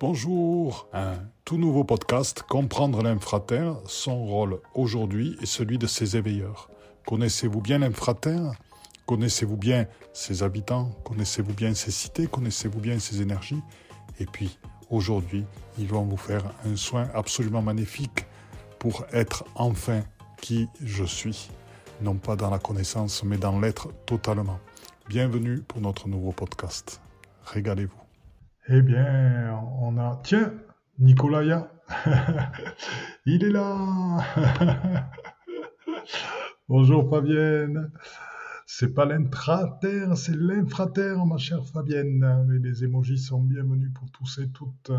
Bonjour, 0.00 0.86
un 0.92 1.16
tout 1.44 1.58
nouveau 1.58 1.82
podcast, 1.82 2.44
Comprendre 2.48 3.02
l'infraterre, 3.02 3.74
son 3.86 4.26
rôle 4.26 4.60
aujourd'hui 4.74 5.36
et 5.42 5.46
celui 5.46 5.76
de 5.76 5.88
ses 5.88 6.16
éveilleurs. 6.16 6.70
Connaissez-vous 7.04 7.60
bien 7.60 7.78
l'infraterre? 7.78 8.52
Connaissez-vous 9.06 9.56
bien 9.56 9.88
ses 10.12 10.44
habitants? 10.44 10.92
Connaissez-vous 11.04 11.52
bien 11.52 11.74
ses 11.74 11.90
cités? 11.90 12.28
Connaissez-vous 12.28 12.78
bien 12.78 13.00
ses 13.00 13.22
énergies? 13.22 13.60
Et 14.20 14.26
puis, 14.26 14.56
aujourd'hui, 14.88 15.44
ils 15.80 15.88
vont 15.88 16.04
vous 16.04 16.16
faire 16.16 16.44
un 16.64 16.76
soin 16.76 17.08
absolument 17.12 17.62
magnifique 17.62 18.24
pour 18.78 19.04
être 19.12 19.46
enfin 19.56 20.02
qui 20.40 20.68
je 20.80 21.02
suis. 21.02 21.50
Non 22.02 22.14
pas 22.14 22.36
dans 22.36 22.50
la 22.50 22.60
connaissance, 22.60 23.24
mais 23.24 23.36
dans 23.36 23.58
l'être 23.58 23.88
totalement. 24.06 24.60
Bienvenue 25.08 25.58
pour 25.62 25.80
notre 25.80 26.06
nouveau 26.06 26.30
podcast. 26.30 27.00
Régalez-vous. 27.46 28.07
Eh 28.70 28.82
bien, 28.82 29.58
on 29.80 29.96
a... 29.96 30.20
Tiens, 30.22 30.52
Nicolaya, 30.98 31.72
il 33.24 33.42
est 33.42 33.50
là. 33.50 34.18
Bonjour 36.68 37.08
Fabienne. 37.08 37.90
C'est 38.66 38.92
pas 38.92 39.06
l'intraterre, 39.06 40.18
c'est 40.18 40.36
l'infraterre, 40.36 41.24
ma 41.24 41.38
chère 41.38 41.64
Fabienne. 41.64 42.44
Mais 42.46 42.58
les 42.58 42.84
émojis 42.84 43.16
sont 43.16 43.40
bienvenus 43.40 43.90
pour 43.94 44.10
tous 44.10 44.38
et 44.40 44.50
toutes. 44.50 44.92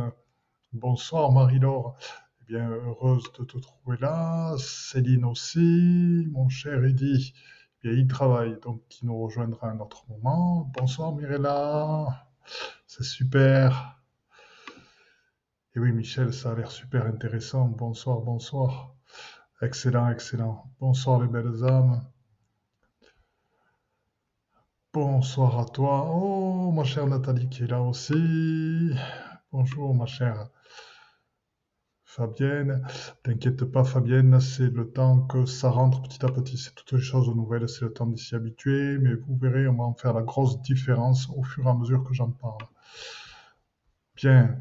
Bonsoir 0.74 1.32
Marie-Laure. 1.32 1.96
Eh 2.42 2.46
bien, 2.46 2.72
heureuse 2.72 3.32
de 3.38 3.44
te 3.44 3.60
trouver 3.60 3.98
là. 4.02 4.56
Céline 4.58 5.26
aussi. 5.26 6.28
Mon 6.32 6.50
cher 6.50 6.84
Eddy, 6.86 7.36
eh 7.84 7.94
il 7.94 8.08
travaille, 8.08 8.58
donc 8.64 8.82
il 9.00 9.06
nous 9.06 9.22
rejoindra 9.22 9.68
à 9.68 9.72
un 9.74 9.80
autre 9.80 10.06
moment. 10.10 10.72
Bonsoir 10.76 11.14
Mirella. 11.14 12.29
C'est 12.88 13.04
super. 13.04 14.02
Et 15.76 15.80
oui, 15.80 15.92
Michel, 15.92 16.34
ça 16.34 16.52
a 16.52 16.56
l'air 16.56 16.72
super 16.72 17.06
intéressant. 17.06 17.66
Bonsoir, 17.66 18.22
bonsoir. 18.22 18.96
Excellent, 19.62 20.10
excellent. 20.10 20.72
Bonsoir 20.80 21.22
les 21.22 21.28
belles 21.28 21.64
âmes. 21.64 22.02
Bonsoir 24.94 25.60
à 25.60 25.66
toi. 25.66 26.08
Oh, 26.10 26.72
ma 26.72 26.84
chère 26.84 27.08
Nathalie 27.08 27.50
qui 27.50 27.64
est 27.64 27.68
là 27.68 27.82
aussi. 27.82 28.94
Bonjour, 29.52 29.94
ma 29.94 30.06
chère 30.06 30.50
Fabienne. 32.10 32.82
T'inquiète 33.22 33.66
pas, 33.66 33.84
Fabienne, 33.84 34.40
c'est 34.40 34.72
le 34.72 34.90
temps 34.90 35.22
que 35.28 35.46
ça 35.46 35.70
rentre 35.70 36.02
petit 36.02 36.26
à 36.26 36.30
petit. 36.30 36.58
C'est 36.58 36.74
toutes 36.74 36.94
les 36.94 37.00
choses 37.00 37.30
nouvelles, 37.30 37.70
c'est 37.70 37.86
le 37.86 37.94
temps 37.94 38.08
de 38.08 38.16
s'y 38.16 38.34
habituer. 38.34 38.98
Mais 38.98 39.14
vous 39.14 39.38
verrez, 39.38 39.68
on 39.68 39.76
va 39.76 39.84
en 39.84 39.94
faire 39.94 40.14
la 40.14 40.24
grosse 40.24 40.60
différence 40.64 41.30
au 41.38 41.44
fur 41.44 41.68
et 41.68 41.70
à 41.70 41.76
mesure 41.76 42.04
que 42.04 42.16
j'en 42.16 42.32
parle. 42.32 42.66
Bien. 44.16 44.58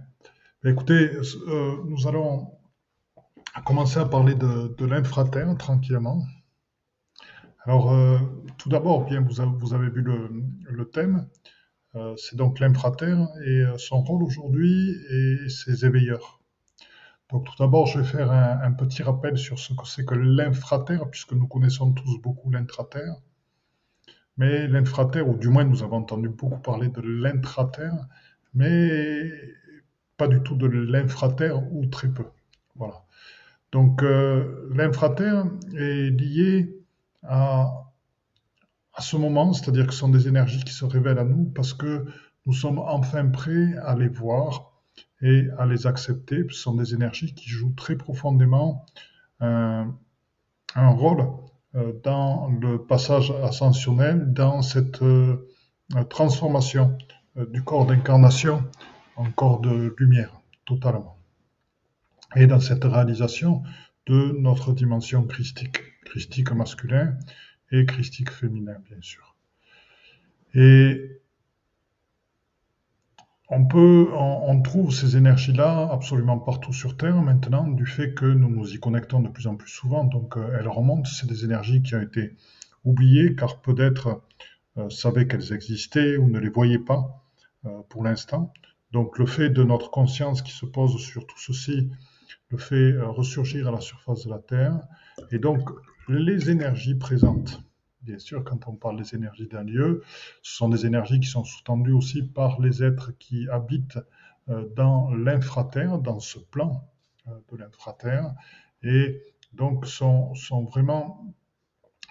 Écoutez, 0.63 1.11
euh, 1.49 1.77
nous 1.87 2.07
allons 2.07 2.53
commencer 3.65 3.99
à 3.99 4.05
parler 4.05 4.35
de, 4.35 4.85
l'infraterre 4.85 5.57
tranquillement. 5.57 6.23
Alors, 7.65 7.93
euh, 7.95 8.19
tout 8.59 8.69
d'abord, 8.69 9.07
bien, 9.07 9.23
vous 9.23 9.41
avez, 9.73 9.89
vu 9.89 10.03
le, 10.03 10.85
thème. 10.91 11.27
Euh, 11.95 12.15
c'est 12.19 12.37
donc 12.37 12.61
l'infraterre 12.61 13.27
et 13.47 13.65
son 13.79 14.03
rôle 14.03 14.23
aujourd'hui 14.23 14.95
et 15.11 15.49
ses 15.49 15.87
éveilleurs. 15.87 16.38
Donc, 17.31 17.45
tout 17.45 17.55
d'abord, 17.59 17.87
je 17.87 18.01
vais 18.01 18.07
faire 18.07 18.31
un, 18.31 18.73
petit 18.73 19.03
rappel 19.03 19.37
sur 19.37 19.59
ce 19.59 19.75
que 19.75 19.87
c'est 19.87 20.05
que 20.05 20.15
l'infraterre, 20.15 21.11
puisque 21.11 21.33
nous 21.33 21.47
connaissons 21.47 21.93
tous 21.93 22.19
beaucoup 22.23 22.51
l'intraterre. 22.51 23.17
Mais 24.39 24.67
l'infraterre, 24.67 25.29
ou 25.29 25.37
du 25.37 25.49
moins 25.49 25.65
nous 25.65 25.83
avons 25.83 25.97
entendu 25.99 26.29
beaucoup 26.29 26.59
parler 26.59 26.89
de 26.89 27.01
l'intraterre, 27.01 28.07
mais 28.55 29.31
pas 30.17 30.29
du 30.29 30.43
tout 30.43 30.57
de 30.57 30.67
l'infraterre 30.67 31.61
ou 31.73 31.87
très 31.87 32.09
peu. 32.09 32.25
Voilà. 32.77 33.05
Donc 33.73 34.03
euh, 34.03 34.69
l'infraterre 34.75 35.47
est 35.77 36.11
lié 36.11 36.75
à, 37.25 37.93
à 38.95 39.03
ce 39.03 39.17
moment, 39.17 39.53
c'est-à-dire 39.53 39.87
que 39.87 39.93
ce 39.93 39.99
sont 39.99 40.09
des 40.09 40.29
énergies 40.29 40.65
qui 40.65 40.73
se 40.73 40.85
révèlent 40.85 41.19
à 41.19 41.25
nous 41.25 41.45
parce 41.55 41.75
que 41.75 42.07
nous 42.47 42.53
sommes 42.55 42.79
enfin 42.79 43.29
prêts 43.29 43.75
à 43.83 43.95
les 43.95 44.09
voir 44.09 44.68
et 45.23 45.47
à 45.59 45.67
les 45.67 45.87
accepter. 45.87 46.45
Ce 46.51 46.61
sont 46.61 46.75
des 46.75 46.95
énergies 46.95 47.35
qui 47.35 47.49
jouent 47.49 47.75
très 47.77 47.97
profondément 47.97 48.87
un, 49.41 49.95
un 50.75 50.89
rôle 50.89 51.27
euh, 51.75 51.93
dans 52.03 52.49
le 52.49 52.79
passage 52.79 53.31
ascensionnel, 53.43 54.33
dans 54.33 54.63
cette 54.63 55.03
euh, 55.03 55.37
transformation 56.09 56.97
euh, 57.37 57.47
du 57.47 57.63
corps 57.63 57.87
d'incarnation 57.87 58.65
en 59.17 59.31
corps 59.31 59.61
de 59.61 59.95
lumière, 59.99 60.41
totalement. 60.65 61.19
Et 62.37 62.47
dans 62.47 62.61
cette 62.61 62.85
réalisation 62.85 63.63
de 64.07 64.35
notre 64.39 64.73
dimension 64.73 65.25
christique, 65.25 65.81
christique 66.05 66.53
masculin 66.53 67.19
et 67.71 67.85
christique 67.85 68.31
féminin, 68.31 68.77
bien 68.89 69.01
sûr. 69.03 69.37
Et 70.55 71.21
on 73.49 73.67
peut, 73.67 74.09
on, 74.15 74.61
trouve 74.61 74.93
ces 74.93 75.17
énergies-là 75.17 75.89
absolument 75.91 76.39
partout 76.39 76.73
sur 76.73 76.97
Terre 76.97 77.23
maintenant, 77.23 77.67
du 77.67 77.87
fait 77.87 78.13
que 78.13 78.27
nous 78.27 78.51
nous 78.51 78.75
y 78.75 78.79
connectons 78.79 79.21
de 79.21 79.29
plus 79.29 79.47
en 79.47 79.57
plus 79.57 79.71
souvent. 79.71 80.05
Donc, 80.05 80.37
euh, 80.37 80.57
elles 80.59 80.69
remontent. 80.69 81.09
C'est 81.11 81.27
des 81.27 81.45
énergies 81.45 81.83
qui 81.83 81.95
ont 81.95 82.03
été 82.03 82.37
oubliées, 82.85 83.35
car 83.35 83.61
peut-être 83.61 84.23
euh, 84.77 84.91
savaient 84.91 85.27
qu'elles 85.27 85.53
existaient 85.53 86.17
ou 86.17 86.29
ne 86.29 86.39
les 86.39 86.51
voyaient 86.51 86.79
pas. 86.79 87.25
Euh, 87.67 87.83
pour 87.89 88.05
l'instant. 88.05 88.53
Donc 88.93 89.19
le 89.19 89.27
fait 89.27 89.51
de 89.51 89.65
notre 89.65 89.91
conscience 89.91 90.43
qui 90.43 90.53
se 90.53 90.65
pose 90.65 90.97
sur 90.99 91.27
tout 91.27 91.39
ceci 91.39 91.91
le 92.51 92.59
fait 92.59 92.93
euh, 92.93 93.09
ressurgir 93.09 93.67
à 93.67 93.73
la 93.73 93.81
surface 93.81 94.25
de 94.25 94.31
la 94.31 94.39
Terre. 94.39 94.79
Et 95.33 95.41
donc 95.41 95.69
les 96.09 96.51
énergies 96.51 96.95
présentes, 96.95 97.61
bien 98.09 98.19
sûr, 98.19 98.43
quand 98.43 98.67
on 98.69 98.75
parle 98.75 98.97
des 98.97 99.15
énergies 99.15 99.47
d'un 99.47 99.65
lieu, 99.65 100.03
ce 100.43 100.57
sont 100.57 100.69
des 100.69 100.87
énergies 100.87 101.21
qui 101.21 101.29
sont 101.29 101.45
sous-tendues 101.45 101.93
aussi 101.93 102.23
par 102.23 102.61
les 102.61 102.83
êtres 102.83 103.13
qui 103.19 103.49
habitent 103.49 103.99
euh, 104.49 104.67
dans 104.75 105.13
l'infraterre, 105.15 105.99
dans 105.99 106.19
ce 106.19 106.39
plan 106.39 106.89
de 107.53 107.57
l'infraterre, 107.59 108.35
et 108.83 109.23
donc 109.53 109.87
sont, 109.87 110.35
sont 110.35 110.65
vraiment 110.65 111.35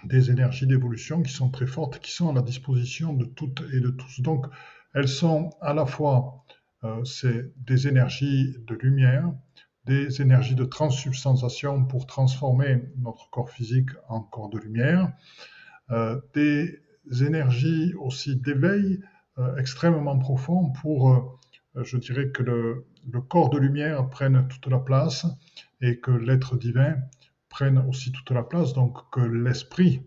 des 0.04 0.30
énergies 0.30 0.68
d'évolution 0.68 1.22
qui 1.22 1.32
sont 1.32 1.50
très 1.50 1.66
fortes, 1.66 1.98
qui 1.98 2.12
sont 2.12 2.28
à 2.30 2.32
la 2.32 2.42
disposition 2.42 3.12
de 3.12 3.24
toutes 3.24 3.62
et 3.72 3.80
de 3.80 3.90
tous. 3.90 4.20
Donc, 4.20 4.46
elles 4.94 5.08
sont 5.08 5.50
à 5.60 5.74
la 5.74 5.86
fois 5.86 6.44
euh, 6.84 7.02
des 7.56 7.88
énergies 7.88 8.54
de 8.66 8.74
lumière, 8.76 9.32
des 9.84 10.22
énergies 10.22 10.54
de 10.54 10.64
transsubstantiation 10.64 11.84
pour 11.84 12.06
transformer 12.06 12.84
notre 12.98 13.30
corps 13.30 13.50
physique 13.50 13.90
en 14.08 14.20
corps 14.20 14.50
de 14.50 14.58
lumière, 14.58 15.04
euh, 15.06 15.57
des 16.34 16.80
énergies 17.22 17.94
aussi 17.94 18.36
d'éveil 18.36 19.00
euh, 19.38 19.56
extrêmement 19.56 20.18
profond 20.18 20.70
pour, 20.80 21.38
je 21.76 21.96
dirais, 21.96 22.30
que 22.30 22.42
le, 22.42 22.86
corps 23.28 23.50
de 23.50 23.58
lumière 23.58 24.08
prenne 24.10 24.46
toute 24.48 24.66
la 24.66 24.78
place 24.78 25.26
et 25.80 26.00
que 26.00 26.10
l'être 26.10 26.56
divin 26.56 26.96
prenne 27.48 27.78
aussi 27.78 28.12
toute 28.12 28.30
la 28.30 28.42
place, 28.42 28.72
donc 28.74 28.98
que 29.10 29.20
l'esprit 29.20 30.02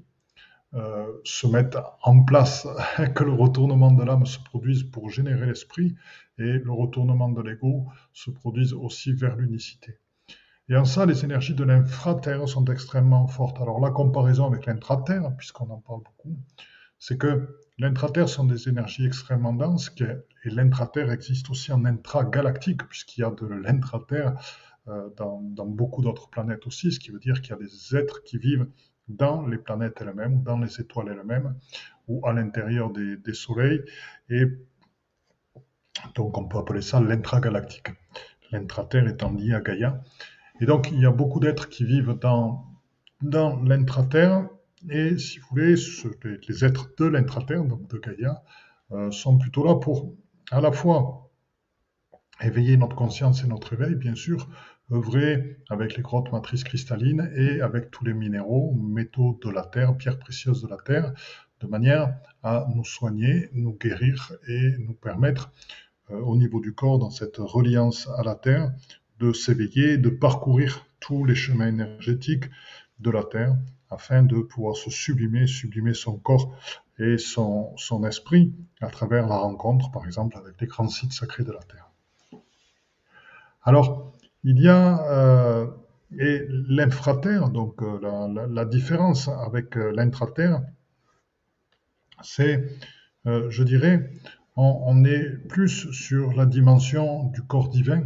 euh, 0.74 1.06
se 1.26 1.48
mettent 1.48 1.78
en 2.02 2.24
place, 2.24 2.66
que 3.16 3.24
le 3.24 3.34
retournement 3.34 3.92
de 3.92 4.04
l'âme 4.04 4.26
se 4.26 4.40
produise 4.40 4.84
pour 4.84 5.10
générer 5.10 5.46
l'esprit 5.46 5.96
et 6.38 6.60
le 6.60 6.72
retournement 6.72 7.30
de 7.30 7.42
l'ego 7.42 7.88
se 8.14 8.32
produise 8.32 8.74
aussi 8.74 9.12
vers 9.12 9.36
l'unicité. 9.36 10.00
Et 10.72 10.78
en 10.78 10.86
ça, 10.86 11.06
les 11.06 11.26
énergies 11.26 11.54
de 11.54 11.66
l'infraterre 11.66 12.48
sont 12.48 12.64
extrêmement 12.64 13.28
fortes. 13.28 13.60
Alors 13.60 13.82
la 13.82 13.90
comparaison 13.90 14.46
avec 14.46 14.66
l'intraterre, 14.68 15.36
puisqu'on 15.38 15.70
en 15.70 15.80
parle 15.80 16.00
beaucoup, 16.00 16.38
c'est 16.98 17.18
que 17.18 17.60
l'intraterre 17.78 18.30
sont 18.30 18.46
des 18.46 18.70
énergies 18.70 19.06
extrêmement 19.06 19.52
denses 19.52 19.94
et 20.00 20.50
l'intraterre 20.50 21.12
existe 21.12 21.50
aussi 21.50 21.74
en 21.74 21.84
intragalactique, 21.84 22.88
puisqu'il 22.88 23.20
y 23.20 23.24
a 23.26 23.32
de 23.32 23.48
l'intraterre 23.48 24.36
euh, 24.88 25.10
dans, 25.18 25.42
dans 25.42 25.66
beaucoup 25.66 26.02
d'autres 26.02 26.30
planètes 26.30 26.66
aussi, 26.66 26.94
ce 26.94 27.02
qui 27.02 27.12
veut 27.12 27.20
dire 27.20 27.42
qu'il 27.42 27.52
y 27.52 27.54
a 27.54 27.58
des 27.58 27.98
êtres 27.98 28.24
qui 28.24 28.38
vivent 28.38 28.68
dans 29.10 29.46
les 29.46 29.58
planètes 29.58 29.98
elles-mêmes, 30.00 30.42
dans 30.42 30.58
les 30.58 30.80
étoiles 30.80 31.10
elles-mêmes, 31.10 31.54
ou 32.08 32.26
à 32.26 32.32
l'intérieur 32.32 32.92
des, 32.94 33.34
soleils. 33.34 33.82
Et 34.30 34.46
donc 36.16 36.38
on 36.38 36.48
peut 36.48 36.60
appeler 36.60 36.82
ça 36.82 37.02
l'intragalactique. 37.02 37.90
L'intraterre 38.54 39.10
étant 39.10 39.34
lié 39.34 39.54
à 39.54 39.60
Gaïa. 39.60 40.02
Et 40.62 40.66
donc 40.66 40.92
il 40.92 41.02
y 41.02 41.06
a 41.08 41.12
beaucoup 41.12 41.40
d'êtres 41.40 41.70
qui 41.70 41.84
vivent 41.84 42.18
dans, 42.22 42.68
dans 43.22 43.62
l'intraterre. 43.64 44.48
Et 44.90 45.18
si 45.18 45.40
vous 45.40 45.48
voulez, 45.50 45.76
les, 46.48 46.66
êtres 46.66 46.92
de 46.98 47.06
l'intraterre, 47.06 47.66
donc 47.66 47.90
de 47.90 47.98
Gaïa, 47.98 48.44
euh, 48.92 49.10
sont 49.10 49.38
plutôt 49.40 49.66
là 49.66 49.76
pour 49.76 50.14
à 50.52 50.62
la 50.62 50.72
fois 50.72 51.32
éveiller 52.42 52.78
notre 52.78 52.96
conscience 52.96 53.44
et 53.44 53.48
notre 53.48 53.74
éveil, 53.74 53.96
bien 53.96 54.16
sûr, 54.16 54.50
œuvrer 54.92 55.58
avec 55.70 55.98
les 55.98 56.04
grottes 56.04 56.32
matrices 56.32 56.64
cristallines 56.64 57.32
et 57.36 57.62
avec 57.62 57.90
tous 57.90 58.06
les 58.06 58.14
minéraux, 58.14 58.74
métaux 58.74 59.40
de 59.44 59.50
la 59.50 59.64
Terre, 59.64 59.98
pierres 59.98 60.20
précieuses 60.20 60.62
de 60.62 60.68
la 60.68 60.78
Terre, 60.78 61.14
de 61.60 61.68
manière 61.68 62.16
à 62.44 62.68
nous 62.76 62.84
soigner, 62.84 63.50
nous 63.54 63.74
guérir 63.74 64.34
et 64.48 64.76
nous 64.80 64.94
permettre 64.94 65.52
au 66.10 66.36
niveau 66.36 66.60
du 66.60 66.74
corps, 66.74 67.00
dans 67.00 67.10
cette 67.10 67.38
reliance 67.38 68.10
à 68.18 68.24
la 68.24 68.36
Terre, 68.36 68.74
de 69.22 69.34
s'éveiller, 69.34 69.98
de 69.98 70.10
parcourir 70.10 70.86
tous 71.00 71.26
les 71.26 71.36
chemins 71.36 71.68
énergétiques 71.68 72.46
de 73.00 73.12
la 73.12 73.24
Terre 73.24 73.56
afin 73.90 74.24
de 74.24 74.38
pouvoir 74.40 74.76
se 74.76 74.90
sublimer, 74.90 75.48
sublimer 75.48 75.94
son 75.94 76.18
corps 76.18 76.56
et 76.98 77.18
son, 77.18 77.76
esprit 78.08 78.54
à 78.80 78.88
travers 78.88 79.28
la 79.28 79.38
rencontre, 79.38 79.92
par 79.92 80.06
exemple, 80.06 80.38
avec 80.38 80.60
les 80.62 80.68
grands 80.68 80.88
sites 80.88 81.14
sacrés 81.14 81.44
de 81.44 81.52
la 81.52 81.60
Terre. 81.60 81.90
Alors, 83.64 84.14
il 84.44 84.60
y 84.60 84.68
a 84.68 85.06
euh, 85.12 85.68
et 86.18 86.46
l'infraterre, 86.50 87.50
donc 87.50 87.82
euh, 87.82 88.48
la, 88.50 88.66
différence 88.66 89.28
avec 89.28 89.78
euh, 89.78 89.92
l'intraterre, 89.92 90.62
c'est, 92.22 92.68
je 93.26 93.64
dirais, 93.64 94.12
on, 94.56 95.04
est 95.06 95.28
plus 95.48 95.92
sur 95.92 96.34
la 96.34 96.46
dimension 96.46 97.30
du 97.30 97.42
corps 97.42 97.70
divin, 97.70 98.04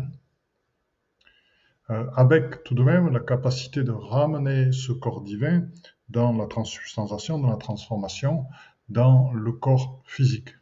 avec 1.88 2.64
tout 2.64 2.74
de 2.74 2.84
même 2.84 3.10
la 3.10 3.20
capacité 3.20 3.84
de 3.84 3.92
ramener 3.92 4.72
ce 4.72 4.92
corps 4.92 5.22
divin 5.22 5.64
dans 6.10 6.34
la 6.34 6.48
transsubstantiation, 6.48 7.40
dans 7.40 7.50
la 7.50 7.58
transformation, 7.58 8.46
dans 8.90 9.32
le 9.34 9.52
corps 9.52 10.02
physique. 10.06 10.56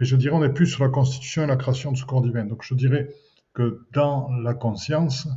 Et 0.00 0.04
je 0.04 0.16
dirais, 0.16 0.34
on 0.34 0.42
est 0.42 0.52
plus 0.52 0.66
sur 0.66 0.82
la 0.82 0.90
constitution 0.90 1.44
et 1.44 1.46
la 1.46 1.56
création 1.56 1.92
de 1.92 1.96
ce 1.96 2.04
corps 2.04 2.22
divin. 2.22 2.44
Donc 2.44 2.64
je 2.64 2.74
dirais 2.74 3.10
que 3.52 3.86
dans 3.92 4.30
la 4.42 4.54
conscience, 4.54 5.28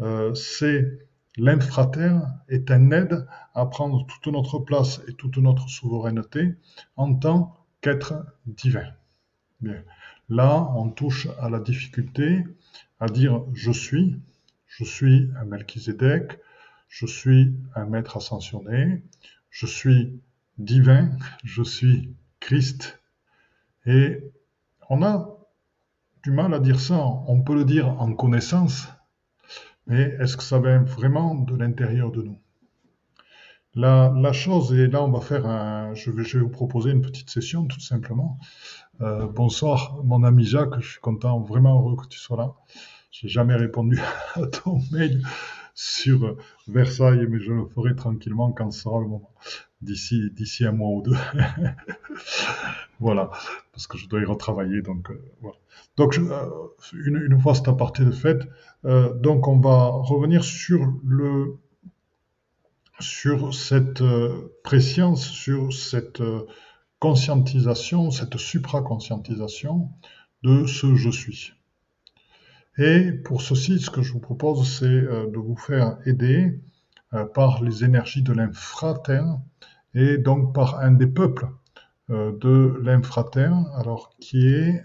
euh, 0.00 0.34
c'est 0.34 0.98
l'infraterre 1.36 2.22
est 2.48 2.70
un 2.70 2.90
aide 2.90 3.26
à 3.54 3.66
prendre 3.66 4.06
toute 4.06 4.32
notre 4.32 4.58
place 4.58 5.00
et 5.08 5.14
toute 5.14 5.38
notre 5.38 5.68
souveraineté 5.68 6.54
en 6.96 7.14
tant 7.14 7.56
qu'être 7.80 8.24
divin. 8.46 8.86
Bien. 9.60 9.82
Là, 10.28 10.70
on 10.76 10.90
touche 10.90 11.28
à 11.40 11.48
la 11.50 11.60
difficulté 11.60 12.44
à 13.00 13.06
dire 13.06 13.42
je 13.52 13.72
suis, 13.72 14.20
je 14.76 14.84
suis 14.84 15.30
un 15.40 15.44
Melchizedek, 15.44 16.40
je 16.88 17.06
suis 17.06 17.54
un 17.76 17.86
maître 17.86 18.16
ascensionné, 18.16 19.04
je 19.50 19.66
suis 19.66 20.20
divin, 20.58 21.10
je 21.44 21.62
suis 21.62 22.12
Christ. 22.40 23.00
Et 23.86 24.20
on 24.90 25.02
a 25.02 25.38
du 26.24 26.32
mal 26.32 26.54
à 26.54 26.58
dire 26.58 26.80
ça. 26.80 27.04
On 27.28 27.42
peut 27.42 27.54
le 27.54 27.64
dire 27.64 27.88
en 28.00 28.12
connaissance, 28.14 28.88
mais 29.86 30.16
est-ce 30.18 30.36
que 30.36 30.42
ça 30.42 30.58
vient 30.58 30.82
vraiment 30.82 31.36
de 31.36 31.54
l'intérieur 31.54 32.10
de 32.10 32.22
nous? 32.22 32.38
La, 33.76 34.32
chose, 34.32 34.72
et 34.72 34.86
là 34.86 35.02
on 35.02 35.10
va 35.10 35.20
faire 35.20 35.46
un, 35.46 35.94
je 35.94 36.10
vais, 36.10 36.24
je 36.24 36.38
vais 36.38 36.44
vous 36.44 36.50
proposer 36.50 36.90
une 36.90 37.00
petite 37.02 37.30
session 37.30 37.66
tout 37.66 37.80
simplement. 37.80 38.38
Euh, 39.00 39.26
bonsoir 39.26 40.00
mon 40.04 40.22
ami 40.22 40.44
Jacques, 40.44 40.80
je 40.80 40.92
suis 40.92 41.00
content, 41.00 41.40
vraiment 41.40 41.80
heureux 41.80 41.96
que 41.96 42.06
tu 42.06 42.18
sois 42.18 42.36
là. 42.36 42.54
J'ai 43.14 43.28
jamais 43.28 43.54
répondu 43.54 44.00
à 44.34 44.44
ton 44.48 44.80
mail 44.90 45.22
sur 45.72 46.36
Versailles, 46.66 47.26
mais 47.28 47.38
je 47.38 47.52
le 47.52 47.64
ferai 47.66 47.94
tranquillement 47.94 48.50
quand 48.50 48.72
ce 48.72 48.80
sera 48.80 48.98
le 48.98 49.06
moment, 49.06 49.30
d'ici 49.82 50.30
d'ici 50.32 50.66
un 50.66 50.72
mois 50.72 50.90
ou 50.90 51.00
deux. 51.00 51.16
voilà, 52.98 53.30
parce 53.72 53.86
que 53.86 53.98
je 53.98 54.08
dois 54.08 54.20
y 54.20 54.24
retravailler, 54.24 54.82
donc 54.82 55.12
euh, 55.12 55.32
voilà. 55.40 55.56
Donc 55.96 56.18
euh, 56.18 56.50
une, 56.92 57.22
une, 57.30 57.40
fois 57.40 57.54
cette 57.54 57.70
partie 57.76 58.04
de 58.04 58.10
fait, 58.10 58.48
euh, 58.84 59.14
donc 59.14 59.46
on 59.46 59.60
va 59.60 59.86
revenir 59.86 60.42
sur 60.42 60.80
le 61.04 61.56
sur 62.98 63.54
cette 63.54 64.00
euh, 64.00 64.52
préscience, 64.64 65.24
sur 65.24 65.72
cette 65.72 66.20
euh, 66.20 66.46
conscientisation, 66.98 68.10
cette 68.10 68.38
supraconscientisation 68.38 69.90
de 70.42 70.66
ce 70.66 70.96
je 70.96 71.10
suis. 71.10 71.52
Et 72.76 73.12
pour 73.12 73.42
ceci, 73.42 73.78
ce 73.78 73.90
que 73.90 74.02
je 74.02 74.12
vous 74.12 74.20
propose, 74.20 74.68
c'est 74.78 74.84
euh, 74.86 75.30
de 75.30 75.38
vous 75.38 75.56
faire 75.56 75.98
aider 76.06 76.60
euh, 77.12 77.24
par 77.24 77.62
les 77.62 77.84
énergies 77.84 78.22
de 78.22 78.32
l'infraterre 78.32 79.38
et 79.94 80.18
donc 80.18 80.54
par 80.54 80.80
un 80.80 80.90
des 80.90 81.06
peuples 81.06 81.48
euh, 82.10 82.36
de 82.38 82.80
l'infraterre, 82.82 83.54
alors 83.76 84.16
qui 84.18 84.48
est 84.48 84.82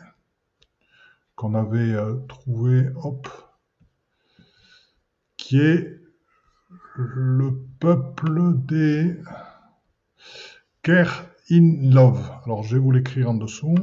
qu'on 1.36 1.56
avait 1.56 1.96
trouvé, 2.28 2.90
hop, 3.02 3.30
qui 5.38 5.58
est 5.58 5.98
le 6.98 7.58
peuple 7.80 8.58
des 8.66 9.16
Care 10.84 11.28
in 11.50 11.94
Love. 11.94 12.30
Alors 12.44 12.64
je 12.64 12.76
vais 12.76 12.82
vous 12.82 12.92
l'écrire 12.92 13.30
en 13.30 13.36
dessous. 13.36 13.76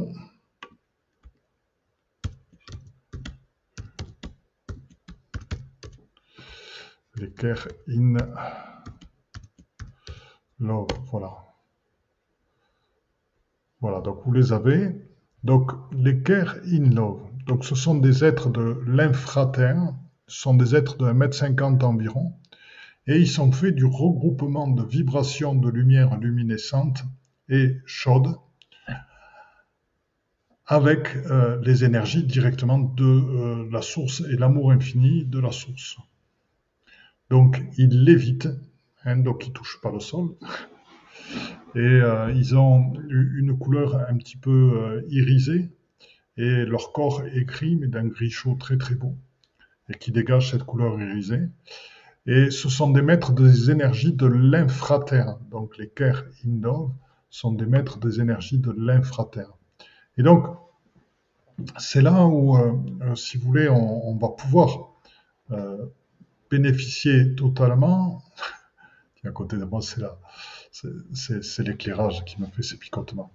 L'équerre 7.19 7.69
in 7.89 8.17
love. 10.59 10.89
Voilà. 11.11 11.33
Voilà, 13.81 14.01
donc 14.01 14.21
vous 14.25 14.33
les 14.33 14.53
avez. 14.53 14.95
Donc 15.45 15.73
l'équerre 15.93 16.57
in 16.67 16.91
love. 16.91 17.23
Donc 17.47 17.65
ce 17.65 17.75
sont 17.75 17.95
des 17.95 18.25
êtres 18.25 18.51
de 18.51 18.83
l'infraterre, 18.87 19.95
ce 20.27 20.41
sont 20.41 20.55
des 20.55 20.75
êtres 20.75 20.97
de 20.97 21.07
1m50 21.07 21.85
environ, 21.85 22.35
et 23.07 23.17
ils 23.19 23.29
sont 23.29 23.53
faits 23.53 23.75
du 23.75 23.85
regroupement 23.85 24.67
de 24.67 24.83
vibrations 24.83 25.55
de 25.55 25.69
lumière 25.69 26.19
luminescente 26.19 27.05
et 27.49 27.77
chaude 27.87 28.37
avec 30.67 31.15
euh, 31.15 31.61
les 31.63 31.85
énergies 31.85 32.25
directement 32.25 32.79
de 32.79 33.05
euh, 33.05 33.69
la 33.71 33.83
source 33.83 34.23
et 34.29 34.37
l'amour 34.37 34.73
infini 34.73 35.25
de 35.25 35.39
la 35.39 35.53
source. 35.53 35.97
Donc 37.31 37.63
ils 37.77 38.05
lévitent, 38.05 38.49
hein, 39.05 39.17
donc 39.17 39.47
ils 39.47 39.53
touchent 39.53 39.81
pas 39.81 39.91
le 39.91 40.01
sol. 40.01 40.35
Et 41.75 41.79
euh, 41.79 42.33
ils 42.33 42.57
ont 42.57 42.95
une 43.11 43.59
couleur 43.59 43.97
un 44.09 44.17
petit 44.17 44.37
peu 44.37 44.51
euh, 44.51 45.03
irisée 45.09 45.71
et 46.37 46.65
leur 46.65 46.93
corps 46.93 47.23
est 47.25 47.45
gris, 47.45 47.77
mais 47.77 47.89
d'un 47.89 48.07
gris 48.07 48.31
chaud 48.31 48.57
très 48.59 48.77
très 48.77 48.95
beau 48.95 49.15
et 49.89 49.95
qui 49.95 50.13
dégage 50.13 50.51
cette 50.51 50.65
couleur 50.65 51.01
irisée. 51.01 51.43
Et 52.27 52.51
ce 52.51 52.69
sont 52.69 52.91
des 52.91 53.03
maîtres 53.03 53.33
des 53.33 53.71
énergies 53.71 54.13
de 54.13 54.27
l'infraterre. 54.27 55.39
Donc 55.51 55.79
les 55.79 55.89
Ker 55.89 56.25
Indov 56.45 56.91
sont 57.31 57.53
des 57.53 57.67
maîtres 57.67 57.99
des 57.99 58.21
énergies 58.21 58.59
de 58.59 58.73
l'infraterre. 58.77 59.53
Et 60.17 60.23
donc, 60.23 60.47
c'est 61.79 62.03
là 62.03 62.27
où, 62.27 62.57
euh, 62.57 63.15
si 63.15 63.37
vous 63.39 63.47
voulez, 63.47 63.69
on, 63.69 64.17
va 64.17 64.29
pouvoir 64.29 64.93
bénéficier 66.59 67.35
totalement. 67.35 68.23
à 69.25 69.31
côté 69.31 69.57
de 69.57 69.65
moi, 69.65 69.81
c'est 69.83 70.01
là, 70.01 70.19
c'est 70.71 71.63
l'éclairage 71.65 72.25
qui 72.25 72.41
me 72.41 72.47
fait 72.47 72.63
ces 72.63 72.77
picotements. 72.77 73.33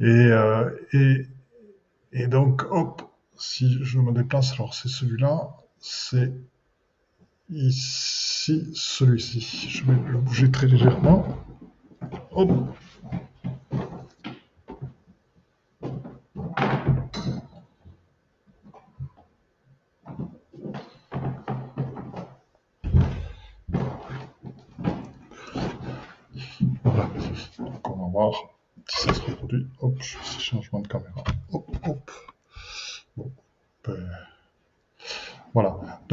Et, 0.00 0.04
euh, 0.06 0.70
et, 0.92 1.26
et 2.12 2.26
donc, 2.26 2.64
hop, 2.70 3.02
si 3.36 3.78
je 3.84 3.98
me 3.98 4.12
déplace, 4.12 4.52
alors 4.54 4.74
c'est 4.74 4.88
celui-là, 4.88 5.50
c'est 5.80 6.32
ici, 7.50 8.68
celui-ci. 8.74 9.70
Je 9.70 9.84
vais 9.84 9.98
le 10.10 10.18
bouger 10.18 10.50
très 10.50 10.66
légèrement. 10.66 11.38
Hop. 12.32 12.50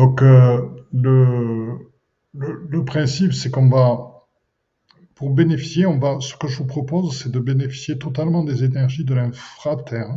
Donc, 0.05 0.21
euh, 0.21 0.61
le, 0.93 2.85
principe, 2.85 3.33
c'est 3.33 3.49
qu'on 3.49 3.69
va, 3.69 4.27
pour 5.15 5.31
bénéficier, 5.31 5.87
on 5.87 5.97
va, 5.97 6.19
ce 6.19 6.35
que 6.35 6.47
je 6.47 6.59
vous 6.59 6.67
propose, 6.67 7.17
c'est 7.17 7.31
de 7.31 7.39
bénéficier 7.39 7.97
totalement 7.97 8.43
des 8.43 8.63
énergies 8.63 9.03
de 9.03 9.15
l'infraterre. 9.15 10.15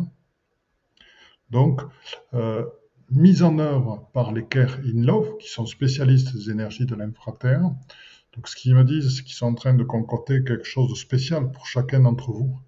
Donc, 1.48 1.80
euh, 2.34 2.66
mise 3.10 3.42
en 3.42 3.58
œuvre 3.58 4.10
par 4.12 4.32
les 4.32 4.44
Care 4.44 4.76
in 4.84 5.06
Love, 5.06 5.38
qui 5.38 5.48
sont 5.48 5.64
spécialistes 5.64 6.36
des 6.36 6.50
énergies 6.50 6.84
de 6.84 6.94
l'infraterre, 6.94 7.62
donc 8.34 8.46
ce 8.46 8.56
qu'ils 8.56 8.74
me 8.74 8.84
disent, 8.84 9.16
c'est 9.16 9.22
qu'ils 9.22 9.36
sont 9.36 9.46
en 9.46 9.54
train 9.54 9.72
de 9.72 9.84
concocter 9.84 10.44
quelque 10.44 10.66
chose 10.66 10.90
de 10.90 10.96
spécial 10.96 11.50
pour 11.50 11.66
chacun 11.66 12.00
d'entre 12.00 12.30
vous, 12.30 12.60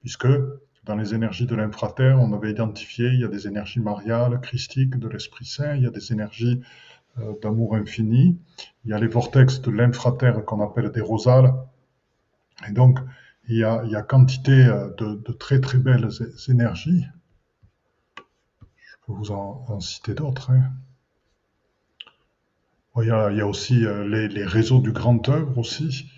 puisque 0.00 0.28
dans 0.84 0.96
les 0.96 1.14
énergies 1.14 1.46
de 1.46 1.54
l'infraterre, 1.54 2.20
on 2.20 2.32
avait 2.32 2.50
identifié, 2.50 3.08
il 3.08 3.20
y 3.20 3.24
a 3.24 3.28
des 3.28 3.46
énergies 3.46 3.80
mariales, 3.80 4.40
christiques, 4.40 4.98
de 4.98 5.08
l'Esprit 5.08 5.46
Saint, 5.46 5.76
il 5.76 5.82
y 5.82 5.86
a 5.86 5.90
des 5.90 6.12
énergies 6.12 6.62
euh, 7.18 7.32
d'amour 7.42 7.74
infini, 7.74 8.38
il 8.84 8.90
y 8.90 8.92
a 8.92 8.98
les 8.98 9.06
vortex 9.06 9.60
de 9.62 9.70
l'infraterre 9.70 10.44
qu'on 10.44 10.62
appelle 10.62 10.90
des 10.90 11.00
rosales, 11.00 11.54
et 12.68 12.72
donc 12.72 12.98
il 13.48 13.56
y 13.56 13.64
a, 13.64 14.02
quantité 14.02 14.52
euh, 14.52 14.90
de, 14.98 15.32
très 15.32 15.60
très 15.60 15.78
belles 15.78 16.08
énergies. 16.48 17.04
Je 18.16 18.94
peux 19.06 19.12
vous 19.12 19.30
en, 19.30 19.80
citer 19.80 20.14
d'autres. 20.14 20.50
Hein. 20.50 20.70
il, 22.96 23.06
y 23.06 23.10
a, 23.10 23.46
aussi 23.46 23.84
euh, 23.86 24.06
les, 24.06 24.44
réseaux 24.44 24.80
du 24.80 24.92
grand 24.92 25.28
œuvre 25.28 25.56
aussi. 25.58 26.10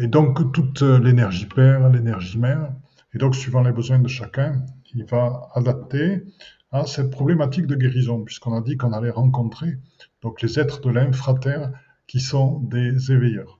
Et 0.00 0.08
donc 0.08 0.52
toute 0.52 0.82
l'énergie 0.82 1.46
père, 1.46 1.88
l'énergie 1.90 2.38
mère, 2.38 2.72
et 3.16 3.18
donc 3.18 3.34
suivant 3.34 3.62
les 3.62 3.72
besoins 3.72 3.98
de 3.98 4.08
chacun, 4.08 4.66
il 4.92 5.02
va 5.06 5.48
adapter 5.54 6.22
à 6.70 6.84
cette 6.84 7.10
problématique 7.10 7.66
de 7.66 7.74
guérison, 7.74 8.22
puisqu'on 8.22 8.54
a 8.54 8.60
dit 8.60 8.76
qu'on 8.76 8.92
allait 8.92 9.08
rencontrer 9.08 9.78
donc 10.20 10.42
les 10.42 10.58
êtres 10.58 10.82
de 10.82 10.90
l'infraterre 10.90 11.72
qui 12.06 12.20
sont 12.20 12.60
des 12.60 13.12
éveilleurs. 13.12 13.58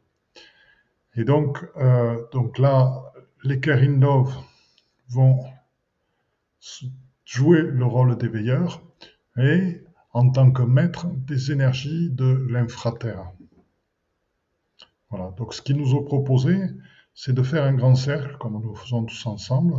Et 1.14 1.24
donc, 1.24 1.64
euh, 1.78 2.22
donc 2.34 2.58
là, 2.58 3.00
les 3.44 3.56
Love 3.56 4.36
vont 5.08 5.42
jouer 7.24 7.62
le 7.62 7.86
rôle 7.86 8.18
d'éveilleurs 8.18 8.82
et 9.38 9.80
en 10.12 10.28
tant 10.32 10.50
que 10.50 10.64
maître 10.64 11.06
des 11.26 11.50
énergies 11.50 12.10
de 12.10 12.46
l'infraterre. 12.50 13.32
Voilà, 15.08 15.30
donc 15.38 15.54
ce 15.54 15.62
qu'il 15.62 15.78
nous 15.78 15.96
a 15.96 16.04
proposé, 16.04 16.58
c'est 17.18 17.32
de 17.32 17.42
faire 17.42 17.64
un 17.64 17.72
grand 17.72 17.94
cercle, 17.94 18.36
comme 18.38 18.60
nous 18.60 18.72
le 18.72 18.74
faisons 18.74 19.04
tous 19.04 19.26
ensemble, 19.26 19.76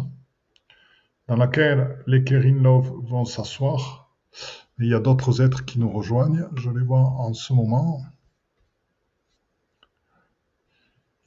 dans 1.28 1.36
lequel 1.36 2.04
les 2.08 2.24
Kerin 2.24 2.64
Love 2.64 2.92
vont 3.06 3.26
s'asseoir. 3.26 4.12
Il 4.80 4.88
y 4.88 4.96
a 4.96 5.00
d'autres 5.00 5.40
êtres 5.42 5.64
qui 5.64 5.80
nous 5.80 5.90
rejoignent, 5.90 6.48
je 6.56 6.72
les 6.72 6.84
vois 6.84 7.00
en 7.00 7.34
ce 7.34 7.54
moment. 7.54 8.02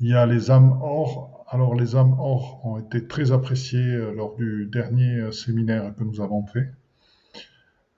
Il 0.01 0.09
y 0.09 0.15
a 0.15 0.27
les 0.27 0.51
âmes 0.51 0.81
or. 0.83 1.45
Alors 1.49 1.77
les 1.77 1.95
âmes 1.95 2.17
or 2.19 2.61
ont 2.67 2.79
été 2.79 3.07
très 3.07 3.31
appréciées 3.31 3.95
euh, 3.95 4.13
lors 4.13 4.35
du 4.37 4.67
dernier 4.67 5.17
euh, 5.17 5.33
séminaire 5.33 5.95
que 5.97 6.05
nous 6.05 6.21
avons 6.21 6.45
fait. 6.47 6.73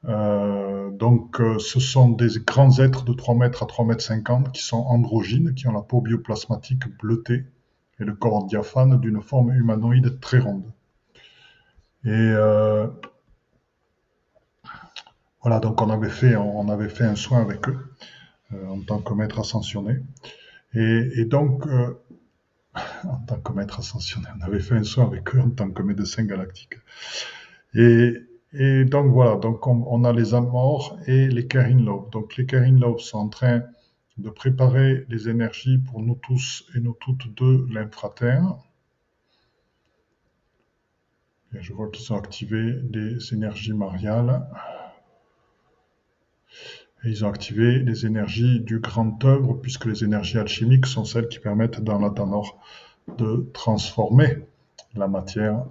Euh, 0.05 0.91
donc 0.91 1.41
ce 1.59 1.81
sont 1.81 2.11
des 2.11 2.41
grands 2.45 2.79
êtres 2.79 3.05
de 3.05 3.13
3 3.13 3.37
mètres 3.37 3.63
à 3.63 3.67
3 3.67 3.85
mètres 3.87 4.03
50 4.03 4.53
qui 4.53 4.63
sont 4.63 4.85
androgynes, 4.85 5.55
qui 5.55 5.67
ont 5.69 5.73
la 5.73 5.83
peau 5.83 6.01
bioplasmatique 6.01 6.89
bleutée 6.99 7.45
le 8.05 8.15
corps 8.15 8.47
diaphane 8.47 9.01
d'une 9.01 9.21
forme 9.21 9.53
humanoïde 9.53 10.21
très 10.21 10.39
ronde. 10.39 10.65
Et 12.05 12.33
voilà, 15.43 15.59
donc 15.61 15.81
on 15.83 15.91
avait 15.91 16.09
fait, 16.09 16.37
on 16.37 16.69
avait 16.69 16.89
fait 16.89 17.05
un 17.05 17.17
soin 17.17 17.41
avec 17.41 17.69
eux 17.69 17.79
en 18.69 18.81
tant 18.81 19.01
que 19.01 19.15
maître 19.15 19.41
ascensionné. 19.41 20.01
Et, 20.75 21.25
donc, 21.27 21.67
euh, 21.67 22.01
en 23.05 23.19
tant 23.27 23.39
que 23.39 23.53
maître 23.53 23.81
ascensionné, 23.81 24.27
on 24.39 24.45
avait 24.45 24.61
fait 24.61 24.77
un 24.77 24.85
soin 24.85 25.07
avec 25.07 25.35
eux 25.35 25.41
en 25.41 25.51
tant 25.51 25.71
que 25.71 25.83
médecin 25.83 26.25
galactique. 26.25 26.75
Et, 27.75 28.15
donc 28.85 29.13
voilà, 29.13 29.37
donc 29.37 29.67
on, 29.67 30.05
a 30.05 30.13
les 30.13 30.35
Amors 30.35 30.99
et 31.07 31.29
les 31.29 31.47
Kerin 31.47 31.83
Love. 31.85 32.11
Donc 32.11 32.37
les 32.37 32.45
Kerin 32.45 32.79
Love 32.79 33.01
sont 33.01 33.19
en 33.19 33.29
train 33.29 33.63
de 34.19 34.31
préparer 34.31 35.07
les 35.09 35.29
énergies 35.29 35.79
pour 35.79 36.01
nous 36.03 36.17
tous 36.17 36.65
et 36.75 36.81
nous 36.81 36.95
toutes 36.95 37.35
de 37.35 37.67
l'infraterre. 37.73 38.57
Je 41.53 41.73
vois 41.73 41.91
qu'ils 41.91 42.13
ont 42.13 42.17
activé 42.17 42.81
des 42.83 43.35
énergies 43.35 43.75
mariales 43.75 44.47
ils 47.05 47.25
ont 47.25 47.29
activé 47.29 47.81
les 47.81 48.07
énergies 48.07 48.61
du 48.61 48.79
grand 48.79 49.25
œuvre, 49.25 49.55
puisque 49.55 49.87
les 49.87 50.05
énergies 50.05 50.39
alchimiques 50.39 50.87
sont 50.87 51.05
celles 51.05 51.29
qui 51.29 51.41
permettent 51.41 51.81
dans 51.81 51.99
l'Atanor 51.99 52.61
de 53.19 53.51
transformer 53.53 54.47
la 54.95 55.09
matière, 55.09 55.65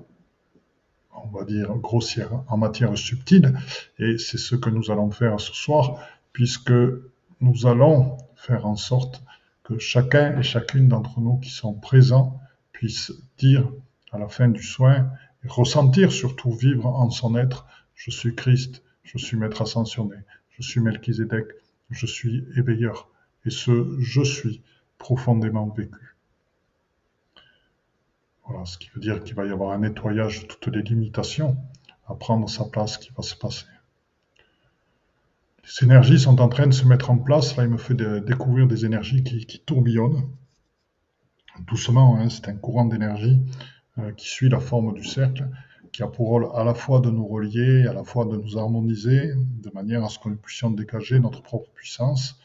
on 1.13 1.29
va 1.29 1.45
dire 1.45 1.73
grossière, 1.77 2.43
en 2.49 2.57
matière 2.57 2.97
subtile. 2.97 3.53
Et 3.97 4.17
c'est 4.17 4.37
ce 4.37 4.55
que 4.55 4.69
nous 4.69 4.91
allons 4.91 5.09
faire 5.09 5.39
ce 5.39 5.53
soir, 5.53 5.99
puisque 6.33 6.73
nous 7.39 7.65
allons 7.65 8.17
faire 8.41 8.65
en 8.65 8.75
sorte 8.75 9.23
que 9.63 9.77
chacun 9.77 10.37
et 10.39 10.43
chacune 10.43 10.87
d'entre 10.87 11.19
nous 11.19 11.37
qui 11.37 11.51
sont 11.51 11.73
présents 11.73 12.41
puissent 12.71 13.13
dire 13.37 13.69
à 14.11 14.17
la 14.17 14.27
fin 14.27 14.47
du 14.49 14.63
soin, 14.63 15.11
et 15.43 15.47
ressentir 15.47 16.11
surtout, 16.11 16.51
vivre 16.51 16.87
en 16.87 17.09
son 17.11 17.35
être, 17.35 17.67
je 17.93 18.09
suis 18.09 18.35
Christ, 18.35 18.83
je 19.03 19.17
suis 19.19 19.37
Maître 19.37 19.61
ascensionné, 19.61 20.15
je 20.49 20.63
suis 20.63 20.81
Melchizedek, 20.81 21.45
je 21.91 22.05
suis 22.05 22.43
éveilleur, 22.57 23.07
et 23.45 23.51
ce 23.51 23.95
je 23.99 24.23
suis 24.23 24.61
profondément 24.97 25.69
vécu. 25.69 26.15
Voilà, 28.47 28.65
ce 28.65 28.77
qui 28.79 28.89
veut 28.89 29.01
dire 29.01 29.23
qu'il 29.23 29.35
va 29.35 29.45
y 29.45 29.51
avoir 29.51 29.71
un 29.71 29.79
nettoyage 29.79 30.41
de 30.41 30.47
toutes 30.47 30.67
les 30.75 30.81
limitations 30.81 31.57
à 32.07 32.15
prendre 32.15 32.49
sa 32.49 32.65
place 32.65 32.97
qui 32.97 33.11
va 33.15 33.21
se 33.21 33.35
passer. 33.35 33.65
Les 35.63 35.85
énergies 35.85 36.19
sont 36.19 36.41
en 36.41 36.49
train 36.49 36.67
de 36.67 36.73
se 36.73 36.85
mettre 36.85 37.11
en 37.11 37.17
place. 37.17 37.55
Là, 37.55 37.63
il 37.63 37.69
me 37.69 37.77
fait 37.77 37.95
découvrir 37.95 38.67
des 38.67 38.85
énergies 38.85 39.23
qui, 39.23 39.59
tourbillonnent. 39.65 40.29
Doucement, 41.67 42.17
hein, 42.17 42.29
c'est 42.29 42.47
un 42.47 42.55
courant 42.55 42.85
d'énergie 42.85 43.39
euh, 43.99 44.11
qui 44.13 44.27
suit 44.27 44.49
la 44.49 44.59
forme 44.59 44.93
du 44.93 45.03
cercle 45.03 45.49
qui 45.91 46.03
a 46.03 46.07
pour 46.07 46.29
rôle 46.29 46.47
à 46.55 46.63
la 46.63 46.73
fois 46.73 47.01
de 47.01 47.09
nous 47.09 47.27
relier, 47.27 47.85
à 47.87 47.93
la 47.93 48.03
fois 48.03 48.25
de 48.25 48.37
nous 48.37 48.57
harmoniser, 48.57 49.33
de 49.35 49.69
manière 49.73 50.03
à 50.03 50.09
ce 50.09 50.19
que 50.19 50.29
nous 50.29 50.37
puissions 50.37 50.71
dégager 50.71 51.19
notre 51.19 51.41
propre 51.41 51.69
puissance. 51.73 52.39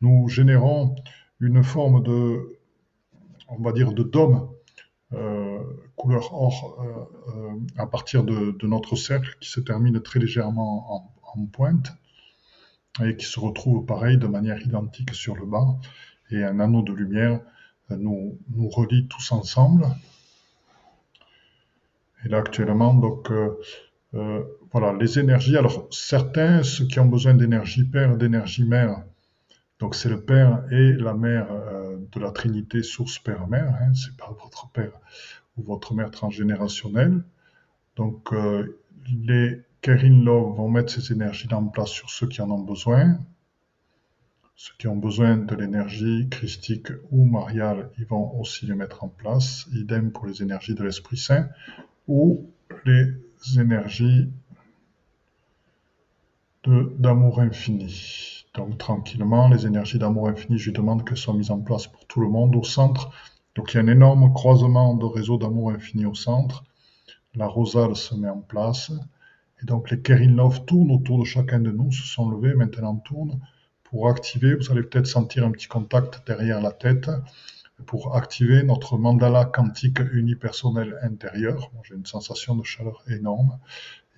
Nous 0.00 0.28
générons 0.28 0.94
une 1.40 1.62
forme 1.62 2.02
de, 2.02 2.58
on 3.48 3.60
va 3.62 3.72
dire, 3.72 3.92
de 3.92 4.02
dôme 4.02 4.48
euh, 5.12 5.58
couleur 5.96 6.34
or 6.34 6.78
euh, 7.36 7.58
à 7.76 7.86
partir 7.86 8.24
de, 8.24 8.56
notre 8.66 8.96
cercle 8.96 9.36
qui 9.40 9.48
se 9.48 9.60
termine 9.60 10.00
très 10.00 10.20
légèrement 10.20 11.10
en, 11.22 11.46
pointe 11.46 11.92
et 13.02 13.16
qui 13.16 13.26
se 13.26 13.40
retrouve 13.40 13.84
pareil 13.84 14.18
de 14.18 14.26
manière 14.26 14.60
identique 14.60 15.14
sur 15.14 15.34
le 15.36 15.46
bas. 15.46 15.66
Et 16.30 16.42
un 16.42 16.60
anneau 16.60 16.82
de 16.82 16.92
lumière 16.92 17.40
nous, 17.90 18.38
nous 18.54 18.68
relie 18.68 19.06
tous 19.08 19.32
ensemble. 19.32 19.86
Et 22.24 22.28
là, 22.28 22.38
actuellement, 22.38 22.94
donc, 22.94 23.30
euh, 23.30 23.58
euh, 24.14 24.42
voilà, 24.72 24.96
les 24.98 25.18
énergies. 25.18 25.56
Alors, 25.56 25.88
certains, 25.90 26.62
ceux 26.62 26.86
qui 26.86 26.98
ont 27.00 27.06
besoin 27.06 27.34
d'énergie 27.34 27.84
père, 27.84 28.16
d'énergie 28.16 28.64
mère, 28.64 29.02
donc 29.78 29.94
c'est 29.94 30.08
le 30.08 30.22
père 30.22 30.64
et 30.70 30.92
la 30.92 31.14
mère 31.14 31.48
euh, 31.50 31.98
de 32.12 32.20
la 32.20 32.30
Trinité, 32.30 32.82
source 32.82 33.18
père-mère, 33.18 33.74
hein, 33.80 33.92
c'est 33.94 34.16
pas 34.16 34.34
votre 34.42 34.70
père 34.70 34.92
ou 35.56 35.62
votre 35.62 35.94
mère 35.94 36.10
transgénérationnelle. 36.10 37.22
Donc, 37.96 38.34
les 39.06 39.60
Kerin 39.84 40.24
Love 40.24 40.56
vont 40.56 40.70
mettre 40.70 40.90
ces 40.90 41.12
énergies 41.12 41.52
en 41.52 41.66
place 41.66 41.90
sur 41.90 42.08
ceux 42.08 42.26
qui 42.26 42.40
en 42.40 42.50
ont 42.50 42.62
besoin. 42.62 43.18
Ceux 44.56 44.72
qui 44.78 44.88
ont 44.88 44.96
besoin 44.96 45.36
de 45.36 45.54
l'énergie 45.54 46.26
christique 46.30 46.88
ou 47.10 47.26
mariale, 47.26 47.90
ils 47.98 48.06
vont 48.06 48.34
aussi 48.40 48.64
les 48.64 48.74
mettre 48.74 49.04
en 49.04 49.08
place. 49.08 49.66
Idem 49.74 50.10
pour 50.10 50.24
les 50.24 50.40
énergies 50.40 50.74
de 50.74 50.82
l'Esprit 50.82 51.18
Saint 51.18 51.50
ou 52.08 52.50
les 52.86 53.08
énergies 53.58 54.30
d'amour 56.66 57.40
infini. 57.40 58.46
Donc 58.54 58.78
tranquillement, 58.78 59.50
les 59.50 59.66
énergies 59.66 59.98
d'amour 59.98 60.28
infini, 60.28 60.56
je 60.56 60.70
demande 60.70 61.06
qu'elles 61.06 61.18
soient 61.18 61.34
mises 61.34 61.50
en 61.50 61.60
place 61.60 61.88
pour 61.88 62.06
tout 62.06 62.22
le 62.22 62.30
monde 62.30 62.56
au 62.56 62.64
centre. 62.64 63.10
Donc 63.54 63.74
il 63.74 63.76
y 63.76 63.80
a 63.80 63.82
un 63.82 63.88
énorme 63.88 64.32
croisement 64.32 64.94
de 64.94 65.04
réseaux 65.04 65.36
d'amour 65.36 65.72
infini 65.72 66.06
au 66.06 66.14
centre. 66.14 66.64
La 67.34 67.46
rosale 67.46 67.96
se 67.96 68.14
met 68.14 68.30
en 68.30 68.40
place. 68.40 68.90
Et 69.64 69.66
donc 69.66 69.90
les 69.90 69.98
Kerin 70.02 70.36
Love 70.36 70.66
tournent 70.66 70.90
autour 70.90 71.18
de 71.18 71.24
chacun 71.24 71.58
de 71.58 71.70
nous, 71.70 71.90
se 71.90 72.02
sont 72.02 72.28
levés, 72.28 72.52
maintenant 72.52 72.96
tournent 72.96 73.40
pour 73.82 74.10
activer. 74.10 74.54
Vous 74.54 74.70
allez 74.70 74.82
peut-être 74.82 75.06
sentir 75.06 75.46
un 75.46 75.52
petit 75.52 75.68
contact 75.68 76.22
derrière 76.26 76.60
la 76.60 76.70
tête 76.70 77.10
pour 77.86 78.14
activer 78.14 78.62
notre 78.62 78.98
mandala 78.98 79.46
quantique 79.46 80.00
unipersonnel 80.12 80.98
intérieur. 81.00 81.70
J'ai 81.84 81.94
une 81.94 82.04
sensation 82.04 82.54
de 82.56 82.62
chaleur 82.62 83.02
énorme. 83.08 83.58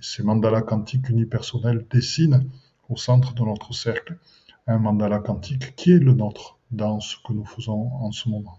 Et 0.01 0.03
ces 0.03 0.25
mandalas 0.25 0.63
quantiques 0.63 1.09
unipersonnels 1.11 1.87
dessinent 1.89 2.51
au 2.89 2.97
centre 2.97 3.33
de 3.33 3.43
notre 3.43 3.73
cercle 3.73 4.19
un 4.67 4.79
mandala 4.79 5.21
quantique 5.21 5.77
qui 5.77 5.93
est 5.93 6.01
le 6.01 6.15
nôtre 6.15 6.59
dans 6.73 6.99
ce 6.99 7.15
que 7.25 7.33
nous 7.33 7.45
faisons 7.45 7.93
en 7.93 8.11
ce 8.11 8.29
moment. 8.29 8.59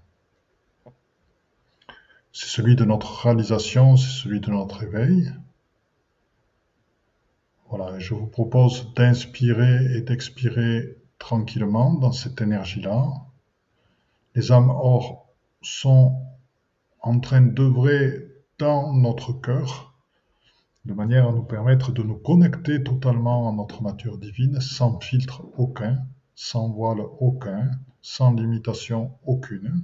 C'est 2.32 2.48
celui 2.48 2.78
de 2.78 2.86
notre 2.86 3.24
réalisation, 3.24 3.98
c'est 3.98 4.22
celui 4.22 4.40
de 4.40 4.52
notre 4.52 4.84
éveil. 4.84 5.34
Voilà, 7.70 8.00
je 8.00 8.14
vous 8.14 8.28
propose 8.28 8.94
d'inspirer 8.94 9.98
et 9.98 10.02
d'expirer 10.02 10.98
tranquillement 11.20 11.96
dans 11.96 12.14
cette 12.14 12.40
énergie-là, 12.40 13.12
les 14.36 14.52
âmes 14.54 14.70
or 14.70 15.28
sont 15.62 16.22
en 17.02 17.20
train 17.20 17.42
d'œuvrer 17.42 18.28
dans 18.58 18.94
notre 18.94 19.34
cœur 19.34 19.94
de 20.86 20.94
manière 20.94 21.28
à 21.28 21.34
nous 21.34 21.44
permettre 21.44 21.92
de 21.92 22.02
nous 22.02 22.16
connecter 22.16 22.82
totalement 22.82 23.50
à 23.50 23.52
notre 23.52 23.84
nature 23.84 24.18
divine 24.18 24.62
sans 24.62 25.02
filtre 25.02 25.44
aucun, 25.58 26.06
sans 26.36 26.70
voile 26.70 27.02
aucun, 27.20 27.70
sans 28.02 28.34
limitation 28.34 29.12
aucune, 29.26 29.84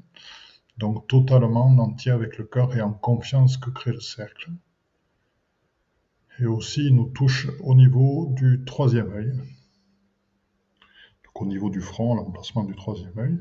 donc 0.78 1.06
totalement 1.08 1.66
en 1.66 1.78
entier 1.80 2.14
avec 2.14 2.38
le 2.38 2.46
cœur 2.46 2.74
et 2.78 2.82
en 2.82 2.94
confiance 2.94 3.58
que 3.58 3.70
crée 3.70 3.92
le 3.92 4.00
cercle. 4.00 4.52
Et 6.40 6.46
aussi, 6.46 6.88
il 6.88 6.96
nous 6.96 7.10
touche 7.10 7.48
au 7.62 7.76
niveau 7.76 8.28
du 8.32 8.64
troisième 8.66 9.12
œil. 9.14 9.32
Donc 11.24 11.42
au 11.42 11.46
niveau 11.46 11.70
du 11.70 11.82
front, 11.82 12.16
l'emplacement 12.16 12.64
du 12.64 12.76
troisième 12.76 13.18
œil. 13.18 13.38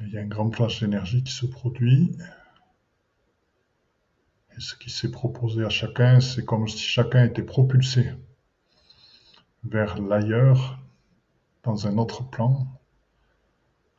Il 0.00 0.10
y 0.10 0.18
a 0.18 0.20
un 0.20 0.26
grand 0.26 0.50
flash 0.50 0.80
d'énergie 0.80 1.22
qui 1.22 1.32
se 1.32 1.46
produit. 1.46 2.16
Et 4.56 4.60
ce 4.60 4.74
qui 4.74 4.90
s'est 4.90 5.10
proposé 5.10 5.64
à 5.64 5.68
chacun, 5.68 6.20
c'est 6.20 6.44
comme 6.44 6.66
si 6.68 6.78
chacun 6.78 7.24
était 7.24 7.42
propulsé 7.42 8.12
vers 9.64 10.00
l'ailleurs, 10.00 10.78
dans 11.64 11.86
un 11.86 11.98
autre 11.98 12.28
plan, 12.28 12.66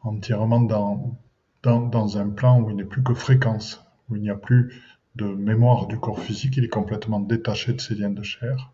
entièrement 0.02 0.62
dans, 0.62 1.18
dans, 1.64 2.18
un 2.18 2.30
plan 2.30 2.62
où 2.62 2.70
il 2.70 2.76
n'est 2.76 2.86
plus 2.86 3.04
que 3.04 3.14
fréquence, 3.14 3.86
où 4.10 4.16
il 4.16 4.22
n'y 4.22 4.30
a 4.30 4.36
plus 4.36 4.82
de 5.16 5.26
mémoire 5.26 5.88
du 5.88 6.00
corps 6.00 6.20
physique, 6.20 6.58
il 6.58 6.66
est 6.66 6.70
complètement 6.70 7.20
détaché 7.20 7.74
de 7.74 7.82
ses 7.82 7.96
liens 7.96 8.10
de 8.10 8.24
chair. 8.24 8.72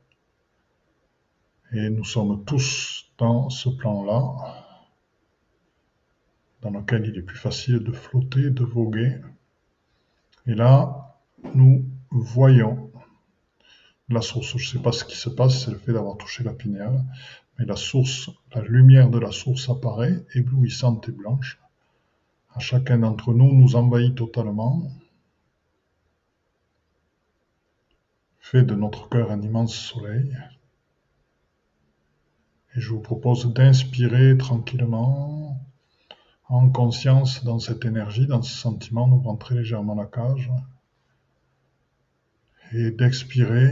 Et 1.71 1.89
nous 1.89 2.03
sommes 2.03 2.43
tous 2.45 3.11
dans 3.17 3.49
ce 3.49 3.69
plan-là, 3.69 4.65
dans 6.61 6.69
lequel 6.69 7.05
il 7.07 7.17
est 7.17 7.23
plus 7.23 7.37
facile 7.37 7.79
de 7.79 7.91
flotter, 7.91 8.49
de 8.49 8.63
voguer. 8.63 9.17
Et 10.47 10.53
là, 10.53 11.17
nous 11.53 11.85
voyons 12.11 12.91
la 14.09 14.21
source. 14.21 14.57
Je 14.57 14.63
ne 14.63 14.71
sais 14.77 14.83
pas 14.83 14.91
ce 14.91 15.05
qui 15.05 15.17
se 15.17 15.29
passe, 15.29 15.65
c'est 15.65 15.71
le 15.71 15.77
fait 15.77 15.93
d'avoir 15.93 16.17
touché 16.17 16.43
la 16.43 16.53
pinéale, 16.53 17.03
mais 17.57 17.65
la 17.65 17.75
source, 17.75 18.29
la 18.53 18.61
lumière 18.61 19.09
de 19.09 19.19
la 19.19 19.31
source 19.31 19.69
apparaît, 19.69 20.23
éblouissante 20.35 21.09
et 21.09 21.11
blanche. 21.11 21.59
À 22.53 22.59
chacun 22.59 22.99
d'entre 22.99 23.33
nous, 23.33 23.53
nous 23.53 23.75
envahit 23.75 24.15
totalement, 24.15 24.83
fait 28.45 28.61
de 28.61 28.75
notre 28.75 29.09
cœur 29.09 29.31
un 29.31 29.41
immense 29.41 29.73
soleil. 29.73 30.37
Et 32.75 32.79
je 32.79 32.91
vous 32.91 32.99
propose 32.99 33.51
d'inspirer 33.51 34.37
tranquillement, 34.37 35.59
en 36.47 36.69
conscience, 36.69 37.43
dans 37.43 37.57
cette 37.57 37.85
énergie, 37.85 38.27
dans 38.27 38.43
ce 38.43 38.55
sentiment, 38.55 39.07
nous 39.07 39.19
rentrer 39.19 39.55
légèrement 39.55 39.95
la 39.95 40.05
cage 40.05 40.51
et 42.71 42.91
d'expirer. 42.91 43.71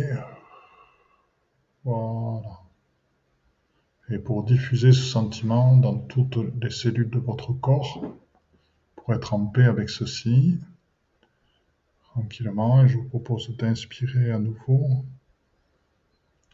Voilà. 1.84 2.42
Et 4.10 4.18
pour 4.18 4.44
diffuser 4.44 4.92
ce 4.92 5.04
sentiment 5.04 5.78
dans 5.78 6.00
toutes 6.00 6.40
les 6.60 6.72
cellules 6.72 7.12
de 7.12 7.20
votre 7.20 7.54
corps, 7.54 8.02
pour 8.96 9.14
être 9.14 9.36
en 9.36 9.46
paix 9.46 9.66
avec 9.66 9.92
ceci, 9.92 10.58
tranquillement, 12.14 12.84
et 12.84 12.88
je 12.88 12.98
vous 12.98 13.10
propose 13.10 13.56
d'inspirer 13.58 14.32
à 14.32 14.38
nouveau, 14.38 15.04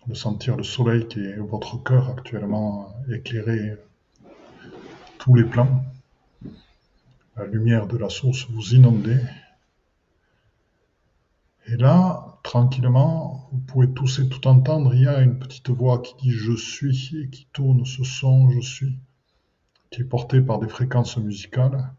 de 0.07 0.13
sentir 0.13 0.55
le 0.55 0.63
soleil 0.63 1.05
qui 1.07 1.19
est 1.19 1.35
votre 1.35 1.83
cœur 1.83 2.09
actuellement 2.09 2.95
éclairer 3.11 3.75
tous 5.17 5.35
les 5.35 5.43
plans, 5.43 5.83
la 7.35 7.45
lumière 7.45 7.87
de 7.87 7.97
la 7.97 8.09
source 8.09 8.47
vous 8.49 8.73
inonder. 8.73 9.19
Et 11.67 11.75
là, 11.75 12.39
tranquillement, 12.43 13.49
vous 13.51 13.59
pouvez 13.59 13.89
tous 13.91 14.19
et 14.19 14.29
tout 14.29 14.47
entendre, 14.47 14.95
il 14.95 15.01
y 15.01 15.07
a 15.07 15.19
une 15.19 15.39
petite 15.39 15.69
voix 15.69 16.01
qui 16.01 16.15
dit 16.21 16.31
je 16.31 16.55
suis 16.55 17.17
et 17.21 17.29
qui 17.29 17.47
tourne 17.51 17.85
ce 17.85 18.05
son 18.05 18.49
je 18.49 18.61
suis, 18.61 18.97
qui 19.91 20.01
est 20.01 20.05
porté 20.05 20.39
par 20.39 20.59
des 20.59 20.69
fréquences 20.69 21.17
musicales. 21.17 21.91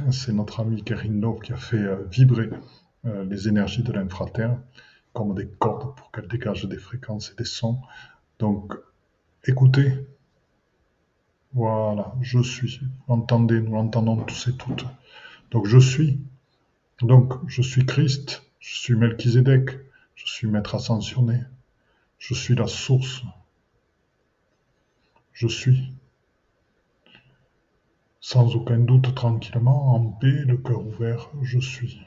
C'est 0.10 0.32
notre 0.32 0.60
ami 0.60 0.82
Kerin 0.82 1.20
Love 1.20 1.40
qui 1.40 1.52
a 1.52 1.56
fait 1.56 1.76
euh, 1.76 2.04
vibrer 2.10 2.50
euh, 3.04 3.24
les 3.24 3.48
énergies 3.48 3.82
de 3.82 3.92
l'infraterre 3.92 4.58
comme 5.12 5.34
des 5.34 5.46
cordes 5.46 5.94
pour 5.96 6.10
qu'elles 6.10 6.28
dégagent 6.28 6.64
des 6.66 6.78
fréquences 6.78 7.32
et 7.32 7.34
des 7.36 7.44
sons. 7.44 7.78
Donc, 8.38 8.74
écoutez. 9.44 10.06
Voilà, 11.54 12.14
je 12.22 12.42
suis. 12.42 12.80
Entendez, 13.08 13.60
nous 13.60 13.72
l'entendons 13.72 14.16
tous 14.16 14.48
et 14.48 14.56
toutes. 14.56 14.86
Donc, 15.50 15.66
je 15.66 15.78
suis. 15.78 16.18
Donc, 17.02 17.34
je 17.46 17.60
suis 17.60 17.84
Christ. 17.84 18.42
Je 18.62 18.76
suis 18.76 18.94
Melchizedek, 18.94 19.70
je 20.14 20.24
suis 20.24 20.46
maître 20.46 20.76
ascensionné, 20.76 21.40
je 22.20 22.32
suis 22.32 22.54
la 22.54 22.68
source, 22.68 23.22
je 25.32 25.48
suis. 25.48 25.92
Sans 28.24 28.54
aucun 28.54 28.78
doute, 28.78 29.16
tranquillement, 29.16 29.96
en 29.96 30.06
paix, 30.06 30.44
le 30.46 30.56
cœur 30.56 30.86
ouvert, 30.86 31.28
je 31.42 31.58
suis. 31.58 32.00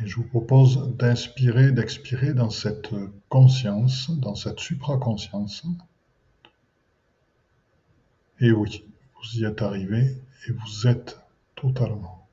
Et 0.00 0.06
je 0.06 0.16
vous 0.16 0.28
propose 0.28 0.96
d'inspirer, 0.96 1.72
d'expirer 1.72 2.32
dans 2.32 2.50
cette 2.50 2.94
conscience, 3.28 4.08
dans 4.20 4.36
cette 4.36 4.60
supraconscience. 4.60 5.66
Et 8.38 8.52
oui, 8.52 8.84
vous 9.16 9.40
y 9.40 9.44
êtes 9.44 9.60
arrivé 9.60 10.16
et 10.46 10.52
vous 10.52 10.86
êtes 10.86 11.20
totalement. 11.56 12.28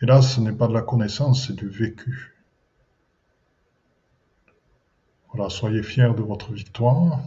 Et 0.00 0.06
là, 0.06 0.22
ce 0.22 0.40
n'est 0.40 0.52
pas 0.52 0.66
de 0.66 0.74
la 0.74 0.82
connaissance, 0.82 1.46
c'est 1.46 1.56
du 1.56 1.68
vécu. 1.68 2.34
Voilà, 5.34 5.50
soyez 5.50 5.82
fiers 5.82 6.14
de 6.16 6.22
votre 6.22 6.54
victoire. 6.54 7.20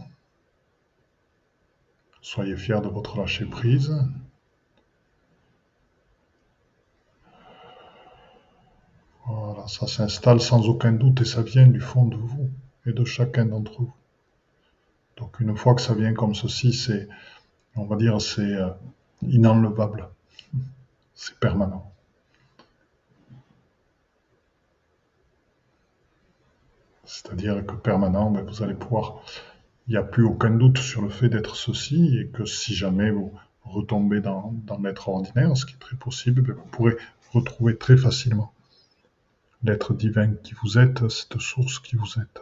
Soyez 2.22 2.56
fiers 2.56 2.80
de 2.80 2.88
votre 2.88 3.18
lâcher-prise. 3.18 3.94
Voilà, 9.26 9.66
ça 9.68 9.86
s'installe 9.86 10.40
sans 10.40 10.68
aucun 10.68 10.92
doute 10.92 11.20
et 11.20 11.24
ça 11.24 11.42
vient 11.42 11.66
du 11.66 11.80
fond 11.80 12.06
de 12.06 12.16
vous 12.16 12.50
et 12.86 12.92
de 12.92 13.04
chacun 13.04 13.46
d'entre 13.46 13.80
vous. 13.80 13.94
Donc 15.16 15.38
une 15.40 15.56
fois 15.56 15.74
que 15.74 15.80
ça 15.82 15.94
vient 15.94 16.14
comme 16.14 16.34
ceci, 16.34 16.72
c'est, 16.72 17.08
on 17.76 17.84
va 17.84 17.96
dire, 17.96 18.20
c'est 18.20 18.40
euh, 18.54 18.70
inenlevable. 19.22 20.08
C'est 21.14 21.38
permanent. 21.38 21.92
C'est-à-dire 27.04 27.66
que 27.66 27.74
permanent, 27.74 28.30
ben, 28.30 28.44
vous 28.44 28.62
allez 28.62 28.74
pouvoir, 28.74 29.22
il 29.90 29.94
n'y 29.94 29.98
a 29.98 30.04
plus 30.04 30.22
aucun 30.22 30.50
doute 30.50 30.78
sur 30.78 31.02
le 31.02 31.08
fait 31.08 31.28
d'être 31.28 31.56
ceci, 31.56 32.16
et 32.16 32.28
que 32.28 32.44
si 32.44 32.76
jamais 32.76 33.10
vous 33.10 33.32
retombez 33.64 34.20
dans, 34.20 34.54
l'être 34.80 35.08
ordinaire, 35.08 35.56
ce 35.56 35.66
qui 35.66 35.74
est 35.74 35.80
très 35.80 35.96
possible, 35.96 36.42
ben, 36.42 36.54
vous 36.54 36.64
pourrez 36.70 36.96
retrouver 37.32 37.76
très 37.76 37.96
facilement 37.96 38.54
l'être 39.64 39.92
divin 39.92 40.32
qui 40.44 40.54
vous 40.62 40.78
êtes, 40.78 41.08
cette 41.08 41.40
source 41.40 41.80
qui 41.80 41.96
vous 41.96 42.20
êtes. 42.20 42.40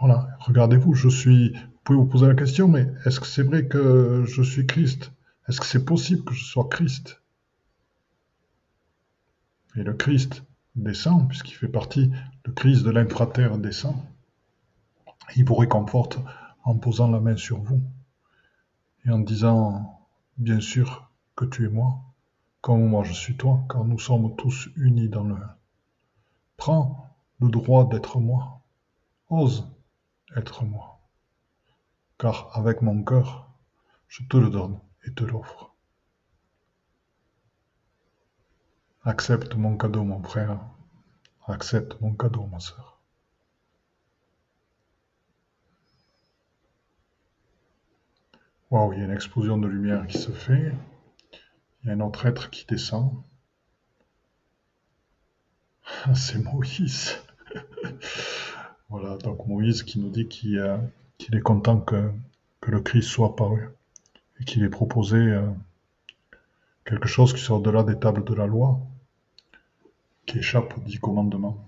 Voilà, 0.00 0.26
regardez-vous, 0.40 0.94
je 0.94 1.10
suis. 1.10 1.52
Vous 1.52 1.68
pouvez 1.84 1.98
vous 1.98 2.06
poser 2.06 2.28
la 2.28 2.34
question, 2.34 2.68
mais 2.68 2.90
est-ce 3.04 3.20
que 3.20 3.26
c'est 3.26 3.42
vrai 3.42 3.66
que 3.66 4.24
je 4.26 4.42
suis 4.42 4.66
Christ? 4.66 5.12
Est-ce 5.48 5.60
que 5.60 5.66
c'est 5.66 5.84
possible 5.84 6.24
que 6.24 6.32
je 6.32 6.44
sois 6.44 6.66
Christ? 6.70 7.20
Et 9.76 9.82
le 9.82 9.92
Christ, 9.92 10.45
descend, 10.76 11.28
puisqu'il 11.28 11.54
fait 11.54 11.68
partie, 11.68 12.12
le 12.44 12.52
Christ 12.52 12.84
de 12.84 12.90
l'infraterre 12.90 13.58
descend. 13.58 13.96
Il 15.34 15.44
vous 15.44 15.54
réconforte 15.54 16.18
en 16.64 16.76
posant 16.76 17.10
la 17.10 17.20
main 17.20 17.36
sur 17.36 17.58
vous 17.58 17.82
et 19.04 19.10
en 19.10 19.18
disant, 19.18 20.00
bien 20.36 20.60
sûr 20.60 21.10
que 21.34 21.44
tu 21.44 21.64
es 21.66 21.68
moi, 21.68 22.00
comme 22.60 22.86
moi 22.88 23.04
je 23.04 23.12
suis 23.12 23.36
toi, 23.36 23.64
car 23.70 23.84
nous 23.84 23.98
sommes 23.98 24.36
tous 24.36 24.68
unis 24.76 25.08
dans 25.08 25.24
le 25.24 25.36
Prends 26.56 27.14
le 27.40 27.50
droit 27.50 27.88
d'être 27.88 28.18
moi, 28.18 28.62
ose 29.28 29.68
être 30.36 30.64
moi, 30.64 31.00
car 32.18 32.50
avec 32.54 32.82
mon 32.82 33.04
cœur, 33.04 33.50
je 34.08 34.22
te 34.24 34.36
le 34.36 34.48
donne 34.48 34.78
et 35.06 35.12
te 35.12 35.24
l'offre. 35.24 35.65
Accepte 39.08 39.54
mon 39.54 39.76
cadeau, 39.76 40.02
mon 40.02 40.20
frère. 40.20 40.58
Accepte 41.46 42.00
mon 42.00 42.12
cadeau, 42.12 42.46
ma 42.46 42.58
sœur. 42.58 43.00
Waouh, 48.68 48.94
il 48.94 48.98
y 48.98 49.02
a 49.02 49.04
une 49.04 49.12
explosion 49.12 49.58
de 49.58 49.68
lumière 49.68 50.08
qui 50.08 50.18
se 50.18 50.32
fait. 50.32 50.72
Il 51.82 51.86
y 51.86 51.90
a 51.90 51.92
un 51.92 52.00
autre 52.00 52.26
être 52.26 52.50
qui 52.50 52.66
descend. 52.66 53.12
C'est 56.16 56.42
Moïse. 56.42 57.22
voilà, 58.88 59.16
donc 59.18 59.46
Moïse 59.46 59.84
qui 59.84 60.00
nous 60.00 60.10
dit 60.10 60.26
qu'il 60.26 60.58
est 61.32 61.40
content 61.42 61.78
que, 61.78 62.10
le 62.66 62.80
Christ 62.80 63.08
soit 63.08 63.28
apparu 63.28 63.68
et 64.40 64.44
qu'il 64.44 64.64
ait 64.64 64.68
proposé 64.68 65.16
euh, 65.18 65.48
quelque 66.84 67.06
chose 67.06 67.32
qui 67.32 67.38
sort 67.38 67.60
au-delà 67.60 67.84
des 67.84 67.96
tables 67.96 68.24
de 68.24 68.34
la 68.34 68.48
loi 68.48 68.80
qui 70.26 70.38
échappe 70.38 70.76
aux 70.76 70.80
dix 70.80 70.98
commandements. 70.98 71.64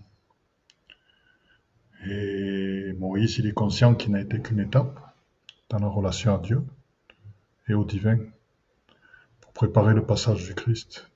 Et 2.07 2.93
Moïse, 2.99 3.39
il 3.39 3.47
est 3.47 3.53
conscient 3.53 3.95
qu'il 3.95 4.13
n'a 4.13 4.21
été 4.21 4.41
qu'une 4.41 4.61
étape 4.61 5.01
dans 5.69 5.79
la 5.79 5.89
relation 5.89 6.35
à 6.35 6.39
Dieu 6.39 6.63
et 7.69 7.75
au 7.75 7.85
divin 7.85 8.19
pour 9.41 9.53
préparer 9.53 9.95
le 9.95 10.05
passage 10.05 10.45
du 10.45 10.55
Christ, 10.55 11.11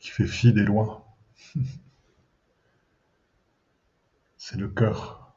qui 0.00 0.08
fait 0.08 0.26
fi 0.26 0.52
des 0.52 0.64
lois. 0.64 1.06
C'est 4.36 4.58
le 4.58 4.68
cœur. 4.68 5.32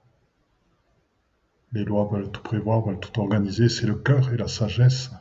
Les 1.71 1.83
lois 1.83 2.07
veulent 2.11 2.31
tout 2.31 2.43
prévoir, 2.43 2.81
veulent 2.81 2.99
tout 2.99 3.19
organiser. 3.19 3.69
C'est 3.69 3.87
le 3.87 3.95
cœur 3.95 4.31
et 4.33 4.37
la 4.37 4.47
sagesse 4.47 5.11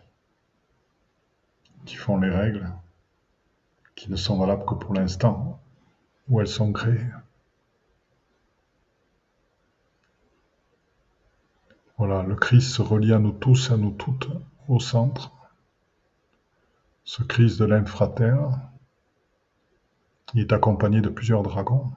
qui 1.86 1.94
font 1.94 2.18
les 2.18 2.28
règles, 2.30 2.70
qui 3.98 4.12
ne 4.12 4.16
sont 4.16 4.38
valables 4.38 4.64
que 4.64 4.74
pour 4.74 4.94
l'instant 4.94 5.60
où 6.28 6.40
elles 6.40 6.46
sont 6.46 6.72
créées. 6.72 7.10
Voilà, 11.96 12.22
le 12.22 12.36
Christ 12.36 12.70
se 12.70 12.80
relie 12.80 13.12
à 13.12 13.18
nous 13.18 13.32
tous, 13.32 13.72
à 13.72 13.76
nous 13.76 13.90
toutes, 13.90 14.28
au 14.68 14.78
centre. 14.78 15.32
Ce 17.02 17.24
Christ 17.24 17.58
de 17.58 17.64
l'infratère, 17.64 18.60
il 20.32 20.42
est 20.42 20.52
accompagné 20.52 21.00
de 21.00 21.08
plusieurs 21.08 21.42
dragons 21.42 21.90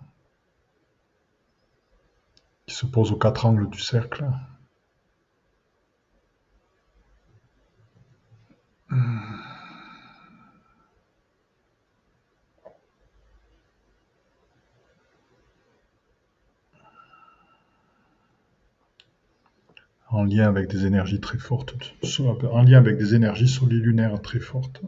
qui 2.66 2.74
se 2.74 2.88
posent 2.88 3.12
aux 3.12 3.20
quatre 3.20 3.46
angles 3.46 3.70
du 3.70 3.80
cercle. 3.80 4.26
En 20.12 20.26
lien 20.26 20.48
avec 20.48 20.70
des 20.70 20.86
énergies 20.86 21.22
très 21.22 21.38
fortes, 21.38 21.74
en 22.52 22.62
lien 22.64 22.78
avec 22.78 22.98
des 22.98 23.16
énergies 23.16 23.48
solilunaires 23.48 24.22
très 24.22 24.40
fortes, 24.40 24.82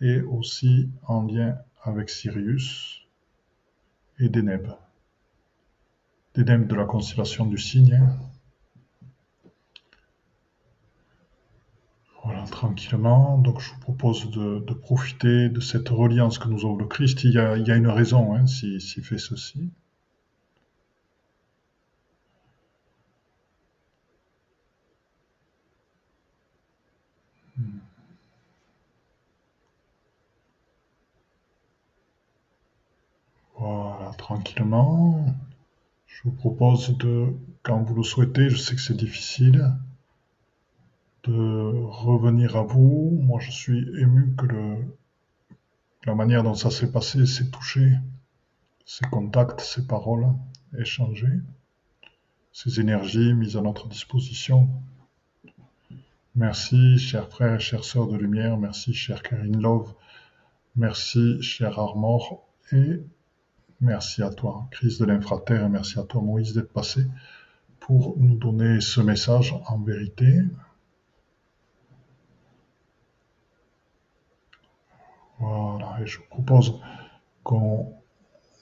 et 0.00 0.20
aussi 0.22 0.90
en 1.06 1.22
lien 1.22 1.56
avec 1.82 2.10
Sirius 2.10 3.06
et 4.18 4.28
Deneb. 4.28 4.66
Deneb 6.34 6.66
de 6.66 6.74
la 6.74 6.84
constellation 6.84 7.46
du 7.46 7.58
cygne. 7.58 8.00
Voilà, 12.24 12.42
tranquillement. 12.44 13.38
Donc 13.38 13.60
je 13.60 13.70
vous 13.70 13.80
propose 13.80 14.30
de, 14.30 14.74
profiter 14.74 15.48
de 15.48 15.60
cette 15.60 15.88
reliance 15.88 16.38
que 16.38 16.48
nous 16.48 16.64
offre 16.64 16.78
le 16.78 16.86
Christ. 16.86 17.22
Il 17.24 17.32
y 17.32 17.38
a, 17.38 17.76
une 17.76 17.88
raison 17.88 18.34
hein, 18.34 18.46
s'il 18.46 18.80
fait 18.80 19.18
ceci. 19.18 19.70
Tranquillement. 34.22 35.26
Je 36.06 36.22
vous 36.24 36.30
propose 36.30 36.96
de, 36.98 37.34
quand 37.64 37.82
vous 37.82 37.96
le 37.96 38.04
souhaitez, 38.04 38.48
je 38.50 38.56
sais 38.56 38.76
que 38.76 38.80
c'est 38.80 38.96
difficile, 38.96 39.72
de 41.24 41.84
revenir 41.88 42.56
à 42.56 42.62
vous. 42.62 43.18
Moi, 43.20 43.40
je 43.40 43.50
suis 43.50 43.80
ému 44.00 44.34
que 44.36 44.46
le, 44.46 44.76
la 46.06 46.14
manière 46.14 46.44
dont 46.44 46.54
ça 46.54 46.70
s'est 46.70 46.92
passé, 46.92 47.26
c'est 47.26 47.50
touché, 47.50 47.94
ces 48.86 49.04
contacts, 49.06 49.60
ces 49.60 49.86
paroles 49.88 50.28
échangées, 50.78 51.40
ces 52.52 52.78
énergies 52.78 53.34
mises 53.34 53.56
à 53.56 53.60
notre 53.60 53.88
disposition. 53.88 54.68
Merci, 56.36 56.98
chers 56.98 57.28
frères, 57.28 57.60
chères 57.60 57.84
sœurs 57.84 58.06
de 58.06 58.16
lumière. 58.16 58.56
Merci, 58.56 58.94
chère 58.94 59.22
Karine 59.22 59.60
Love. 59.60 59.92
Merci, 60.76 61.42
cher 61.42 61.78
Armor. 61.78 62.46
Et 62.70 63.02
Merci 63.82 64.22
à 64.22 64.30
toi, 64.30 64.68
Christ 64.70 65.00
de 65.00 65.06
l'infraterre, 65.06 65.68
merci 65.68 65.98
à 65.98 66.04
toi, 66.04 66.22
Moïse, 66.22 66.54
d'être 66.54 66.72
passé 66.72 67.04
pour 67.80 68.14
nous 68.16 68.36
donner 68.36 68.80
ce 68.80 69.00
message 69.00 69.56
en 69.66 69.80
vérité. 69.80 70.38
Voilà, 75.40 75.98
et 76.00 76.06
je 76.06 76.18
vous 76.18 76.26
propose 76.30 76.80
qu'on, 77.42 77.92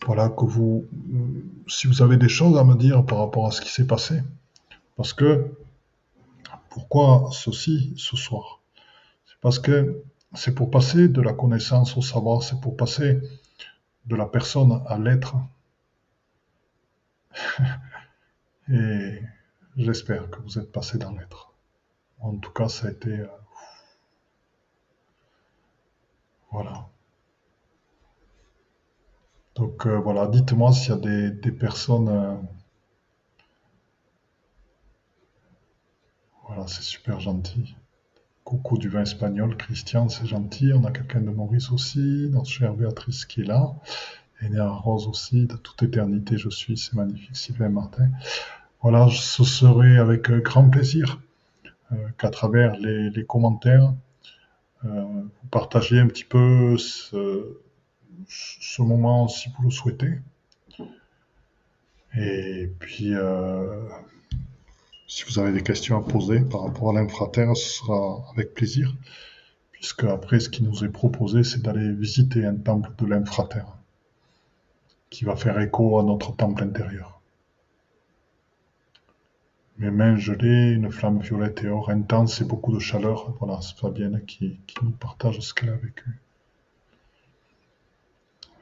voilà, 0.07 0.31
que 0.31 0.47
vous, 0.47 0.87
si 1.67 1.87
vous 1.87 2.01
avez 2.01 2.17
des 2.17 2.31
choses 2.31 2.57
à 2.57 2.65
me 2.65 2.75
dire 2.75 3.05
par 3.05 3.19
rapport 3.19 3.47
à 3.47 3.51
ce 3.51 3.61
qui 3.61 3.69
s'est 3.69 3.87
passé, 3.87 4.23
parce 4.97 5.13
que, 5.13 5.55
pourquoi 6.71 7.29
ceci 7.33 7.93
ce 7.99 8.17
soir? 8.17 8.63
C'est 9.27 9.39
parce 9.43 9.59
que 9.59 10.03
c'est 10.33 10.55
pour 10.55 10.71
passer 10.71 11.09
de 11.09 11.21
la 11.21 11.35
connaissance 11.35 11.95
au 11.99 12.01
savoir, 12.01 12.43
c'est 12.43 12.59
pour 12.63 12.75
passer 12.75 13.21
de 14.07 14.17
la 14.17 14.27
personne 14.27 14.83
à 14.87 14.99
l'être. 14.99 15.37
Et 18.73 19.23
j'espère 19.77 20.31
que 20.31 20.41
vous 20.41 20.59
êtes 20.59 20.73
passé 20.73 20.99
dans 20.99 21.13
l'être. 21.13 21.53
En 22.21 22.37
tout 22.37 22.53
cas, 22.53 22.69
ça 22.69 22.89
a 22.89 22.91
été... 22.91 23.21
Euh, 23.21 23.27
voilà. 26.51 26.89
Donc 29.55 29.87
euh, 29.87 29.99
voilà, 29.99 30.27
dites-moi 30.27 30.73
s'il 30.73 30.91
y 30.91 30.93
a 30.93 31.31
des, 31.31 31.53
personnes... 31.53 32.09
Euh, 32.09 32.37
voilà, 36.47 36.67
c'est 36.67 36.83
super 36.83 37.21
gentil. 37.21 37.75
Coucou 38.51 38.79
du 38.79 38.89
vin 38.89 39.03
espagnol, 39.03 39.57
Christian, 39.57 40.09
c'est 40.09 40.27
gentil. 40.27 40.73
On 40.75 40.83
a 40.85 40.91
quelqu'un 40.91 41.21
de 41.21 41.31
Maurice 41.31 41.71
aussi, 41.71 42.29
notre 42.33 42.51
chère 42.51 42.75
Béatrice 42.75 43.25
qui 43.25 43.43
est 43.43 43.45
là. 43.45 43.77
Néa 44.43 44.69
Rose 44.69 45.07
aussi, 45.07 45.47
de 45.47 45.55
toute 45.55 45.81
éternité 45.85 46.37
je 46.37 46.49
suis, 46.51 46.77
c'est 46.77 46.95
magnifique, 46.95 47.37
Sylvain 47.37 47.69
Martin. 47.69 48.09
Voilà, 48.83 49.07
ce 49.09 49.45
serait 49.45 49.99
avec 49.99 50.29
euh, 50.33 50.41
grand 50.41 50.69
plaisir 50.69 51.21
euh, 51.93 52.09
qu'à 52.19 52.31
travers 52.31 52.75
les, 52.75 53.25
commentaires, 53.25 53.95
euh, 54.85 55.05
vous 55.05 55.49
partagiez 55.53 56.01
un 56.01 56.09
petit 56.09 56.25
peu 56.25 56.77
ce, 56.77 57.55
moment 58.81 59.29
si 59.29 59.49
vous 59.51 59.63
le 59.63 59.71
souhaitez. 59.71 60.19
Et 62.17 62.69
puis, 62.81 63.15
si 65.11 65.25
vous 65.25 65.40
avez 65.40 65.51
des 65.51 65.64
questions 65.64 65.99
à 65.99 66.03
poser 66.03 66.38
par 66.38 66.62
rapport 66.62 66.90
à 66.90 66.92
l'infraterre, 66.92 67.57
ce 67.57 67.79
sera 67.79 68.25
avec 68.31 68.55
plaisir, 68.55 68.94
puisque 69.73 70.05
après, 70.05 70.38
ce 70.38 70.49
qui 70.49 70.62
nous 70.62 70.85
est 70.85 70.88
proposé, 70.88 71.42
c'est 71.42 71.61
d'aller 71.61 71.92
visiter 71.92 72.46
un 72.46 72.55
temple 72.55 72.92
de 72.96 73.07
l'infraterre, 73.07 73.77
qui 75.11 75.25
va 75.25 75.35
faire 75.35 75.59
écho 75.59 75.99
à 75.99 76.05
notre 76.05 76.37
temple 76.37 76.62
intérieur. 76.62 77.20
Mes 79.79 79.90
mains 79.90 80.14
gelées, 80.14 80.70
une 80.70 80.92
flamme 80.92 81.18
violette 81.18 81.64
et 81.64 81.68
or 81.68 81.90
intense 81.90 82.40
et 82.40 82.44
beaucoup 82.44 82.73
de 82.73 82.79
chaleur. 82.79 83.35
Voilà, 83.40 83.61
c'est 83.62 83.77
Fabienne 83.77 84.25
qui, 84.27 84.61
nous 84.81 84.90
partage 84.92 85.40
ce 85.40 85.53
qu'elle 85.53 85.70
a 85.70 85.77
vécu. 85.77 86.20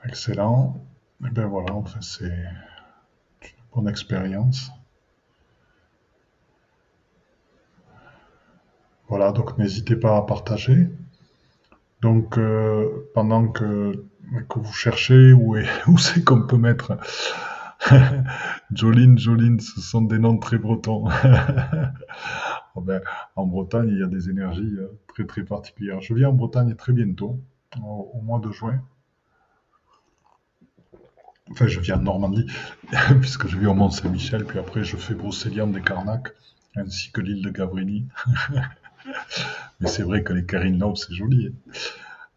Excellent. 0.07 0.83
Et 1.23 1.27
eh 1.27 1.31
bien 1.31 1.47
voilà, 1.47 1.75
enfin, 1.75 2.01
c'est 2.01 2.25
une 2.25 3.65
bonne 3.75 3.89
expérience. 3.89 4.71
Voilà, 9.09 9.33
donc 9.33 9.57
n'hésitez 9.59 9.97
pas 9.97 10.17
à 10.17 10.23
partager. 10.23 10.89
Donc 12.03 12.39
euh, 12.39 13.11
pendant 13.15 13.49
que, 13.49 14.05
vous 14.55 14.73
cherchez 14.73 15.33
où 15.87 15.99
c'est 15.99 16.23
qu'on 16.25 16.43
peut 16.43 16.59
mettre 16.59 16.99
Jolene, 18.73 19.19
Jolene, 19.19 19.61
ce 19.61 19.81
sont 19.81 20.03
des 20.03 20.19
noms 20.19 20.39
très 20.39 20.59
bretons. 20.59 21.09
Oh 22.75 22.81
ben, 22.81 23.03
en 23.35 23.45
Bretagne, 23.45 23.89
il 23.89 23.99
y 23.99 24.03
a 24.05 24.07
des 24.07 24.31
énergies 24.31 24.77
euh, 24.79 24.87
très 25.09 25.27
très 25.27 25.43
particulières. 25.43 26.01
Je 26.01 26.15
viens 26.15 26.29
en 26.29 26.33
Bretagne 26.33 26.77
très 26.77 26.93
bientôt, 26.93 27.41
au, 27.83 28.21
mois 28.23 28.39
de 28.39 28.53
juin. 28.53 28.81
Enfin, 31.51 31.67
je 31.67 31.81
viens 31.81 31.99
en 31.99 32.03
Normandie, 32.03 32.47
puisque 33.21 33.49
je 33.49 33.59
vis 33.59 33.67
au 33.67 33.75
Mont-Saint-Michel, 33.75 34.45
puis 34.45 34.61
après 34.61 34.85
je 34.85 34.97
fais 34.97 35.15
Brocéliande 35.15 35.73
des 35.73 35.81
Carnac, 35.81 36.29
ainsi 36.77 37.11
que 37.11 37.21
l'île 37.21 37.43
de 37.43 37.51
Gavrini. 37.51 38.07
Mais 39.81 39.89
c'est 39.89 40.03
vrai 40.03 40.23
que 40.23 40.33
les 40.33 40.45
Karine 40.45 40.79
Love, 40.79 40.97
c'est 40.97 41.15
joli. 41.15 41.55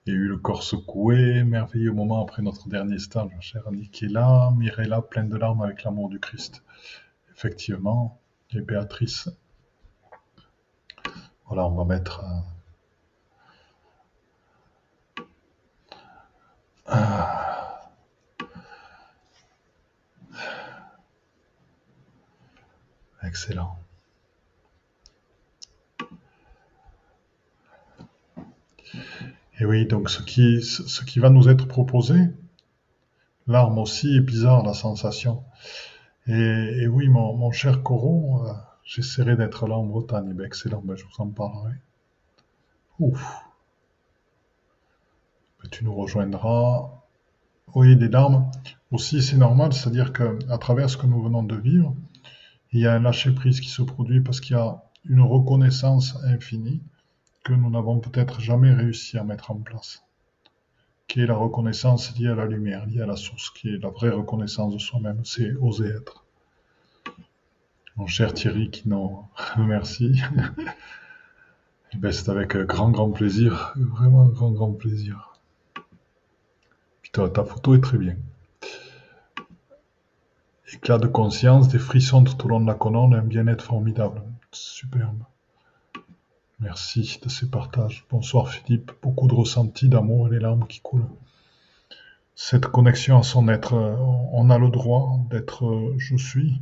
Il 0.05 0.13
y 0.13 0.15
a 0.15 0.19
eu 0.19 0.27
le 0.27 0.37
corps 0.37 0.63
secoué, 0.63 1.43
merveilleux 1.43 1.91
moment 1.91 2.23
après 2.23 2.41
notre 2.41 2.67
dernier 2.67 2.97
stage, 2.97 3.29
ma 3.35 3.41
chère 3.41 3.67
Annick 3.67 4.03
Mirella 4.57 5.01
pleine 5.01 5.29
de 5.29 5.37
larmes 5.37 5.61
avec 5.61 5.83
l'amour 5.83 6.09
du 6.09 6.19
Christ. 6.19 6.63
Effectivement, 7.35 8.19
et 8.53 8.61
Béatrice. 8.61 9.29
Voilà, 11.45 11.65
on 11.65 11.75
va 11.75 11.85
mettre. 11.85 12.23
Euh, 12.23 12.41
ah. 16.87 17.91
Excellent. 23.23 23.80
Et 29.61 29.65
oui, 29.65 29.85
donc 29.85 30.09
ce 30.09 30.23
qui, 30.23 31.19
va 31.19 31.29
nous 31.29 31.47
être 31.47 31.67
proposé, 31.67 32.15
l'arme 33.45 33.77
aussi 33.77 34.17
est 34.17 34.21
bizarre, 34.21 34.63
la 34.65 34.73
sensation. 34.73 35.43
Et, 36.25 36.87
oui, 36.87 37.09
mon, 37.09 37.51
cher 37.51 37.83
Coron, 37.83 38.43
euh, 38.43 38.53
j'essaierai 38.83 39.35
d'être 39.35 39.67
là 39.67 39.77
en 39.77 39.85
Bretagne. 39.85 40.35
Eh 40.35 40.43
excellent, 40.43 40.81
ben, 40.83 40.95
je 40.95 41.03
vous 41.05 41.11
en 41.19 41.27
parlerai. 41.27 41.75
Ouf. 42.97 43.35
Ben, 45.61 45.69
tu 45.69 45.85
nous 45.85 45.93
rejoindras. 45.93 46.89
Oui, 47.75 47.95
les 47.95 48.09
larmes 48.09 48.49
aussi, 48.89 49.21
c'est 49.21 49.37
normal, 49.37 49.73
c'est-à-dire 49.73 50.11
qu'à 50.11 50.57
travers 50.57 50.89
ce 50.89 50.97
que 50.97 51.05
nous 51.05 51.21
venons 51.21 51.43
de 51.43 51.55
vivre, 51.55 51.95
il 52.71 52.79
y 52.79 52.87
a 52.87 52.93
un 52.93 52.99
lâcher-prise 52.99 53.59
qui 53.61 53.69
se 53.69 53.83
produit 53.83 54.21
parce 54.21 54.41
qu'il 54.41 54.55
y 54.55 54.59
a 54.59 54.81
une 55.05 55.21
reconnaissance 55.21 56.17
infinie 56.23 56.81
que 57.43 57.53
nous 57.53 57.69
n'avons 57.69 57.99
peut-être 57.99 58.39
jamais 58.39 58.73
réussi 58.73 59.17
à 59.17 59.23
mettre 59.23 59.51
en 59.51 59.55
place, 59.55 60.03
qui 61.07 61.21
est 61.21 61.25
la 61.25 61.35
reconnaissance 61.35 62.17
liée 62.17 62.27
à 62.27 62.35
la 62.35 62.45
lumière, 62.45 62.85
liée 62.85 63.01
à 63.01 63.05
la 63.05 63.15
source, 63.15 63.49
qui 63.49 63.69
est 63.69 63.77
la 63.77 63.89
vraie 63.89 64.09
reconnaissance 64.09 64.73
de 64.73 64.79
soi-même, 64.79 65.25
c'est 65.25 65.53
oser 65.55 65.87
être. 65.87 66.25
Mon 67.97 68.07
cher 68.07 68.33
Thierry 68.33 68.69
qui 68.69 68.87
non, 68.87 69.25
merci. 69.57 70.21
Eh 71.93 71.97
ben, 71.97 72.11
c'est 72.11 72.29
avec 72.29 72.55
grand 72.55 72.89
grand 72.89 73.11
plaisir, 73.11 73.73
vraiment 73.75 74.25
grand 74.27 74.51
grand 74.51 74.71
plaisir. 74.71 75.33
Putain, 77.01 77.27
ta 77.27 77.43
photo 77.43 77.75
est 77.75 77.81
très 77.81 77.97
bien. 77.97 78.15
Éclat 80.73 80.99
de 80.99 81.07
conscience, 81.07 81.67
des 81.67 81.79
frissons 81.79 82.23
tout 82.23 82.45
au 82.45 82.47
long 82.47 82.61
de 82.61 82.67
la 82.67 82.75
colonne, 82.75 83.13
un 83.13 83.23
bien-être 83.23 83.65
formidable. 83.65 84.21
Superbe. 84.53 85.23
Merci 86.61 87.19
de 87.23 87.27
ces 87.27 87.49
partages. 87.49 88.05
Bonsoir 88.11 88.47
Philippe. 88.47 88.91
Beaucoup 89.01 89.27
de 89.27 89.33
ressentis 89.33 89.89
d'amour 89.89 90.27
et 90.27 90.31
les 90.31 90.39
larmes 90.39 90.67
qui 90.67 90.79
coulent. 90.79 91.09
Cette 92.35 92.67
connexion 92.67 93.17
à 93.17 93.23
son 93.23 93.47
être, 93.47 93.73
euh, 93.73 93.95
on 94.31 94.51
a 94.51 94.59
le 94.59 94.69
droit 94.69 95.19
d'être 95.31 95.65
euh, 95.65 95.95
je 95.97 96.15
suis. 96.15 96.61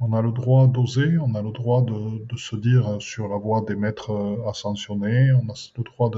On 0.00 0.12
a 0.14 0.20
le 0.20 0.32
droit 0.32 0.66
d'oser, 0.66 1.16
on 1.18 1.36
a 1.36 1.42
le 1.42 1.52
droit 1.52 1.82
de, 1.82 2.36
se 2.36 2.56
dire 2.56 2.96
sur 2.98 3.28
la 3.28 3.36
voie 3.36 3.60
des 3.60 3.76
maîtres 3.76 4.10
euh, 4.10 4.50
ascensionnés, 4.50 5.32
on 5.32 5.48
a 5.48 5.54
le 5.76 5.84
droit 5.84 6.10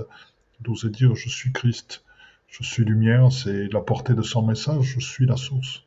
d'oser 0.60 0.88
dire 0.88 1.14
je 1.14 1.28
suis 1.28 1.52
Christ, 1.52 2.04
je 2.46 2.62
suis 2.62 2.82
lumière, 2.82 3.30
c'est 3.30 3.68
la 3.68 3.82
portée 3.82 4.14
de 4.14 4.22
son 4.22 4.40
message, 4.42 4.84
je 4.84 5.00
suis 5.00 5.26
la 5.26 5.36
source. 5.36 5.84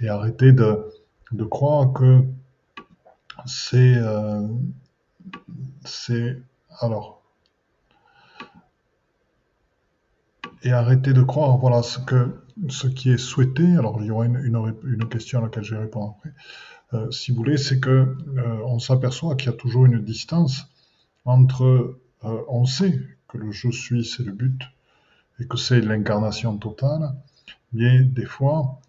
Et 0.00 0.08
arrêter 0.10 0.52
de, 0.52 0.92
croire 1.50 1.94
que 1.94 2.22
c'est 3.46 3.96
c'est 5.84 6.38
alors, 6.80 7.22
et 10.62 10.72
arrêter 10.72 11.12
de 11.12 11.22
croire, 11.22 11.58
voilà, 11.58 11.82
ce, 11.82 11.98
que, 12.00 12.42
ce 12.68 12.86
qui 12.86 13.10
est 13.10 13.18
souhaité, 13.18 13.64
alors 13.76 13.98
il 14.00 14.06
y 14.06 14.10
aura 14.10 14.26
une, 14.26 15.08
question 15.08 15.38
à 15.38 15.42
laquelle 15.42 15.62
je 15.62 15.74
vais 15.74 15.82
répondre 15.82 16.16
après, 16.16 16.32
euh, 16.94 17.10
si 17.10 17.30
vous 17.30 17.38
voulez, 17.38 17.56
c'est 17.56 17.80
que 17.80 17.90
euh, 17.90 18.16
on 18.64 18.78
s'aperçoit 18.78 19.34
qu'il 19.36 19.50
y 19.50 19.54
a 19.54 19.56
toujours 19.56 19.86
une 19.86 20.02
distance 20.02 20.68
entre, 21.24 21.64
euh, 22.24 22.42
on 22.48 22.64
sait 22.64 23.00
que 23.28 23.38
le 23.38 23.50
je 23.52 23.70
suis, 23.70 24.04
c'est 24.04 24.22
le 24.22 24.32
but, 24.32 24.60
et 25.40 25.46
que 25.46 25.56
c'est 25.56 25.80
l'incarnation 25.80 26.56
totale, 26.56 27.12
mais 27.72 28.02
des 28.02 28.24
fois, 28.24 28.80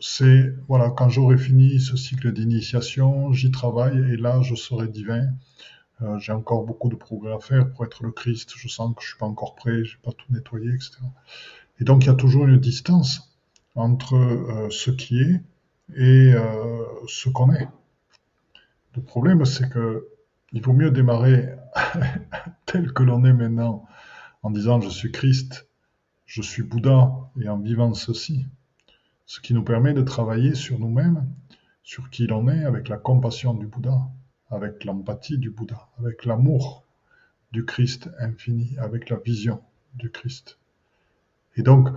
c'est, 0.00 0.54
voilà, 0.68 0.88
quand 0.88 1.10
j'aurai 1.10 1.36
fini 1.36 1.78
ce 1.78 1.98
cycle 1.98 2.32
d'initiation, 2.32 3.30
j'y 3.34 3.50
travaille, 3.50 3.98
et 4.10 4.16
là, 4.16 4.40
je 4.40 4.54
serai 4.54 4.88
divin, 4.88 5.34
euh, 6.02 6.18
j'ai 6.18 6.32
encore 6.32 6.64
beaucoup 6.64 6.88
de 6.88 6.96
progrès 6.96 7.32
à 7.32 7.38
faire 7.38 7.70
pour 7.70 7.84
être 7.84 8.02
le 8.02 8.10
Christ. 8.10 8.52
Je 8.56 8.68
sens 8.68 8.94
que 8.94 9.02
je 9.02 9.08
suis 9.08 9.18
pas 9.18 9.26
encore 9.26 9.54
prêt, 9.54 9.84
j'ai 9.84 9.96
pas 10.02 10.12
tout 10.12 10.26
nettoyé, 10.30 10.74
etc. 10.74 10.98
Et 11.80 11.84
donc 11.84 12.04
il 12.04 12.06
y 12.08 12.10
a 12.10 12.14
toujours 12.14 12.46
une 12.46 12.58
distance 12.58 13.36
entre 13.74 14.16
euh, 14.16 14.70
ce 14.70 14.90
qui 14.90 15.20
est 15.20 15.40
et 15.96 16.32
euh, 16.34 16.84
ce 17.06 17.28
qu'on 17.28 17.52
est. 17.52 17.68
Le 18.96 19.02
problème, 19.02 19.44
c'est 19.44 19.68
que 19.68 20.08
il 20.52 20.62
vaut 20.62 20.72
mieux 20.72 20.90
démarrer 20.90 21.56
tel 22.66 22.92
que 22.92 23.02
l'on 23.02 23.24
est 23.24 23.32
maintenant, 23.32 23.86
en 24.42 24.50
disant 24.50 24.80
je 24.80 24.88
suis 24.88 25.10
Christ, 25.10 25.68
je 26.26 26.42
suis 26.42 26.62
Bouddha, 26.62 27.12
et 27.40 27.48
en 27.48 27.58
vivant 27.58 27.92
ceci, 27.94 28.46
ce 29.26 29.40
qui 29.40 29.52
nous 29.52 29.64
permet 29.64 29.94
de 29.94 30.02
travailler 30.02 30.54
sur 30.54 30.78
nous-mêmes, 30.78 31.26
sur 31.82 32.08
qui 32.10 32.28
l'on 32.28 32.48
est, 32.48 32.64
avec 32.64 32.88
la 32.88 32.96
compassion 32.96 33.54
du 33.54 33.66
Bouddha 33.66 34.00
avec 34.54 34.84
l'empathie 34.84 35.38
du 35.38 35.50
Bouddha, 35.50 35.88
avec 35.98 36.24
l'amour 36.24 36.84
du 37.52 37.64
Christ 37.64 38.10
infini, 38.18 38.76
avec 38.78 39.10
la 39.10 39.16
vision 39.16 39.60
du 39.94 40.10
Christ. 40.10 40.58
Et 41.56 41.62
donc, 41.62 41.88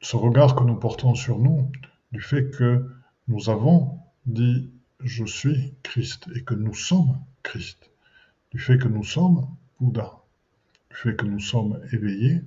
ce 0.00 0.16
regard 0.16 0.54
que 0.54 0.64
nous 0.64 0.76
portons 0.76 1.14
sur 1.14 1.38
nous, 1.38 1.70
du 2.12 2.20
fait 2.20 2.50
que 2.50 2.86
nous 3.28 3.48
avons 3.50 3.98
dit 4.26 4.70
je 5.00 5.24
suis 5.24 5.74
Christ 5.82 6.28
et 6.34 6.42
que 6.42 6.54
nous 6.54 6.74
sommes 6.74 7.18
Christ, 7.42 7.90
du 8.50 8.58
fait 8.58 8.78
que 8.78 8.88
nous 8.88 9.04
sommes 9.04 9.46
Bouddha, 9.80 10.12
du 10.90 10.96
fait 10.96 11.16
que 11.16 11.24
nous 11.24 11.40
sommes 11.40 11.80
éveillés, 11.92 12.42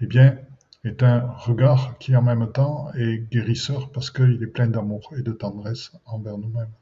eh 0.00 0.06
bien, 0.06 0.38
est 0.84 1.02
un 1.02 1.20
regard 1.20 1.96
qui 1.98 2.14
en 2.14 2.22
même 2.22 2.52
temps 2.52 2.92
est 2.94 3.18
guérisseur 3.30 3.90
parce 3.90 4.10
qu'il 4.10 4.42
est 4.42 4.46
plein 4.46 4.68
d'amour 4.68 5.12
et 5.16 5.22
de 5.22 5.32
tendresse 5.32 5.92
envers 6.04 6.36
nous-mêmes. 6.36 6.72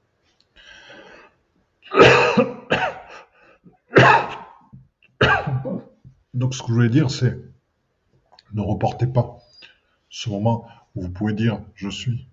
Donc 6.35 6.55
ce 6.55 6.63
que 6.63 6.69
je 6.69 6.73
voulais 6.73 6.89
dire, 6.89 7.11
c'est 7.11 7.39
ne 8.53 8.61
reportez 8.61 9.07
pas 9.07 9.39
ce 10.11 10.29
moment 10.31 10.67
où 10.95 11.03
vous 11.03 11.11
pouvez 11.11 11.33
dire 11.33 11.61
je 11.75 11.89
suis. 11.89 12.27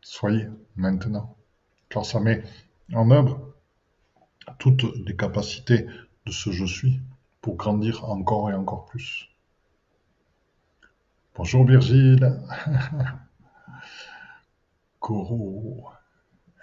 Soyez 0.00 0.48
maintenant. 0.76 1.36
Car 1.88 2.04
ça 2.04 2.20
met 2.20 2.42
en 2.94 3.10
œuvre 3.10 3.54
toutes 4.58 4.84
les 5.06 5.16
capacités 5.16 5.86
de 6.26 6.32
ce 6.32 6.50
je 6.50 6.64
suis 6.64 7.00
pour 7.40 7.56
grandir 7.56 8.04
encore 8.04 8.50
et 8.50 8.54
encore 8.54 8.86
plus. 8.86 9.28
Bonjour 11.34 11.64
Virgile. 11.64 12.40
Coro 15.00 15.88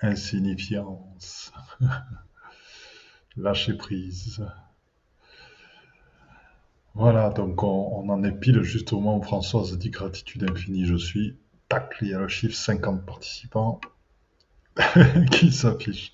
insignifiance, 0.02 1.52
lâcher 3.38 3.78
prise. 3.78 4.46
Voilà, 6.96 7.30
donc 7.30 7.62
on, 7.62 8.10
en 8.10 8.24
est 8.24 8.32
pile 8.32 8.62
juste 8.64 8.94
au 8.94 9.00
moment 9.02 9.18
où 9.18 9.22
Françoise 9.22 9.78
dit 9.78 9.90
gratitude 9.90 10.50
infinie, 10.50 10.86
je 10.86 10.96
suis. 10.96 11.38
Tac, 11.68 11.98
il 12.02 12.08
y 12.08 12.14
a 12.14 12.20
le 12.20 12.30
chiffre 12.30 12.56
50 12.56 13.06
participants 13.06 13.82
qui 15.32 15.52
s'affiche. 15.52 16.14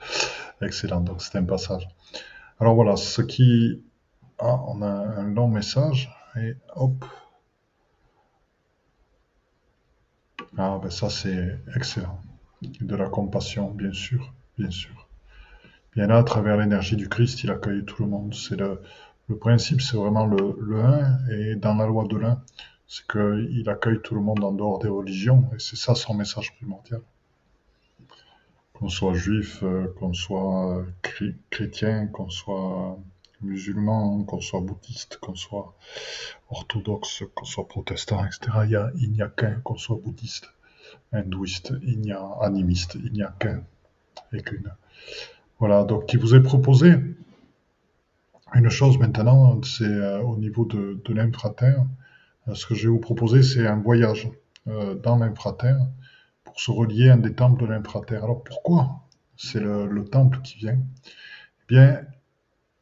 Excellent, 0.60 1.02
donc 1.02 1.22
c'est 1.22 1.38
un 1.38 1.44
passage. 1.44 1.88
Alors 2.60 2.74
voilà, 2.74 2.96
ce 2.96 3.22
qui... 3.22 3.84
Ah, 4.40 4.60
on 4.68 4.82
a 4.82 4.88
un 4.88 5.34
long 5.34 5.48
message, 5.48 6.10
et 6.36 6.56
hop. 6.76 7.06
Ah, 10.58 10.80
ben 10.82 10.90
ça 10.90 11.12
c'est 11.12 11.60
excellent 11.76 12.20
de 12.62 12.96
la 12.96 13.08
compassion, 13.08 13.70
bien 13.72 13.94
sûr, 13.94 14.34
bien 14.58 14.72
sûr. 14.72 15.08
Bien 15.96 16.08
là, 16.08 16.18
à 16.18 16.24
travers 16.24 16.58
l'énergie 16.58 16.96
du 16.96 17.10
Christ, 17.10 17.44
il 17.44 17.52
accueille 17.52 17.84
tout 17.86 18.04
le 18.04 18.10
monde. 18.10 18.34
C'est 18.34 18.56
le, 18.56 18.82
le 19.28 19.38
principe, 19.38 19.82
c'est 19.82 19.98
vraiment 19.98 20.26
le, 20.26 20.58
le 20.60 20.82
et 21.34 21.56
dans 21.56 21.76
la 21.76 21.86
loi 21.86 22.06
de 22.06 22.18
l'un, 22.18 22.42
c'est 22.88 23.08
qu'il 23.08 23.70
accueille 23.70 24.02
tout 24.02 24.16
le 24.16 24.22
monde 24.22 24.44
en 24.44 24.52
dehors 24.52 24.80
des 24.80 24.90
religions, 24.90 25.50
et 25.54 25.60
c'est 25.60 25.78
ça 25.78 25.96
son 25.96 26.14
message 26.14 26.54
primordial. 26.58 27.02
Qu'on 28.74 28.90
soit 28.90 29.14
juif, 29.14 29.64
euh, 29.64 29.94
qu'on 30.00 30.14
soit 30.14 30.84
chrétien, 31.50 32.08
qu'on 32.08 32.30
soit 32.30 32.98
musulman, 33.42 34.24
qu'on 34.24 34.42
soit 34.42 34.62
bouddhiste, 34.62 35.18
qu'on 35.18 35.36
soit 35.36 35.74
orthodoxe, 36.50 37.24
qu'on 37.36 37.46
soit 37.46 37.68
protestant, 37.68 38.26
etc. 38.26 38.92
Il 38.98 39.12
n'y 39.12 39.22
a 39.22 39.30
qu'un, 39.30 39.62
qu'on 39.62 39.78
soit 39.78 39.96
bouddhiste 39.96 40.50
hindouiste, 41.14 41.74
il 41.84 42.00
n'y 42.00 42.12
a 42.12 42.24
animiste, 42.42 42.96
il 42.96 43.12
n'y 43.14 43.24
a 43.24 43.34
qu'un 43.40 43.64
et 44.34 44.42
qu'une. 44.42 44.72
Voilà, 45.60 45.84
donc 45.84 46.08
qui 46.08 46.18
vous 46.18 46.36
est 46.36 46.42
proposé 46.42 46.96
une 48.54 48.70
chose 48.70 48.98
maintenant, 48.98 49.62
c'est 49.64 49.84
euh, 49.84 50.22
au 50.22 50.38
niveau 50.38 50.66
de, 50.66 51.14
l'infraterre. 51.14 51.86
Euh, 52.48 52.56
ce 52.56 52.66
que 52.66 52.76
je 52.76 52.84
vais 52.84 52.90
vous 52.90 53.00
proposer, 53.00 53.44
c'est 53.44 53.66
un 53.66 53.78
voyage 53.78 54.30
euh, 54.68 54.96
dans 54.96 55.18
l'infraterre 55.18 55.80
pour 56.44 56.60
se 56.60 56.72
relier 56.72 57.10
à 57.10 57.14
un 57.14 57.18
des 57.18 57.34
temples 57.34 57.62
de 57.62 57.68
l'infraterre. 57.68 58.24
Alors 58.24 58.44
pourquoi 58.44 59.08
c'est 59.38 59.60
le, 59.60 59.88
le, 59.88 60.06
temple 60.06 60.40
qui 60.44 60.58
vient? 60.58 60.78
Eh 60.78 61.66
bien, 61.68 62.02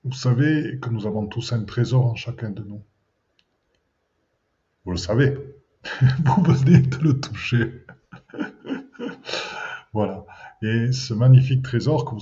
vous 0.04 0.14
savez 0.14 0.80
que 0.82 0.90
nous 0.90 1.06
avons 1.06 1.28
tous 1.28 1.54
un 1.54 1.64
trésor 1.64 2.06
en 2.06 2.16
chacun 2.16 2.50
de 2.50 2.64
nous. 2.64 2.82
Vous 4.86 4.92
le 4.92 4.98
savez. 4.98 5.38
vous 6.26 6.44
venez 6.44 6.80
de 6.80 6.98
le 6.98 7.20
toucher. 7.20 7.86
voilà. 9.94 10.26
Et 10.62 10.92
ce 10.92 11.14
magnifique 11.14 11.64
trésor 11.64 12.06
que 12.06 12.16
vous 12.16 12.20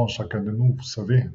en 0.00 0.06
chacun 0.06 0.40
de 0.40 0.50
nous, 0.50 0.74
vous 0.74 0.82
savez 0.82 1.28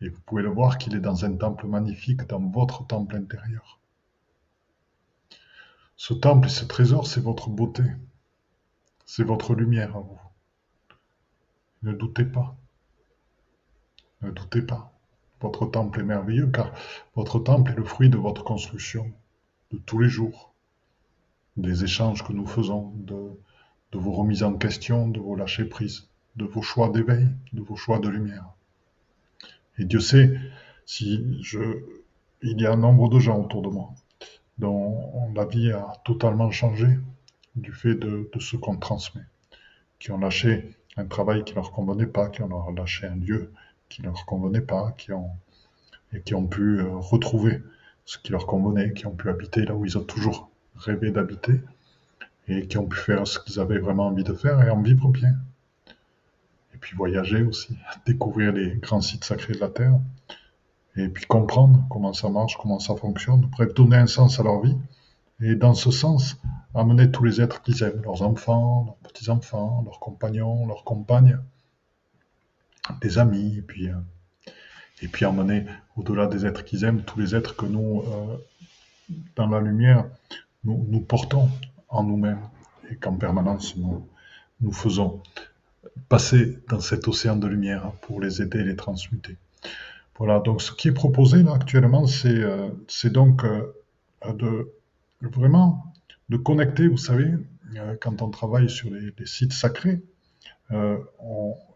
Et 0.00 0.08
vous 0.08 0.20
pouvez 0.20 0.42
le 0.42 0.50
voir 0.50 0.78
qu'il 0.78 0.94
est 0.94 1.00
dans 1.00 1.24
un 1.24 1.36
temple 1.36 1.66
magnifique, 1.66 2.26
dans 2.28 2.40
votre 2.40 2.86
temple 2.86 3.16
intérieur. 3.16 3.80
Ce 5.96 6.14
temple 6.14 6.46
et 6.46 6.50
ce 6.50 6.64
trésor, 6.64 7.06
c'est 7.06 7.20
votre 7.20 7.50
beauté. 7.50 7.82
C'est 9.04 9.24
votre 9.24 9.54
lumière 9.54 9.96
à 9.96 10.00
vous. 10.00 10.20
Ne 11.82 11.92
doutez 11.92 12.24
pas. 12.24 12.56
Ne 14.22 14.30
doutez 14.30 14.62
pas. 14.62 14.92
Votre 15.40 15.66
temple 15.66 16.00
est 16.00 16.04
merveilleux 16.04 16.48
car 16.48 16.72
votre 17.14 17.38
temple 17.38 17.72
est 17.72 17.76
le 17.76 17.84
fruit 17.84 18.10
de 18.10 18.16
votre 18.16 18.42
construction 18.42 19.12
de 19.70 19.78
tous 19.78 19.98
les 19.98 20.08
jours, 20.08 20.52
des 21.56 21.84
échanges 21.84 22.24
que 22.24 22.32
nous 22.32 22.46
faisons, 22.46 22.92
de, 22.96 23.36
vos 23.92 24.12
remises 24.12 24.42
en 24.42 24.54
question, 24.54 25.08
de 25.08 25.20
vos 25.20 25.36
lâcher 25.36 25.64
prises, 25.64 26.08
de 26.36 26.44
vos 26.44 26.62
choix 26.62 26.88
d'éveil, 26.88 27.28
de 27.52 27.62
vos 27.62 27.76
choix 27.76 27.98
de 27.98 28.08
lumière. 28.08 28.44
Et 29.78 29.84
Dieu 29.84 30.00
sait 30.00 30.38
si 30.86 31.24
il 32.42 32.60
y 32.60 32.66
a 32.66 32.72
un 32.72 32.76
nombre 32.76 33.08
de 33.08 33.18
gens 33.18 33.40
autour 33.40 33.62
de 33.62 33.68
moi 33.68 33.90
dont 34.58 35.32
la 35.34 35.44
vie 35.44 35.70
a 35.70 35.92
totalement 36.04 36.50
changé 36.50 36.88
du 37.56 37.72
fait 37.72 37.94
de, 37.94 38.28
ce 38.40 38.56
qu'on 38.56 38.76
transmet, 38.76 39.22
qui 39.98 40.10
ont 40.10 40.18
lâché 40.18 40.70
un 40.96 41.06
travail 41.06 41.44
qui 41.44 41.52
ne 41.52 41.56
leur 41.56 41.70
convenait 41.70 42.06
pas, 42.06 42.28
qui 42.28 42.42
ont 42.42 42.70
lâché 42.72 43.06
un 43.06 43.16
lieu 43.16 43.52
qui 43.88 44.02
ne 44.02 44.06
leur 44.06 44.26
convenait 44.26 44.60
pas, 44.60 44.92
qui 44.98 45.12
ont, 45.12 45.30
et 46.12 46.20
qui 46.20 46.34
ont 46.34 46.46
pu 46.46 46.80
euh, 46.80 46.96
retrouver 46.96 47.62
ce 48.04 48.18
qui 48.18 48.32
leur 48.32 48.46
convenait, 48.46 48.92
qui 48.92 49.06
ont 49.06 49.14
pu 49.14 49.28
habiter 49.30 49.64
là 49.64 49.74
où 49.74 49.84
ils 49.84 49.96
ont 49.96 50.04
toujours 50.04 50.50
rêvé 50.76 51.10
d'habiter, 51.10 51.60
et 52.48 52.66
qui 52.66 52.78
ont 52.78 52.86
pu 52.86 52.98
faire 52.98 53.26
ce 53.26 53.38
qu'ils 53.38 53.60
avaient 53.60 53.78
vraiment 53.78 54.06
envie 54.06 54.24
de 54.24 54.34
faire 54.34 54.60
et 54.62 54.70
en 54.70 54.82
vivre 54.82 55.08
bien. 55.08 55.36
Et 56.78 56.80
puis 56.80 56.96
voyager 56.96 57.42
aussi, 57.42 57.76
découvrir 58.06 58.52
les 58.52 58.76
grands 58.76 59.00
sites 59.00 59.24
sacrés 59.24 59.54
de 59.54 59.58
la 59.58 59.68
Terre, 59.68 59.98
et 60.94 61.08
puis 61.08 61.26
comprendre 61.26 61.84
comment 61.90 62.12
ça 62.12 62.28
marche, 62.28 62.56
comment 62.56 62.78
ça 62.78 62.94
fonctionne, 62.94 63.40
bref, 63.50 63.74
donner 63.74 63.96
un 63.96 64.06
sens 64.06 64.38
à 64.38 64.44
leur 64.44 64.60
vie, 64.60 64.76
et 65.40 65.56
dans 65.56 65.74
ce 65.74 65.90
sens, 65.90 66.40
amener 66.76 67.10
tous 67.10 67.24
les 67.24 67.40
êtres 67.40 67.62
qu'ils 67.62 67.82
aiment, 67.82 68.00
leurs 68.02 68.22
enfants, 68.22 68.84
leurs 68.86 69.12
petits-enfants, 69.12 69.82
leurs 69.84 69.98
compagnons, 69.98 70.68
leurs 70.68 70.84
compagnes, 70.84 71.40
des 73.00 73.18
amis, 73.18 73.56
et 73.58 73.62
puis, 73.62 73.88
euh, 73.88 74.52
et 75.02 75.08
puis 75.08 75.26
au-delà 75.96 76.28
des 76.28 76.46
êtres 76.46 76.64
qu'ils 76.64 76.84
aiment, 76.84 77.02
tous 77.02 77.18
les 77.18 77.34
êtres 77.34 77.56
que 77.56 77.66
nous, 77.66 78.04
euh, 78.06 79.16
dans 79.34 79.48
la 79.48 79.60
lumière, 79.60 80.06
nous, 80.62 81.00
portons 81.00 81.48
en 81.88 82.04
nous-mêmes, 82.04 82.48
et 82.88 82.94
qu'en 82.94 83.16
permanence 83.16 83.74
nous 83.76 84.72
faisons 84.72 85.20
passer 86.08 86.58
dans 86.68 86.80
cet 86.80 87.08
océan 87.08 87.36
de 87.36 87.46
lumière 87.46 87.92
pour 88.02 88.20
les 88.20 88.42
aider 88.42 88.58
et 88.60 88.64
les 88.64 88.76
transmuter. 88.76 89.36
Voilà, 90.18 90.40
donc 90.40 90.62
ce 90.62 90.72
qui 90.72 90.88
est 90.88 90.92
proposé 90.92 91.42
là 91.42 91.54
actuellement, 91.54 92.06
c'est 92.06 92.28
euh, 92.28 92.68
donc 93.10 93.44
de 94.24 94.72
vraiment 95.22 95.92
de 96.28 96.36
connecter, 96.36 96.88
vous 96.88 96.98
savez, 96.98 97.32
euh, 97.76 97.96
quand 98.00 98.22
on 98.22 98.30
travaille 98.30 98.68
sur 98.68 98.90
les, 98.90 99.12
sites 99.26 99.52
sacrés, 99.52 100.02
euh, 100.70 100.98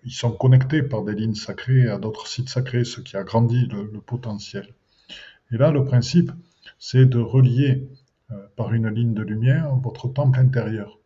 ils 0.05 0.13
sont 0.13 0.33
connectés 0.33 0.83
par 0.83 1.03
des 1.05 1.15
lignes 1.15 1.35
sacrées 1.35 1.89
à 1.89 1.99
d'autres 1.99 2.27
sites 2.27 2.49
sacrés, 2.49 2.85
ce 2.85 3.01
qui 3.01 3.17
agrandit 3.17 3.67
le, 3.67 4.01
potentiel. 4.01 4.69
Et 5.51 5.57
là, 5.57 5.71
le 5.71 5.85
principe, 5.85 6.33
c'est 6.79 7.07
de 7.07 7.19
relier 7.19 7.89
euh, 8.31 8.35
par 8.57 8.73
une 8.75 8.89
ligne 8.89 9.15
de 9.15 9.23
lumière 9.23 9.75
votre 9.77 10.09
temple 10.09 10.39
intérieur 10.39 10.99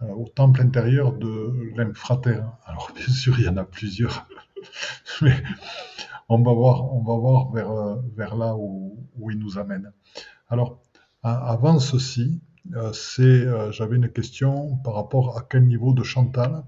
au 0.00 0.28
temple 0.28 0.60
intérieur 0.60 1.12
de 1.12 1.72
l'infraterre. 1.76 2.52
Alors 2.64 2.90
bien 2.96 3.08
sûr, 3.08 3.38
il 3.38 3.46
y 3.46 3.48
en 3.48 3.56
a 3.56 3.64
plusieurs, 3.64 4.26
mais 5.22 5.42
on 6.28 6.42
va 6.42 6.52
voir, 6.52 6.94
on 6.94 7.02
va 7.02 7.16
voir 7.16 7.50
vers, 7.52 7.98
vers 8.16 8.36
là 8.36 8.54
où, 8.56 8.96
où 9.18 9.30
il 9.30 9.38
nous 9.38 9.58
amène. 9.58 9.92
Alors, 10.48 10.80
avant 11.22 11.78
ceci, 11.78 12.40
euh, 12.74 12.92
c'est, 12.92 13.22
euh, 13.22 13.72
j'avais 13.72 13.96
une 13.96 14.10
question 14.10 14.76
par 14.76 14.94
rapport 14.94 15.38
à 15.38 15.46
quel 15.48 15.66
niveau 15.66 15.92
de 15.92 16.02
Chantal, 16.02 16.64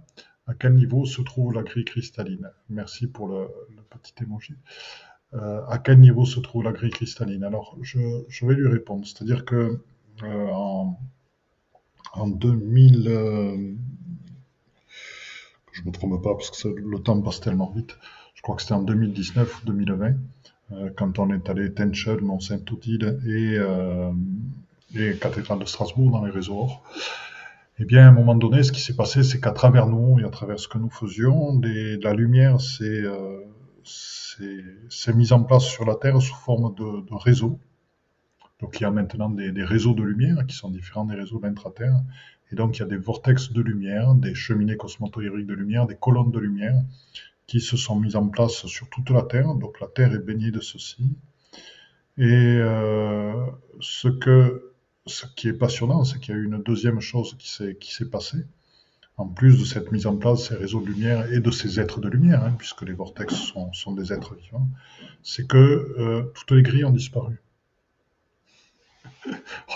à 0.47 0.55
quel 0.55 0.75
niveau 0.75 1.05
se 1.05 1.23
trouve 1.23 1.53
la 1.53 1.63
grille 1.63 1.85
cristalline. 1.85 2.51
Merci 2.69 3.07
pour 3.07 3.29
le, 3.29 3.49
petit 3.91 4.15
emoji. 4.23 4.55
Euh, 5.35 5.65
à 5.67 5.79
quel 5.79 6.01
niveau 6.01 6.25
se 6.25 6.41
trouve 6.41 6.65
la 6.65 6.73
grille 6.73 6.91
cristalline? 6.91 7.45
Alors, 7.45 7.77
je, 7.83 8.47
vais 8.47 8.55
lui 8.55 8.69
répondre. 8.69 9.07
C'est-à-dire 9.07 9.45
que 9.45 9.83
en 12.15 12.29
2000, 12.29 13.77
je 15.73 15.83
me 15.85 15.93
trompe 15.93 16.23
pas 16.23 16.35
parce 16.35 16.51
que 16.51 16.69
le 16.69 16.99
temps 16.99 17.21
passe 17.21 17.41
tellement 17.41 17.73
vite. 17.75 17.97
Je 18.35 18.43
crois 18.43 18.57
que 18.57 18.63
c'était 18.63 18.75
en 18.75 18.83
2019 18.83 19.63
ou 19.63 19.67
2020. 19.67 20.15
Euh, 20.73 20.91
quand 20.97 21.19
on 21.19 21.31
est 21.31 21.49
allé 21.51 21.73
Tenchel, 21.73 22.21
Mont-Saint-Odile 22.21 23.21
et, 23.27 23.59
euh, 23.59 24.13
et 24.95 25.15
Cathédrale 25.17 25.59
de 25.59 25.65
Strasbourg 25.65 26.11
dans 26.11 26.25
les 26.25 26.31
réseaux 26.31 26.69
Eh 27.79 27.85
bien, 27.85 28.07
à 28.07 28.09
un 28.09 28.13
moment 28.13 28.35
donné, 28.35 28.63
ce 28.63 28.73
qui 28.73 28.81
s'est 28.81 28.97
passé, 28.97 29.23
c'est 29.23 29.41
qu'à 29.41 29.51
travers 29.51 29.87
nous 29.87 30.21
et 30.21 30.25
à 30.25 30.31
travers 30.31 30.59
ce 30.59 30.69
que 30.69 30.79
nous 30.79 30.91
faisions, 30.91 31.61
la 31.61 32.15
lumière 32.15 32.61
s'est 32.61 33.03
euh, 33.03 33.41
mise 35.15 35.33
en 35.33 35.43
place 35.43 35.65
sur 35.65 35.85
la 35.85 35.97
Terre 35.97 36.21
sous 36.23 36.37
forme 36.37 36.75
de, 36.75 37.07
de 37.11 37.15
réseaux. 37.15 37.59
Donc, 38.61 38.79
il 38.79 38.83
y 38.83 38.87
a 38.87 38.91
maintenant 38.91 39.31
des, 39.31 39.65
réseaux 39.65 39.95
de 39.95 40.03
lumière 40.03 40.47
qui 40.47 40.57
sont 40.57 40.71
différents 40.71 41.05
des 41.05 41.15
réseaux 41.15 41.39
d'intra-terre. 41.39 42.01
Et 42.53 42.57
donc, 42.57 42.77
il 42.77 42.81
y 42.81 42.83
a 42.83 42.87
des 42.87 42.97
vortex 42.97 43.53
de 43.53 43.61
lumière, 43.63 44.15
des 44.15 44.35
cheminées 44.35 44.77
cosmotériques 44.77 45.47
de 45.47 45.55
lumière, 45.55 45.87
des 45.87 45.97
colonnes 45.97 46.33
de 46.33 46.39
lumière 46.39 46.77
qui 47.51 47.61
se 47.61 47.77
sont 47.77 47.99
mises 47.99 48.15
en 48.15 48.29
place 48.29 48.65
sur 48.67 48.89
toute 48.91 49.11
la 49.11 49.23
Terre. 49.23 49.57
Donc 49.57 49.81
la 49.81 49.89
Terre 49.89 50.15
est 50.15 50.21
baignée 50.21 50.53
de 50.53 50.61
ceci. 50.61 51.17
Et 52.17 52.59
euh, 52.61 53.45
ce, 53.81 54.07
qui 55.35 55.49
est 55.49 55.53
passionnant, 55.53 56.05
c'est 56.05 56.21
qu'il 56.21 56.33
y 56.33 56.39
a 56.39 56.41
eu 56.41 56.45
une 56.45 56.63
deuxième 56.63 57.01
chose 57.01 57.37
qui 57.41 57.51
s'est, 57.51 58.09
passée, 58.09 58.45
en 59.17 59.27
plus 59.27 59.59
de 59.59 59.65
cette 59.65 59.91
mise 59.91 60.07
en 60.07 60.17
place 60.17 60.47
ces 60.49 60.55
réseaux 60.55 60.81
de 60.81 60.87
lumière 60.87 61.33
et 61.33 61.41
de 61.41 61.51
ces 61.51 61.81
êtres 61.81 61.99
de 61.99 62.09
lumière, 62.09 62.45
hein, 62.45 62.55
puisque 62.57 62.83
les 62.83 62.93
vortex 62.93 63.35
sont, 63.35 63.73
sont, 63.73 63.95
des 63.95 64.13
êtres 64.13 64.37
vivants, 64.37 64.69
c'est 65.25 65.49
que 65.49 65.57
euh, 65.57 66.31
toutes 66.35 66.53
les 66.53 66.63
grilles 66.63 66.85
ont 66.85 66.93
disparu. 66.93 67.43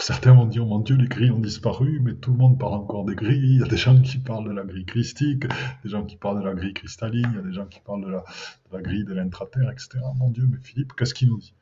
Certains 0.04 0.34
m'ont 0.34 0.44
dit, 0.44 0.60
oh 0.60 0.66
mon 0.66 0.80
Dieu, 0.80 0.96
les 0.96 1.08
grilles 1.08 1.30
ont 1.30 1.38
disparu, 1.38 1.98
mais 2.02 2.14
tout 2.14 2.30
le 2.30 2.37
monde 2.37 2.58
parle 2.58 2.74
encore 2.74 3.04
des 3.04 3.14
grilles. 3.14 3.54
Il 3.54 3.60
y 3.60 3.62
a 3.62 3.66
des 3.66 3.78
gens 3.78 3.98
qui 4.00 4.18
parlent 4.18 4.46
de 4.46 4.52
la 4.52 4.62
grille 4.62 4.84
christique, 4.84 5.46
des 5.82 5.90
gens 5.90 6.04
qui 6.04 6.16
parlent 6.16 6.40
de 6.40 6.44
la 6.44 6.52
grille 6.52 6.74
cristalline, 6.74 7.26
il 7.30 7.37
y 7.37 7.38
a 7.38 7.42
des 7.42 7.54
gens 7.54 7.64
qui 7.64 7.80
parlent 7.80 8.04
de 8.04 8.10
la, 8.10 8.82
grille 8.82 9.04
de 9.04 9.14
l'intraterre, 9.14 9.70
etc. 9.70 10.00
Mon 10.18 10.28
Dieu, 10.28 10.46
mais 10.50 10.58
Philippe, 10.62 10.92
qu'est-ce 10.94 11.14
qu'il 11.14 11.28
nous 11.28 11.38
dit? 11.38 11.54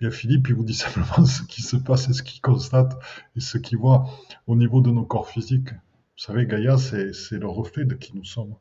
Bien, 0.00 0.10
Philippe, 0.10 0.48
il 0.48 0.54
vous 0.54 0.64
dit 0.64 0.74
simplement 0.74 1.24
ce 1.26 1.42
qui 1.42 1.60
se 1.60 1.76
passe 1.76 2.08
et 2.08 2.14
ce 2.14 2.22
qu'il 2.22 2.40
constate 2.40 2.98
et 3.36 3.40
ce 3.40 3.58
qu'il 3.58 3.76
voit 3.76 4.06
au 4.46 4.56
niveau 4.56 4.80
de 4.80 4.90
nos 4.90 5.04
corps 5.04 5.28
physiques. 5.28 5.72
Vous 5.72 6.22
savez, 6.22 6.46
Gaïa, 6.46 6.78
c'est 6.78 7.38
le 7.38 7.46
reflet 7.46 7.84
de 7.84 7.94
qui 7.94 8.16
nous 8.16 8.24
sommes. 8.24 8.54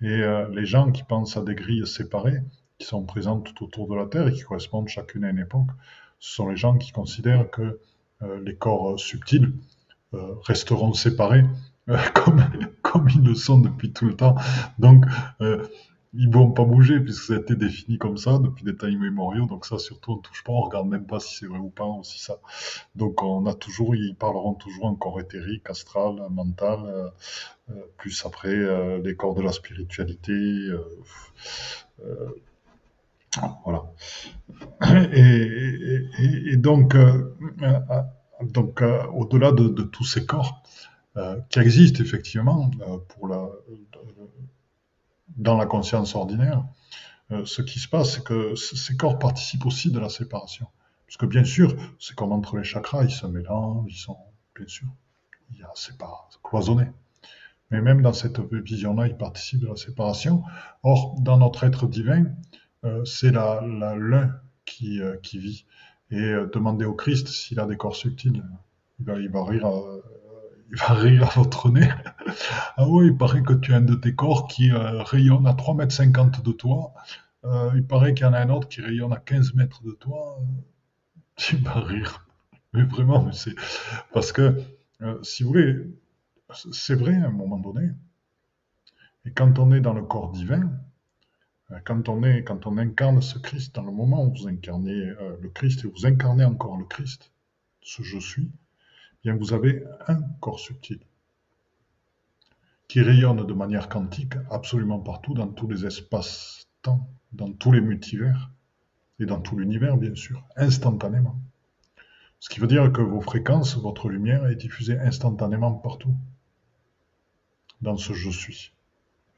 Et 0.00 0.22
euh, 0.22 0.48
les 0.50 0.66
gens 0.66 0.92
qui 0.92 1.02
pensent 1.02 1.36
à 1.36 1.42
des 1.42 1.56
grilles 1.56 1.86
séparées, 1.86 2.42
qui 2.78 2.86
sont 2.86 3.02
présentes 3.02 3.54
tout 3.54 3.64
autour 3.64 3.88
de 3.88 3.96
la 3.96 4.06
Terre 4.06 4.28
et 4.28 4.32
qui 4.32 4.42
correspondent 4.42 4.88
chacune 4.88 5.24
à 5.24 5.30
une 5.30 5.38
époque, 5.38 5.70
ce 6.18 6.34
sont 6.34 6.48
les 6.48 6.56
gens 6.56 6.76
qui 6.78 6.92
considèrent 6.92 7.50
que 7.50 7.80
euh, 8.22 8.40
les 8.44 8.56
corps 8.56 8.92
euh, 8.92 8.96
subtils 8.96 9.52
euh, 10.14 10.34
resteront 10.44 10.94
séparés 10.94 11.44
comme, 12.14 12.42
comme 12.82 13.08
ils 13.14 13.22
le 13.22 13.34
sont 13.34 13.58
depuis 13.58 13.92
tout 13.92 14.06
le 14.06 14.16
temps. 14.16 14.34
Donc, 14.78 15.04
ils 16.14 16.28
vont 16.28 16.50
pas 16.50 16.64
bouger 16.64 16.98
puisque 16.98 17.24
ça 17.24 17.34
a 17.34 17.36
été 17.36 17.54
défini 17.54 17.96
comme 17.98 18.16
ça 18.16 18.38
depuis 18.38 18.64
des 18.64 18.74
temps 18.74 18.88
immémoriaux. 18.88 19.46
Donc 19.46 19.66
ça, 19.66 19.78
surtout, 19.78 20.12
on 20.12 20.16
touche 20.16 20.42
pas, 20.42 20.52
on 20.52 20.62
regarde 20.62 20.88
même 20.88 21.06
pas 21.06 21.20
si 21.20 21.36
c'est 21.36 21.46
vrai 21.46 21.58
ou 21.58 21.68
pas 21.68 21.84
aussi 21.84 22.18
ça. 22.18 22.40
Donc 22.96 23.22
on 23.22 23.46
a 23.46 23.54
toujours, 23.54 23.94
ils 23.94 24.16
parleront 24.16 24.54
toujours 24.54 24.86
en 24.86 24.96
corps 24.96 25.20
éthérique, 25.20 25.70
astral, 25.70 26.16
mental, 26.30 27.12
plus 27.98 28.26
après 28.26 28.98
les 28.98 29.14
corps 29.14 29.36
de 29.36 29.42
la 29.42 29.52
spiritualité. 29.52 30.68
Voilà. 33.64 33.84
Et, 35.12 36.56
donc, 36.56 36.94
euh, 36.94 37.36
euh, 37.62 37.80
donc 38.42 38.82
euh, 38.82 39.04
au-delà 39.08 39.52
de, 39.52 39.68
tous 39.82 40.04
ces 40.04 40.26
corps 40.26 40.62
qui 41.48 41.58
existent 41.58 42.02
effectivement 42.02 42.70
dans 45.36 45.56
la 45.56 45.64
conscience 45.64 46.14
ordinaire, 46.14 46.62
ce 47.44 47.62
qui 47.62 47.78
se 47.78 47.88
passe, 47.88 48.16
c'est 48.16 48.24
que 48.24 48.54
ces 48.54 48.96
corps 48.96 49.18
participent 49.18 49.64
aussi 49.64 49.90
de 49.90 49.98
la 49.98 50.10
séparation. 50.10 50.66
Parce 51.06 51.16
que 51.16 51.24
bien 51.24 51.44
sûr, 51.44 51.74
c'est 51.98 52.14
comme 52.14 52.32
entre 52.32 52.58
les 52.58 52.64
chakras, 52.64 53.04
ils 53.04 53.10
se 53.10 53.26
mélangent, 53.26 53.86
ils 53.88 53.96
sont, 53.96 54.18
bien 54.54 54.66
sûr, 54.68 54.88
c'est 55.74 55.96
pas 55.96 56.28
cloisonné. 56.44 56.84
Mais 57.70 57.80
même 57.80 58.02
dans 58.02 58.12
cette 58.12 58.38
vision-là, 58.40 59.06
ils 59.06 59.16
participent 59.16 59.60
de 59.60 59.68
la 59.68 59.76
séparation. 59.76 60.42
Or, 60.82 61.16
dans 61.20 61.38
notre 61.38 61.64
être 61.64 61.86
divin, 61.86 62.26
c'est 63.04 63.32
la, 63.32 63.60
l'un 63.62 64.40
qui, 64.64 65.00
euh, 65.00 65.16
qui 65.22 65.38
vit. 65.38 65.66
Et 66.10 66.20
euh, 66.20 66.46
demandez 66.52 66.84
au 66.84 66.94
Christ 66.94 67.28
s'il 67.28 67.60
a 67.60 67.66
des 67.66 67.76
corps 67.76 67.96
subtils. 67.96 68.42
Il 68.98 69.06
va, 69.06 69.18
il 69.18 69.28
va 69.30 69.44
rire 69.44 69.66
il 70.70 70.76
va 70.78 70.94
rire 70.94 71.24
à 71.24 71.30
votre 71.40 71.70
nez. 71.70 71.88
ah 72.76 72.88
oui, 72.88 73.06
il 73.08 73.16
paraît 73.16 73.42
que 73.42 73.52
tu 73.54 73.72
as 73.72 73.76
un 73.76 73.80
de 73.82 73.94
tes 73.94 74.14
corps 74.14 74.46
qui 74.48 74.70
rayonne 74.72 75.46
à 75.46 75.52
3,50 75.52 76.24
mètres 76.24 76.42
de 76.42 76.52
toi. 76.52 76.92
euh, 77.44 77.70
il 77.76 77.86
paraît 77.86 78.14
qu'il 78.14 78.26
y 78.26 78.28
en 78.28 78.32
a 78.32 78.40
un 78.40 78.50
autre 78.50 78.68
qui 78.68 78.80
rayonne 78.82 79.12
à 79.12 79.18
15 79.18 79.54
mètres 79.54 79.82
de 79.84 79.92
toi, 79.92 80.38
tu 81.36 81.56
vas 81.58 81.80
rire. 81.80 82.26
Mais 82.72 82.84
vraiment, 82.84 83.30
c'est 83.32 83.54
parce 84.12 84.32
que, 84.32 84.60
euh, 85.02 85.22
si 85.22 85.42
vous 85.42 85.50
voulez, 85.50 85.76
c'est 86.72 86.94
vrai 86.94 87.14
à 87.16 87.26
un 87.26 87.30
moment 87.30 87.58
donné. 87.58 87.90
Et 89.26 89.30
quand 89.32 89.58
on 89.58 89.72
est 89.72 89.80
dans 89.80 89.92
le 89.92 90.02
corps 90.02 90.30
divin, 90.32 90.62
euh, 90.62 90.68
quand 91.84 92.08
on, 92.08 92.22
est, 92.22 92.44
quand 92.44 92.66
on 92.66 92.78
incarne 92.78 93.20
ce 93.20 93.38
Christ, 93.38 93.74
dans 93.74 93.82
le 93.82 93.92
moment 93.92 94.24
où 94.24 94.32
vous 94.32 94.48
incarnez 94.48 95.12
le 95.40 95.48
Christ 95.48 95.84
et 95.84 95.88
vous 95.88 96.06
incarnez 96.06 96.44
encore 96.44 96.76
le 96.76 96.84
Christ, 96.84 97.32
ce 97.82 98.02
je 98.02 98.18
suis, 98.18 98.50
bien 99.24 99.36
vous 99.36 99.52
avez 99.52 99.84
un 100.06 100.20
corps 100.40 100.60
subtil 100.60 101.00
qui 102.88 103.00
rayonne 103.02 103.44
de 103.44 103.52
manière 103.52 103.88
quantique 103.88 104.34
absolument 104.50 105.00
partout, 105.00 105.34
dans 105.34 105.48
tous 105.48 105.68
les 105.68 105.86
espaces-temps, 105.86 107.08
dans 107.32 107.52
tous 107.52 107.72
les 107.72 107.80
multivers 107.80 108.50
et 109.18 109.26
dans 109.26 109.40
tout 109.40 109.58
l'univers, 109.58 109.96
bien 109.96 110.14
sûr, 110.14 110.44
instantanément. 110.56 111.36
Ce 112.38 112.48
qui 112.48 112.60
veut 112.60 112.66
dire 112.66 112.92
que 112.92 113.00
vos 113.00 113.20
fréquences, 113.20 113.76
votre 113.76 114.08
lumière 114.08 114.46
est 114.46 114.56
diffusée 114.56 114.98
instantanément 114.98 115.72
partout, 115.72 116.14
dans 117.80 117.96
ce 117.96 118.12
je 118.12 118.30
suis. 118.30 118.72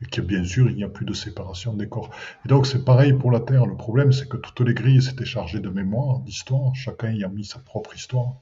Et 0.00 0.20
bien 0.20 0.44
sûr, 0.44 0.70
il 0.70 0.76
n'y 0.76 0.84
a 0.84 0.88
plus 0.88 1.06
de 1.06 1.12
séparation 1.12 1.74
des 1.74 1.88
corps. 1.88 2.10
Et 2.44 2.48
donc 2.48 2.66
c'est 2.66 2.84
pareil 2.84 3.12
pour 3.12 3.32
la 3.32 3.40
Terre. 3.40 3.66
Le 3.66 3.76
problème, 3.76 4.12
c'est 4.12 4.28
que 4.28 4.36
toutes 4.36 4.60
les 4.60 4.74
grilles 4.74 5.02
s'étaient 5.02 5.24
chargées 5.24 5.60
de 5.60 5.68
mémoire, 5.68 6.20
d'histoire. 6.20 6.74
Chacun 6.74 7.10
y 7.10 7.24
a 7.24 7.28
mis 7.28 7.44
sa 7.44 7.58
propre 7.58 7.96
histoire. 7.96 8.36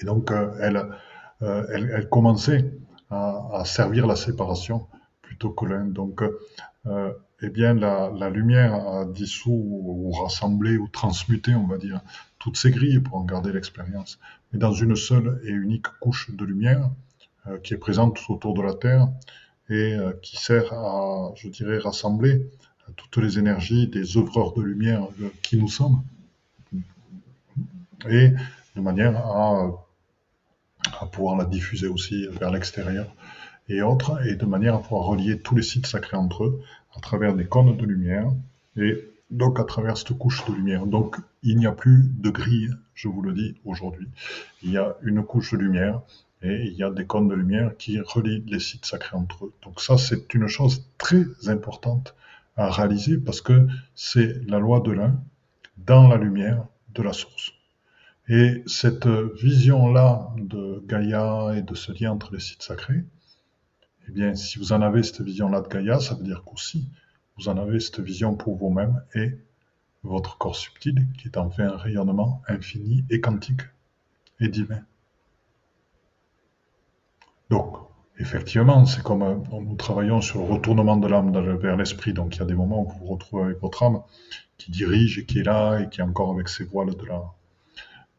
Et 0.00 0.04
donc, 0.04 0.30
euh, 0.30 0.50
elle, 0.60 0.76
euh, 1.42 1.66
elle, 1.72 1.90
elle, 1.94 2.08
commençait 2.08 2.72
à, 3.10 3.62
servir 3.64 4.06
la 4.06 4.16
séparation 4.16 4.88
plutôt 5.22 5.50
que 5.50 5.66
l'un. 5.66 5.84
Donc, 5.84 6.22
euh, 6.86 7.12
eh 7.42 7.50
bien, 7.50 7.74
la, 7.74 8.30
lumière 8.30 8.74
a 8.74 9.04
dissous 9.04 9.50
ou, 9.52 10.10
rassemblé 10.12 10.76
ou 10.78 10.88
transmuté, 10.88 11.54
on 11.54 11.66
va 11.66 11.78
dire, 11.78 12.00
toutes 12.38 12.56
ces 12.56 12.70
grilles 12.70 13.00
pour 13.00 13.16
en 13.16 13.24
garder 13.24 13.52
l'expérience, 13.52 14.18
mais 14.52 14.58
dans 14.58 14.72
une 14.72 14.96
seule 14.96 15.40
et 15.44 15.50
unique 15.50 15.86
couche 16.00 16.30
de 16.34 16.44
lumière 16.44 16.90
euh, 17.46 17.58
qui 17.58 17.74
est 17.74 17.78
présente 17.78 18.16
tout 18.16 18.32
autour 18.32 18.54
de 18.54 18.62
la 18.62 18.74
Terre 18.74 19.08
et 19.68 19.94
euh, 19.94 20.12
qui 20.22 20.36
sert 20.36 20.72
à, 20.72 21.32
je 21.36 21.48
dirais, 21.48 21.78
rassembler 21.78 22.46
toutes 22.96 23.22
les 23.22 23.38
énergies 23.38 23.88
des 23.88 24.16
œuvreurs 24.16 24.52
de 24.54 24.62
lumière 24.62 25.08
euh, 25.20 25.28
qui 25.42 25.56
nous 25.56 25.68
sommes, 25.68 26.02
et 28.08 28.32
de 28.76 28.80
manière 28.80 29.16
à 29.16 29.86
à 31.00 31.06
pouvoir 31.06 31.36
la 31.36 31.44
diffuser 31.44 31.88
aussi 31.88 32.26
vers 32.28 32.50
l'extérieur 32.50 33.06
et 33.68 33.82
autres, 33.82 34.24
et 34.26 34.36
de 34.36 34.46
manière 34.46 34.74
à 34.74 34.82
pouvoir 34.82 35.04
relier 35.06 35.38
tous 35.38 35.56
les 35.56 35.62
sites 35.62 35.86
sacrés 35.86 36.16
entre 36.16 36.44
eux 36.44 36.62
à 36.96 37.00
travers 37.00 37.34
des 37.34 37.46
cônes 37.46 37.76
de 37.76 37.84
lumière, 37.84 38.30
et 38.76 39.04
donc 39.30 39.58
à 39.58 39.64
travers 39.64 39.96
cette 39.96 40.16
couche 40.16 40.44
de 40.46 40.52
lumière. 40.54 40.86
Donc 40.86 41.16
il 41.42 41.58
n'y 41.58 41.66
a 41.66 41.72
plus 41.72 42.04
de 42.18 42.30
grille, 42.30 42.70
je 42.94 43.08
vous 43.08 43.22
le 43.22 43.32
dis 43.32 43.56
aujourd'hui. 43.64 44.08
Il 44.62 44.70
y 44.70 44.78
a 44.78 44.96
une 45.02 45.22
couche 45.24 45.52
de 45.52 45.58
lumière 45.58 46.00
et 46.46 46.66
il 46.66 46.74
y 46.74 46.84
a 46.84 46.90
des 46.90 47.06
cônes 47.06 47.28
de 47.28 47.34
lumière 47.34 47.76
qui 47.76 48.00
relient 48.00 48.44
les 48.46 48.60
sites 48.60 48.86
sacrés 48.86 49.16
entre 49.16 49.46
eux. 49.46 49.52
Donc 49.62 49.80
ça, 49.80 49.98
c'est 49.98 50.32
une 50.34 50.46
chose 50.46 50.86
très 50.96 51.24
importante 51.48 52.14
à 52.56 52.70
réaliser 52.70 53.18
parce 53.18 53.40
que 53.40 53.66
c'est 53.94 54.46
la 54.46 54.58
loi 54.58 54.80
de 54.80 54.92
l'un 54.92 55.20
dans 55.76 56.08
la 56.08 56.16
lumière 56.16 56.64
de 56.94 57.02
la 57.02 57.12
source. 57.12 57.52
Et 58.28 58.62
cette 58.66 59.06
vision-là 59.06 60.30
de 60.38 60.82
Gaïa 60.86 61.54
et 61.56 61.62
de 61.62 61.74
ce 61.74 61.92
lien 61.92 62.12
entre 62.12 62.32
les 62.32 62.40
sites 62.40 62.62
sacrés, 62.62 63.04
eh 64.08 64.12
bien, 64.12 64.34
si 64.34 64.58
vous 64.58 64.72
en 64.72 64.82
avez 64.82 65.02
cette 65.02 65.20
vision-là 65.20 65.60
de 65.60 65.68
Gaïa, 65.68 66.00
ça 66.00 66.14
veut 66.14 66.24
dire 66.24 66.42
qu'aussi, 66.44 66.88
vous 67.36 67.48
en 67.48 67.56
avez 67.56 67.80
cette 67.80 68.00
vision 68.00 68.34
pour 68.34 68.56
vous-même 68.56 69.02
et 69.14 69.32
votre 70.02 70.38
corps 70.38 70.56
subtil, 70.56 71.06
qui 71.18 71.28
est 71.28 71.36
en 71.36 71.50
fait 71.50 71.62
un 71.62 71.76
rayonnement 71.76 72.42
infini 72.48 73.04
et 73.10 73.20
quantique 73.20 73.62
et 74.40 74.48
divin. 74.48 74.80
Donc, 77.50 77.76
effectivement, 78.18 78.84
c'est 78.86 79.02
comme 79.02 79.22
euh, 79.22 79.36
nous 79.52 79.76
travaillons 79.76 80.20
sur 80.20 80.40
le 80.40 80.52
retournement 80.52 80.96
de 80.96 81.06
l'âme 81.06 81.32
vers 81.56 81.76
l'esprit. 81.76 82.12
Donc, 82.12 82.36
il 82.36 82.38
y 82.40 82.42
a 82.42 82.46
des 82.46 82.54
moments 82.54 82.82
où 82.82 82.88
vous 82.88 82.98
vous 82.98 83.06
retrouvez 83.06 83.44
avec 83.44 83.60
votre 83.60 83.82
âme 83.82 84.02
qui 84.58 84.70
dirige 84.70 85.18
et 85.18 85.26
qui 85.26 85.40
est 85.40 85.44
là 85.44 85.78
et 85.78 85.88
qui 85.88 86.00
est 86.00 86.04
encore 86.04 86.32
avec 86.32 86.48
ses 86.48 86.64
voiles 86.64 86.94
de 86.94 87.04
la, 87.06 87.22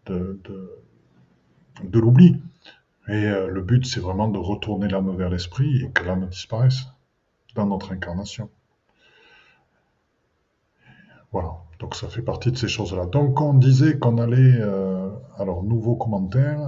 de, 0.06 2.00
l'oubli. 2.00 2.42
Et 3.08 3.26
euh, 3.26 3.48
le 3.48 3.62
but, 3.62 3.86
c'est 3.86 4.00
vraiment 4.00 4.28
de 4.28 4.38
retourner 4.38 4.88
l'âme 4.88 5.16
vers 5.16 5.30
l'esprit 5.30 5.84
et 5.84 5.92
que 5.92 6.04
l'âme 6.04 6.28
disparaisse 6.28 6.86
dans 7.56 7.66
notre 7.66 7.92
incarnation. 7.92 8.50
Voilà, 11.32 11.58
donc 11.80 11.96
ça 11.96 12.08
fait 12.08 12.22
partie 12.22 12.52
de 12.52 12.58
ces 12.58 12.68
choses-là. 12.68 13.06
Donc 13.06 13.42
on 13.42 13.54
disait 13.54 13.98
qu'on 13.98 14.18
allait... 14.18 14.60
Euh, 14.60 15.10
alors, 15.38 15.64
nouveau 15.64 15.96
commentaire. 15.96 16.60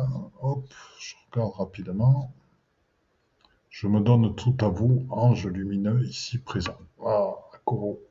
Hop, 0.41 0.66
je 0.99 1.16
regarde 1.32 1.53
rapidement. 1.55 2.32
Je 3.70 3.88
me 3.88 3.99
donne 3.99 4.36
tout 4.36 4.55
à 4.61 4.67
vous, 4.67 5.05
ange 5.09 5.47
lumineux 5.47 6.03
ici 6.05 6.38
présent. 6.39 6.78
Ah, 7.05 7.36
Koro, 7.65 8.01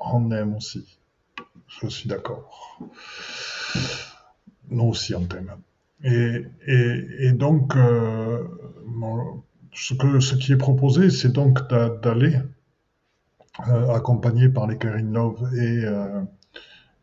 on 0.00 0.30
aime 0.30 0.56
aussi. 0.56 0.98
Je 1.66 1.88
suis 1.88 2.08
d'accord 2.08 2.78
nous 4.72 4.84
aussi 4.84 5.14
on 5.14 5.24
t'aime. 5.24 5.52
Et, 6.04 7.32
donc, 7.32 7.76
euh, 7.76 8.42
ce, 9.72 10.34
qui 10.34 10.52
est 10.52 10.56
proposé, 10.56 11.10
c'est 11.10 11.32
donc 11.32 11.60
d'aller, 12.02 12.38
euh, 13.68 13.94
accompagné 13.94 14.48
par 14.48 14.66
les 14.66 14.78
Karin 14.78 15.12
Love 15.12 15.48
et, 15.54 15.84
euh, 15.84 16.22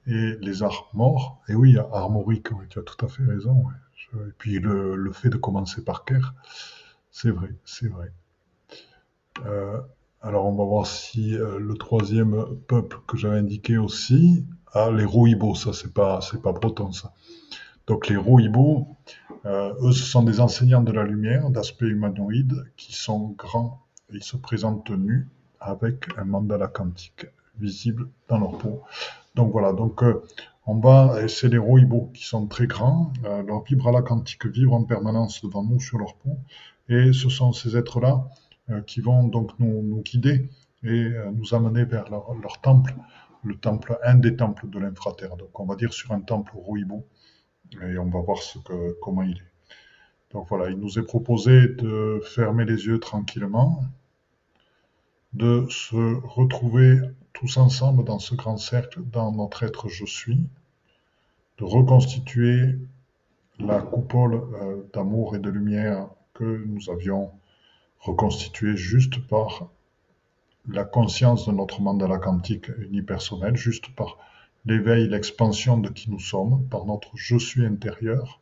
et 0.07 0.35
les 0.41 0.63
arts 0.63 0.89
morts, 0.93 1.41
et 1.47 1.55
oui, 1.55 1.77
armorique, 1.93 2.47
tu 2.69 2.79
as 2.79 2.81
tout 2.81 3.05
à 3.05 3.07
fait 3.07 3.23
raison. 3.23 3.63
et 4.15 4.31
puis 4.37 4.59
le, 4.59 4.95
le, 4.95 5.11
fait 5.13 5.29
de 5.29 5.37
commencer 5.37 5.83
par 5.83 6.03
Ker, 6.03 6.33
c'est 7.11 7.31
vrai, 7.31 7.49
c'est 7.65 7.87
vrai. 7.87 8.11
alors 10.21 10.45
on 10.45 10.55
va 10.55 10.63
voir 10.63 10.85
si 10.85 11.31
le 11.31 11.73
troisième 11.75 12.45
peuple 12.67 12.97
que 13.07 13.17
j'avais 13.17 13.37
indiqué 13.37 13.77
aussi, 13.77 14.45
ah, 14.73 14.91
les 14.91 15.05
Rouibos, 15.05 15.55
ça 15.55 15.73
c'est 15.73 15.93
pas, 15.93 16.21
c'est 16.21 16.41
pas 16.41 16.51
breton 16.51 16.91
ça. 16.91 17.13
Donc 17.87 18.07
les 18.07 18.17
Rouibos, 18.17 18.87
euh, 19.45 19.73
eux, 19.81 19.91
ce 19.91 20.03
sont 20.03 20.21
des 20.21 20.39
enseignants 20.39 20.83
de 20.83 20.91
la 20.91 21.03
lumière 21.03 21.49
d'aspect 21.49 21.87
humanoïde 21.87 22.65
qui 22.77 22.93
sont 22.93 23.29
grands 23.37 23.81
ils 24.11 24.23
se 24.23 24.37
présentent 24.37 24.89
nus 24.89 25.27
avec 25.59 26.07
un 26.17 26.23
mandala 26.23 26.67
quantique 26.67 27.27
visible 27.59 28.09
dans 28.27 28.39
leur 28.39 28.57
peau. 28.57 28.81
Donc 29.35 29.51
voilà, 29.51 29.73
donc 29.73 30.03
euh, 30.03 30.23
on 30.65 30.79
va, 30.79 31.27
c'est 31.27 31.49
les 31.49 31.57
Rouibos 31.57 32.09
qui 32.13 32.25
sont 32.25 32.47
très 32.47 32.67
grands, 32.67 33.11
euh, 33.25 33.43
leur 33.43 33.63
vibrala 33.63 34.01
quantique 34.01 34.45
vibre 34.45 34.73
en 34.73 34.83
permanence 34.83 35.43
devant 35.43 35.63
nous 35.63 35.79
sur 35.79 35.97
leur 35.97 36.15
peau, 36.15 36.37
et 36.89 37.13
ce 37.13 37.29
sont 37.29 37.53
ces 37.53 37.77
êtres-là 37.77 38.27
euh, 38.69 38.81
qui 38.81 39.01
vont 39.01 39.27
donc 39.27 39.51
nous, 39.59 40.01
guider 40.01 40.49
et 40.83 41.09
nous 41.33 41.53
amener 41.53 41.83
vers 41.83 42.09
leur, 42.09 42.61
temple, 42.61 42.95
le 43.43 43.55
temple, 43.55 43.99
un 44.03 44.15
des 44.15 44.35
temples 44.35 44.69
de 44.69 44.79
l'infraterre. 44.79 45.35
Donc 45.35 45.59
on 45.59 45.65
va 45.65 45.75
dire 45.75 45.93
sur 45.93 46.11
un 46.13 46.21
temple 46.21 46.53
Rouibo 46.55 47.05
et 47.81 47.97
on 47.97 48.09
va 48.09 48.19
voir 48.21 48.37
ce 48.37 48.59
que, 48.59 48.97
comment 49.01 49.23
il 49.23 49.37
est. 49.37 49.51
Donc 50.31 50.47
voilà, 50.47 50.69
il 50.69 50.77
nous 50.77 50.99
est 50.99 51.03
proposé 51.03 51.67
de 51.67 52.21
fermer 52.23 52.63
les 52.63 52.85
yeux 52.85 52.99
tranquillement, 52.99 53.83
de 55.33 55.65
se 55.69 55.95
retrouver 56.27 56.99
tous 57.33 57.57
ensemble 57.57 58.03
dans 58.03 58.19
ce 58.19 58.35
grand 58.35 58.57
cercle, 58.57 59.01
dans 59.11 59.31
notre 59.31 59.63
être 59.63 59.87
je 59.87 60.05
suis, 60.05 60.47
de 61.57 61.63
reconstituer 61.63 62.77
la 63.59 63.81
coupole 63.81 64.35
euh, 64.35 64.83
d'amour 64.93 65.35
et 65.35 65.39
de 65.39 65.49
lumière 65.49 66.07
que 66.39 66.63
nous 66.65 66.89
avions 66.89 67.33
reconstituée 67.99 68.77
juste 68.77 69.27
par 69.27 69.69
la 70.69 70.85
conscience 70.85 71.47
de 71.47 71.51
notre 71.51 71.81
mandala 71.81 72.17
quantique 72.17 72.69
unipersonnel, 72.77 73.57
juste 73.57 73.93
par 73.93 74.17
l'éveil, 74.65 75.09
l'expansion 75.09 75.77
de 75.77 75.89
qui 75.89 76.09
nous 76.09 76.19
sommes 76.19 76.65
par 76.69 76.85
notre 76.85 77.09
je 77.15 77.37
suis 77.37 77.65
intérieur. 77.65 78.39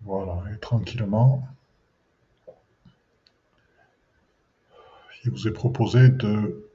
Voilà, 0.00 0.42
et 0.52 0.58
tranquillement, 0.58 1.46
il 5.24 5.30
vous 5.30 5.46
est 5.46 5.52
proposé 5.52 6.08
de 6.08 6.68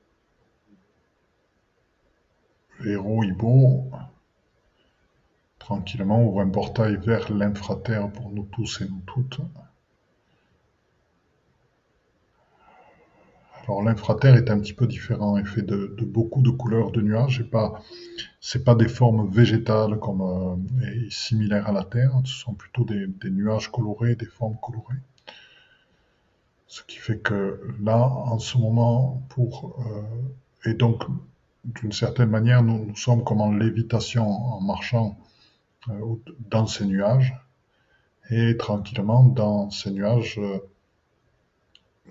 héros 2.85 3.25
Ibo, 3.25 3.91
tranquillement 5.67 6.23
ouvre 6.23 6.39
un 6.39 6.47
portail 6.47 6.95
vers 6.95 7.29
l'infraterre 7.29 8.09
pour 8.09 8.31
nous 8.31 8.47
tous 8.53 8.79
et 8.79 8.85
nous 8.85 9.01
toutes. 9.05 9.41
Alors 13.63 13.83
l'infraterre 13.83 14.35
est 14.35 14.49
un 14.49 14.59
petit 14.59 14.71
peu 14.71 14.87
différent, 14.87 15.37
il 15.37 15.45
fait 15.45 15.63
de, 15.63 15.93
beaucoup 16.05 16.41
de 16.41 16.51
couleurs 16.51 16.91
de 16.91 17.01
nuages, 17.01 17.41
et 17.41 17.43
pas, 17.43 17.81
c'est 18.39 18.63
pas 18.63 18.75
des 18.75 18.87
formes 18.87 19.29
végétales 19.29 19.99
comme 19.99 20.21
euh, 20.21 21.05
et 21.05 21.09
similaires 21.09 21.67
à 21.67 21.73
la 21.73 21.83
Terre, 21.83 22.13
ce 22.23 22.31
sont 22.31 22.53
plutôt 22.53 22.85
des, 22.85 23.29
nuages 23.29 23.69
colorés, 23.69 24.15
des 24.15 24.25
formes 24.25 24.55
colorées. 24.61 25.01
Ce 26.67 26.81
qui 26.83 26.95
fait 26.95 27.17
que 27.17 27.59
là, 27.83 27.97
en 28.07 28.39
ce 28.39 28.57
moment, 28.57 29.21
pour 29.27 29.75
et 30.63 30.75
donc 30.75 31.03
d'une 31.65 31.91
certaine 31.91 32.29
manière, 32.29 32.63
nous, 32.63 32.95
sommes 32.95 33.25
comme 33.25 33.41
en 33.41 33.51
lévitation 33.51 34.25
en 34.25 34.61
marchant 34.61 35.17
dans 36.49 36.67
ces 36.67 36.85
nuages 36.85 37.35
et 38.29 38.57
tranquillement 38.57 39.23
dans 39.23 39.69
ces 39.69 39.91
nuages 39.91 40.39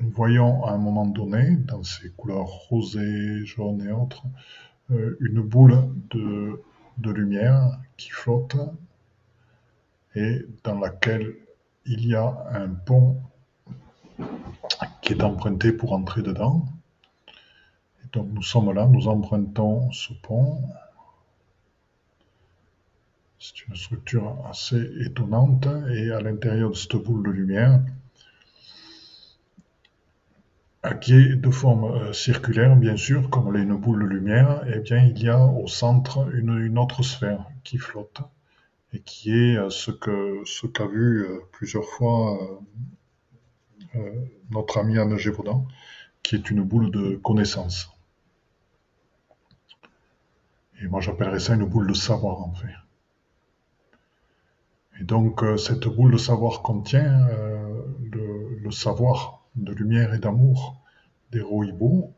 nous 0.00 0.10
voyons 0.10 0.64
à 0.64 0.72
un 0.72 0.78
moment 0.78 1.06
donné, 1.06 1.56
dans 1.56 1.82
ces 1.82 2.10
couleurs 2.10 2.46
rosées, 2.46 3.44
jaunes 3.46 3.82
et 3.86 3.92
autres, 3.92 4.24
euh, 4.90 5.16
une 5.20 5.40
boule 5.40 5.88
de, 6.10 6.62
de, 6.98 7.10
lumière 7.10 7.78
qui 7.96 8.10
flotte 8.10 8.56
et 10.14 10.42
dans 10.64 10.78
laquelle 10.78 11.34
il 11.86 12.06
y 12.06 12.14
a 12.14 12.46
un 12.52 12.68
pont 12.68 13.16
qui 15.00 15.14
est 15.14 15.22
emprunté 15.22 15.72
pour 15.72 15.92
entrer 15.92 16.22
dedans. 16.22 16.66
Et 18.04 18.08
donc 18.12 18.28
nous 18.32 18.42
sommes 18.42 18.72
là, 18.72 18.86
nous 18.86 19.08
empruntons 19.08 19.90
ce 19.92 20.12
pont. 20.12 20.62
C'est 23.38 23.66
une 23.68 23.76
structure 23.76 24.44
assez 24.48 24.80
étonnante 25.04 25.66
et 25.90 26.10
à 26.10 26.20
l'intérieur 26.20 26.70
de 26.70 26.74
cette 26.74 26.96
boule 26.96 27.26
de 27.26 27.30
lumière, 27.30 27.80
qui 30.94 31.14
est 31.14 31.36
de 31.36 31.50
forme 31.50 31.84
euh, 31.84 32.12
circulaire, 32.12 32.76
bien 32.76 32.96
sûr, 32.96 33.30
comme 33.30 33.52
l'est 33.52 33.62
une 33.62 33.76
boule 33.76 34.04
de 34.04 34.08
lumière, 34.08 34.64
eh 34.72 34.80
bien, 34.80 35.04
il 35.04 35.20
y 35.22 35.28
a 35.28 35.44
au 35.44 35.66
centre 35.66 36.28
une, 36.34 36.78
autre 36.78 37.02
sphère 37.02 37.46
qui 37.64 37.78
flotte 37.78 38.20
et 38.92 39.00
qui 39.00 39.32
est 39.32 39.56
euh, 39.56 39.70
ce 39.70 40.66
qu'a 40.66 40.86
vu 40.86 41.24
euh, 41.24 41.40
plusieurs 41.52 41.84
fois 41.84 42.60
notre 44.50 44.76
ami 44.76 44.98
Anne 44.98 45.16
Gévaudan, 45.16 45.66
qui 46.22 46.34
est 46.36 46.50
une 46.50 46.62
boule 46.62 46.90
de 46.90 47.16
connaissance. 47.16 47.90
Et 50.82 50.86
moi, 50.86 51.00
j'appellerais 51.00 51.40
ça 51.40 51.54
une 51.54 51.64
boule 51.64 51.86
de 51.86 51.94
savoir, 51.94 52.42
en 52.42 52.52
fait. 52.52 52.85
Et 55.00 55.04
donc, 55.04 55.44
cette 55.58 55.86
boule 55.88 56.12
de 56.12 56.18
savoir 56.18 56.62
contient 56.62 57.28
le 58.66 58.70
savoir 58.70 59.44
de 59.54 59.72
lumière 59.72 60.14
et 60.14 60.18
d'amour 60.18 60.80
des 61.32 61.40
Rohibos. 61.40 62.12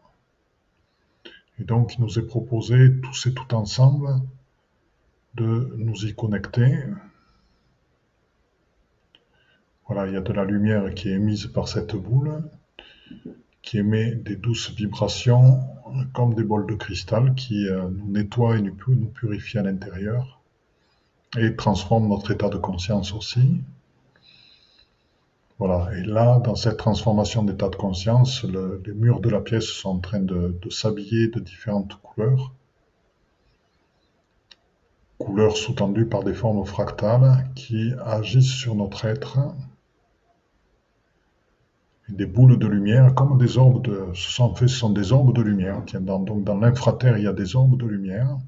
Et 1.60 1.64
donc, 1.64 1.96
il 1.96 2.02
nous 2.02 2.18
est 2.18 2.26
proposé, 2.26 3.00
tous 3.02 3.26
et 3.26 3.34
tout 3.34 3.54
ensemble, 3.54 4.08
de 5.34 5.74
nous 5.76 6.06
y 6.06 6.14
connecter. 6.14 6.84
Voilà, 9.86 10.06
il 10.06 10.14
y 10.14 10.16
a 10.16 10.20
de 10.20 10.32
la 10.32 10.44
lumière 10.44 10.94
qui 10.94 11.08
est 11.08 11.14
émise 11.14 11.46
par 11.46 11.68
cette 11.68 11.96
boule, 11.96 12.42
qui 13.62 13.78
émet 13.78 14.14
des 14.14 14.36
douces 14.36 14.70
vibrations 14.70 15.60
comme 16.12 16.34
des 16.34 16.44
bols 16.44 16.66
de 16.66 16.74
cristal 16.74 17.34
qui 17.34 17.66
euh, 17.66 17.88
nous 17.88 18.10
nettoient 18.10 18.58
et 18.58 18.62
nous 18.62 19.08
purifient 19.08 19.58
à 19.58 19.62
l'intérieur 19.62 20.37
et 21.36 21.56
transforment 21.56 22.08
notre 22.08 22.30
état 22.30 22.48
de 22.48 22.56
conscience 22.56 23.12
aussi. 23.12 23.60
Voilà. 25.58 25.90
Et 25.96 26.04
là, 26.04 26.38
dans 26.38 26.54
cette 26.54 26.76
transformation 26.76 27.42
d'état 27.42 27.68
de 27.68 27.76
conscience, 27.76 28.44
les 28.44 28.92
murs 28.94 29.20
de 29.20 29.28
la 29.28 29.40
pièce 29.40 29.66
sont 29.66 29.90
en 29.90 29.98
train 29.98 30.20
de, 30.20 30.56
s'habiller 30.70 31.28
de 31.28 31.40
différentes 31.40 32.00
couleurs. 32.00 32.52
Couleurs 35.18 35.56
sous-tendues 35.56 36.06
par 36.06 36.22
des 36.22 36.32
formes 36.32 36.64
fractales 36.64 37.50
qui 37.56 37.92
agissent 38.04 38.54
sur 38.54 38.76
notre 38.76 39.04
être. 39.04 39.38
des 42.08 42.24
boules 42.24 42.58
de 42.58 42.66
lumière, 42.66 43.14
comme 43.14 43.36
des 43.36 43.58
orbes 43.58 43.84
de. 43.84 44.06
Ce 44.14 44.30
sont, 44.30 44.54
sont 44.68 44.90
des 44.90 45.12
orbes 45.12 45.34
de 45.34 45.42
lumière. 45.42 45.82
donc, 46.00 46.44
dans 46.44 46.56
l'infraterre, 46.56 47.18
il 47.18 47.24
y 47.24 47.26
a 47.26 47.32
des 47.32 47.56
orbes 47.56 47.76
de 47.76 47.86
lumière. 47.86 48.38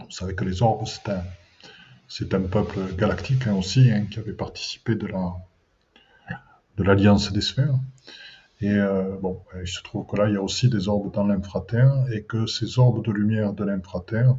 Vous 0.00 0.10
savez 0.10 0.34
que 0.34 0.44
les 0.44 0.62
orbes, 0.62 0.86
c'est 0.86 1.10
un, 1.10 1.22
c'est 2.08 2.32
un 2.34 2.42
peuple 2.42 2.94
galactique 2.96 3.46
hein, 3.46 3.54
aussi 3.54 3.90
hein, 3.90 4.06
qui 4.10 4.18
avait 4.18 4.32
participé 4.32 4.94
de 4.94 5.06
la, 5.06 5.34
de 6.76 6.82
l'Alliance 6.84 7.32
des 7.32 7.40
sphères. 7.40 7.78
Et 8.60 8.72
euh, 8.72 9.16
bon, 9.20 9.40
il 9.60 9.68
se 9.68 9.82
trouve 9.82 10.06
que 10.06 10.16
là, 10.16 10.28
il 10.28 10.34
y 10.34 10.36
a 10.36 10.42
aussi 10.42 10.68
des 10.68 10.88
orbes 10.88 11.12
dans 11.12 11.24
l'infraterre 11.24 11.92
et 12.12 12.22
que 12.24 12.46
ces 12.46 12.78
orbes 12.78 13.04
de 13.04 13.12
lumière 13.12 13.52
de 13.52 13.64
l'infraterre 13.64 14.36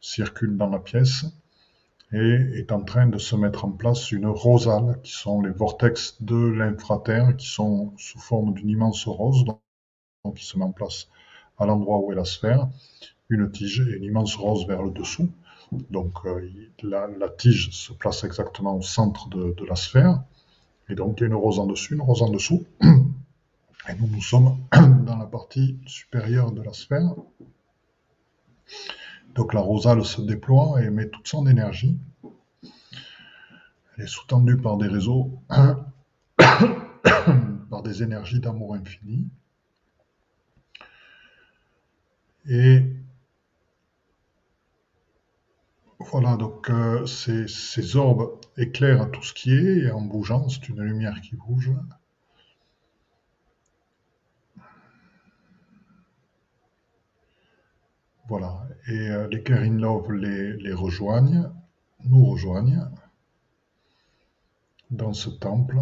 circulent 0.00 0.56
dans 0.56 0.70
la 0.70 0.78
pièce 0.78 1.26
et 2.12 2.58
est 2.58 2.72
en 2.72 2.82
train 2.82 3.06
de 3.06 3.18
se 3.18 3.36
mettre 3.36 3.66
en 3.66 3.72
place 3.72 4.12
une 4.12 4.26
rosale, 4.26 4.98
qui 5.02 5.12
sont 5.12 5.42
les 5.42 5.50
vortex 5.50 6.16
de 6.22 6.36
l'infraterre, 6.36 7.36
qui 7.36 7.46
sont 7.46 7.92
sous 7.98 8.18
forme 8.18 8.54
d'une 8.54 8.70
immense 8.70 9.06
rose, 9.06 9.44
donc 9.44 10.36
qui 10.36 10.46
se 10.46 10.58
met 10.58 10.64
en 10.64 10.72
place 10.72 11.08
à 11.58 11.66
l'endroit 11.66 11.98
où 11.98 12.12
est 12.12 12.16
la 12.16 12.24
sphère, 12.24 12.68
une 13.28 13.50
tige 13.50 13.80
et 13.80 13.96
une 13.96 14.04
immense 14.04 14.36
rose 14.36 14.66
vers 14.66 14.82
le 14.82 14.90
dessous. 14.90 15.30
Donc 15.90 16.12
euh, 16.24 16.50
la, 16.82 17.28
tige 17.28 17.70
se 17.70 17.92
place 17.92 18.24
exactement 18.24 18.76
au 18.76 18.82
centre 18.82 19.28
de 19.28 19.64
la 19.66 19.76
sphère. 19.76 20.22
Et 20.90 20.94
donc, 20.94 21.18
il 21.18 21.20
y 21.22 21.24
a 21.24 21.26
une 21.26 21.34
rose 21.34 21.58
en 21.58 21.66
dessus, 21.66 21.94
une 21.94 22.00
rose 22.00 22.22
en 22.22 22.30
dessous. 22.30 22.64
Et 22.82 23.94
nous, 24.00 24.06
nous 24.06 24.22
sommes 24.22 24.58
dans 25.04 25.16
la 25.16 25.26
partie 25.26 25.78
supérieure 25.86 26.52
de 26.52 26.62
la 26.62 26.72
sphère. 26.72 27.14
Donc, 29.34 29.52
la 29.52 29.60
rosale 29.60 30.04
se 30.04 30.22
déploie 30.22 30.82
et 30.82 30.86
émet 30.86 31.08
toute 31.08 31.28
son 31.28 31.46
énergie. 31.46 31.98
Elle 33.96 34.04
est 34.04 34.08
sous-tendue 34.08 34.56
par 34.56 34.78
des 34.78 34.88
réseaux, 34.88 35.38
par 36.36 37.82
des 37.82 38.02
énergies 38.02 38.40
d'amour 38.40 38.74
infini. 38.74 39.28
Et 42.48 42.82
voilà, 46.00 46.36
donc 46.36 46.70
euh, 46.70 47.06
ces, 47.06 47.96
orbes 47.96 48.38
éclairent 48.56 49.10
tout 49.10 49.22
ce 49.22 49.34
qui 49.34 49.52
est, 49.52 49.78
et 49.84 49.90
en 49.90 50.00
bougeant, 50.00 50.48
c'est 50.48 50.68
une 50.68 50.80
lumière 50.80 51.20
qui 51.20 51.34
bouge. 51.36 51.72
Voilà, 58.28 58.62
et 58.86 59.10
euh, 59.10 59.26
les 59.28 59.42
les, 60.12 60.52
les 60.52 60.72
rejoignent, 60.72 61.50
nous 62.04 62.26
rejoignent 62.26 62.86
dans 64.90 65.12
ce 65.12 65.30
temple 65.30 65.78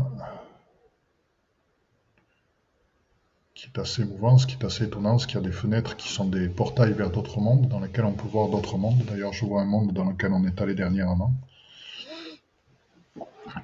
qui 3.67 3.81
est 3.81 3.83
assez 3.83 4.05
mouvant, 4.05 4.39
ce 4.39 4.47
qui 4.47 4.55
est 4.55 4.64
assez 4.64 4.85
étonnant, 4.85 5.19
c'est 5.19 5.27
qu'il 5.27 5.37
y 5.37 5.45
a 5.45 5.47
des 5.47 5.53
fenêtres 5.53 5.97
qui 5.97 6.09
sont 6.09 6.27
des 6.27 6.49
portails 6.49 6.93
vers 6.93 7.11
d'autres 7.11 7.41
mondes, 7.41 7.69
dans 7.69 7.81
lesquels 7.81 8.05
on 8.05 8.12
peut 8.12 8.29
voir 8.29 8.49
d'autres 8.49 8.79
mondes. 8.79 9.03
D'ailleurs, 9.05 9.33
je 9.33 9.45
vois 9.45 9.62
un 9.62 9.67
monde 9.67 9.93
dans 9.93 10.05
lequel 10.05 10.33
on 10.33 10.45
est 10.45 10.61
allé 10.61 10.75
dernièrement, 10.75 11.33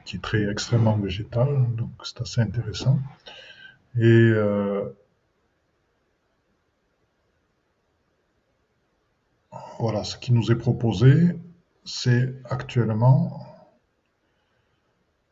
qui 0.05 0.17
est 0.17 0.23
très 0.23 0.51
extrêmement 0.51 0.97
végétal, 0.97 1.67
donc 1.77 1.91
c'est 2.05 2.21
assez 2.21 2.41
intéressant. 2.41 2.99
Et 3.97 4.03
euh, 4.03 4.89
voilà, 9.79 10.03
ce 10.05 10.17
qui 10.17 10.33
nous 10.33 10.51
est 10.51 10.57
proposé, 10.57 11.37
c'est 11.85 12.35
actuellement 12.51 13.47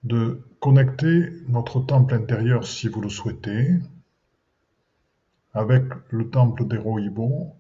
de 0.05 0.43
connecter 0.61 1.31
notre 1.49 1.81
temple 1.81 2.15
intérieur 2.15 2.67
si 2.67 2.89
vous 2.89 3.01
le 3.01 3.09
souhaitez, 3.09 3.79
avec 5.53 5.85
le 6.11 6.31
temple 6.31 6.67
des 6.67 6.79
Rohibos 6.79 7.55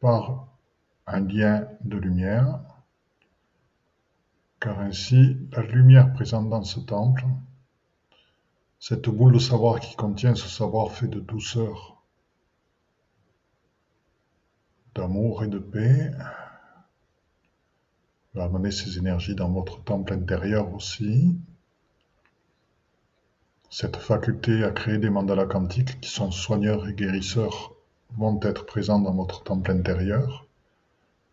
par 0.00 0.48
un 1.06 1.20
lien 1.20 1.68
de 1.82 1.96
lumière, 1.96 2.60
car 4.60 4.78
ainsi 4.80 5.36
la 5.52 5.62
lumière 5.62 6.12
présente 6.12 6.48
dans 6.48 6.64
ce 6.64 6.80
temple, 6.80 7.24
cette 8.78 9.08
boule 9.08 9.34
de 9.34 9.38
savoir 9.38 9.80
qui 9.80 9.94
contient 9.96 10.34
ce 10.34 10.48
savoir 10.48 10.92
fait 10.92 11.08
de 11.08 11.20
douceur, 11.20 12.02
d'amour 14.94 15.44
et 15.44 15.48
de 15.48 15.58
paix, 15.58 16.12
va 18.34 18.44
amener 18.44 18.70
ces 18.70 18.98
énergies 18.98 19.34
dans 19.34 19.50
votre 19.50 19.82
temple 19.82 20.12
intérieur 20.12 20.72
aussi, 20.74 21.38
cette 23.72 23.98
faculté 23.98 24.64
à 24.64 24.72
créer 24.72 24.98
des 24.98 25.10
mandalas 25.10 25.46
quantiques 25.46 26.00
qui 26.00 26.10
sont 26.10 26.32
soigneurs 26.32 26.88
et 26.88 26.92
guérisseurs 26.92 27.72
vont 28.18 28.40
être 28.42 28.66
présents 28.66 28.98
dans 28.98 29.14
votre 29.14 29.44
temple 29.44 29.70
intérieur 29.70 30.44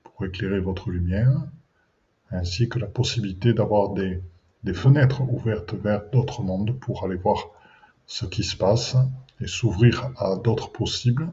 pour 0.04 0.24
éclairer 0.24 0.60
votre 0.60 0.92
lumière, 0.92 1.34
ainsi 2.30 2.70
que 2.70 2.78
la 2.78 2.86
possibilité 2.86 3.54
d'avoir 3.54 3.90
des, 3.90 4.22
fenêtres 4.74 5.22
ouvertes 5.22 5.74
vers 5.74 6.04
d'autres 6.12 6.44
mondes 6.44 6.78
pour 6.80 7.04
aller 7.04 7.16
voir 7.16 7.48
ce 8.06 8.28
qui 8.28 8.44
se 8.44 8.56
passe 8.56 8.96
et 9.42 9.48
s'ouvrir 9.48 10.12
à 10.18 10.36
d'autres 10.36 10.72
possibles, 10.72 11.32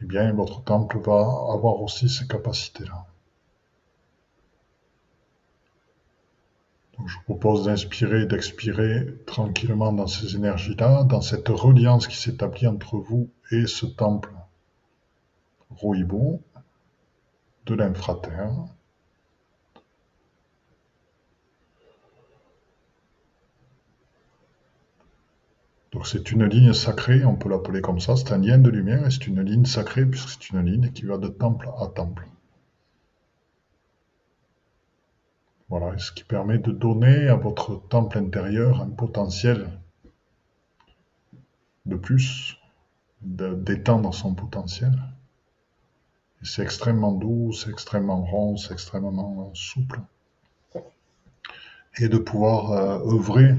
eh 0.00 0.06
bien 0.06 0.32
votre 0.32 0.62
temple 0.62 1.00
va 1.00 1.20
avoir 1.52 1.82
aussi 1.82 2.08
ces 2.08 2.26
capacités-là. 2.26 3.06
Je 7.06 7.16
vous 7.16 7.22
propose 7.24 7.64
d'inspirer 7.64 8.22
et 8.22 8.26
d'expirer 8.26 9.06
tranquillement 9.26 9.92
dans 9.92 10.06
ces 10.06 10.34
énergies-là, 10.34 11.04
dans 11.04 11.20
cette 11.20 11.48
reliance 11.48 12.06
qui 12.08 12.16
s'établit 12.16 12.66
entre 12.66 12.96
vous 12.96 13.30
et 13.50 13.66
ce 13.66 13.86
temple 13.86 14.32
Roibo 15.70 16.42
de 17.66 17.74
l'infraterre. 17.74 18.52
Donc 25.92 26.06
c'est 26.06 26.30
une 26.32 26.44
ligne 26.44 26.72
sacrée, 26.72 27.24
on 27.24 27.36
peut 27.36 27.48
l'appeler 27.48 27.80
comme 27.80 28.00
ça, 28.00 28.16
c'est 28.16 28.32
un 28.32 28.38
lien 28.38 28.58
de 28.58 28.70
lumière 28.70 29.06
et 29.06 29.10
c'est 29.10 29.26
une 29.26 29.42
ligne 29.42 29.64
sacrée 29.64 30.04
puisque 30.04 30.28
c'est 30.28 30.50
une 30.50 30.64
ligne 30.64 30.90
qui 30.92 31.04
va 31.04 31.16
de 31.16 31.28
temple 31.28 31.68
à 31.80 31.86
temple. 31.86 32.26
Voilà, 35.68 35.98
ce 35.98 36.12
qui 36.12 36.24
permet 36.24 36.58
de 36.58 36.72
donner 36.72 37.28
à 37.28 37.36
votre 37.36 37.80
temple 37.88 38.18
intérieur 38.18 38.80
un 38.80 38.88
potentiel 38.88 39.68
de 41.84 41.96
plus, 41.96 42.56
d'étendre 43.20 44.14
son 44.14 44.34
potentiel. 44.34 44.92
c'est 46.42 46.62
extrêmement 46.62 47.12
doux, 47.12 47.52
c'est 47.52 47.70
extrêmement 47.70 48.22
rond, 48.24 48.56
c'est 48.56 48.72
extrêmement 48.72 49.50
souple. 49.54 50.00
Et 51.98 52.08
de 52.08 52.18
pouvoir 52.18 52.72
euh, 52.72 53.14
œuvrer 53.14 53.54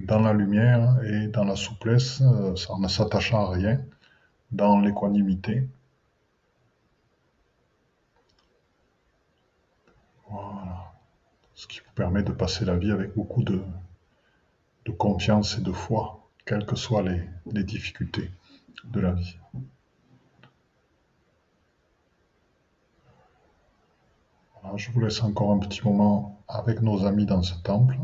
dans 0.00 0.20
la 0.20 0.32
lumière 0.32 0.98
et 1.04 1.28
dans 1.28 1.44
la 1.44 1.56
souplesse, 1.56 2.20
euh, 2.22 2.54
en 2.68 2.78
ne 2.80 2.88
s'attachant 2.88 3.46
à 3.46 3.50
rien, 3.50 3.80
dans 4.50 4.80
l'équanimité. 4.80 5.68
Voilà. 10.28 10.92
Ce 11.60 11.66
qui 11.66 11.80
vous 11.80 11.92
permet 11.94 12.22
de 12.22 12.32
passer 12.32 12.64
la 12.64 12.74
vie 12.78 12.90
avec 12.90 13.14
beaucoup 13.14 13.42
de, 13.42 13.62
confiance 14.96 15.58
et 15.58 15.60
de 15.60 15.72
foi, 15.72 16.26
quelles 16.46 16.64
que 16.64 16.74
soient 16.74 17.02
les, 17.02 17.62
difficultés 17.64 18.30
de 18.84 18.98
la 18.98 19.12
vie. 19.12 19.36
Je 24.76 24.90
vous 24.90 25.00
laisse 25.00 25.22
encore 25.22 25.52
un 25.52 25.58
petit 25.58 25.84
moment 25.84 26.42
avec 26.48 26.80
nos 26.80 27.04
amis 27.04 27.26
dans 27.26 27.42
ce 27.42 27.54
temple. 27.62 27.98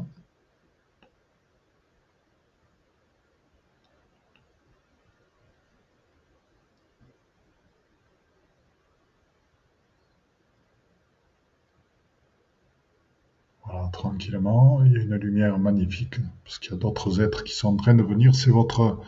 Tranquillement. 13.96 14.84
Il 14.84 14.92
y 14.92 14.96
a 14.96 15.02
une 15.02 15.16
lumière 15.16 15.58
magnifique, 15.58 16.16
parce 16.44 16.58
qu'il 16.58 16.72
y 16.72 16.74
a 16.74 16.78
d'autres 16.78 17.20
êtres 17.20 17.42
qui 17.44 17.54
sont 17.54 17.68
en 17.68 17.76
train 17.76 17.94
de 17.94 18.02
venir. 18.02 18.34
C'est 18.34 18.50
votre. 18.50 19.00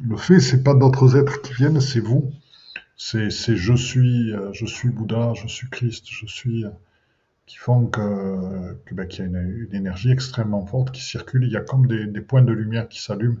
Le 0.00 0.16
fait, 0.16 0.40
c'est 0.40 0.62
pas 0.62 0.74
d'autres 0.74 1.16
êtres 1.16 1.42
qui 1.42 1.54
viennent, 1.54 1.80
c'est 1.80 2.00
vous. 2.00 2.30
C'est 2.96 3.30
je 3.30 3.74
suis, 3.74 4.32
euh, 4.32 4.52
je 4.52 4.66
suis 4.66 4.90
Bouddha, 4.90 5.32
je 5.34 5.48
suis 5.48 5.68
Christ, 5.70 6.04
je 6.08 6.26
suis. 6.26 6.64
Euh, 6.64 6.70
qui 7.46 7.56
font 7.56 7.86
que, 7.86 8.76
ben, 8.92 9.08
qu'il 9.08 9.24
y 9.24 9.26
a 9.26 9.26
une, 9.26 9.68
énergie 9.72 10.12
extrêmement 10.12 10.64
forte 10.64 10.92
qui 10.92 11.02
circule. 11.02 11.42
Il 11.42 11.50
y 11.50 11.56
a 11.56 11.60
comme 11.60 11.88
des, 11.88 12.20
points 12.20 12.42
de 12.42 12.52
lumière 12.52 12.88
qui 12.88 13.02
s'allument 13.02 13.40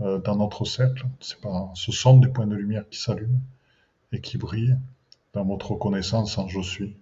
euh, 0.00 0.18
dans 0.18 0.34
notre 0.34 0.64
cercle. 0.64 1.06
C'est 1.20 1.40
pas, 1.40 1.70
ce 1.74 1.92
sont 1.92 2.18
des 2.18 2.26
points 2.26 2.48
de 2.48 2.56
lumière 2.56 2.88
qui 2.90 2.98
s'allument 2.98 3.40
et 4.10 4.20
qui 4.20 4.36
brillent 4.36 4.76
dans 5.32 5.44
votre 5.44 5.70
reconnaissance 5.70 6.38
en 6.38 6.48
je 6.48 6.60
suis. 6.60 6.96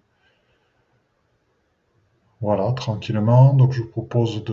Voilà, 2.40 2.72
tranquillement. 2.72 3.52
Donc 3.54 3.72
je 3.72 3.82
vous 3.82 3.88
propose 3.88 4.44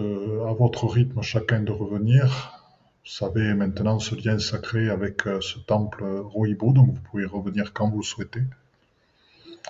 à 0.48 0.54
votre 0.54 0.88
rythme 0.88 1.22
chacun 1.22 1.62
de 1.62 1.72
revenir. 1.72 2.52
Vous 3.06 3.12
savez 3.12 3.54
maintenant 3.54 4.00
ce 4.00 4.16
lien 4.16 4.40
sacré 4.40 4.90
avec 4.90 5.28
euh, 5.28 5.40
ce 5.40 5.60
temple 5.60 6.04
Roibo, 6.24 6.74
donc 6.74 6.88
vous 6.88 7.02
pouvez 7.12 7.26
revenir 7.26 7.72
quand 7.72 7.88
vous 7.88 7.98
le 8.00 8.04
souhaitez, 8.04 8.42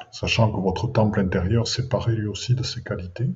sachant 0.09 0.49
que 0.53 0.61
votre 0.61 0.87
temple 0.87 1.19
intérieur 1.19 1.67
s'est 1.67 1.89
paré 1.89 2.15
lui 2.15 2.27
aussi 2.27 2.55
de 2.55 2.63
ses 2.63 2.81
qualités. 2.81 3.29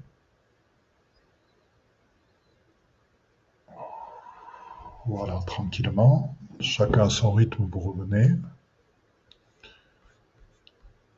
Voilà, 5.06 5.42
tranquillement. 5.46 6.38
Chacun 6.62 7.08
à 7.08 7.10
son 7.10 7.34
rythme, 7.34 7.68
vous 7.70 7.80
revenez. 7.80 8.36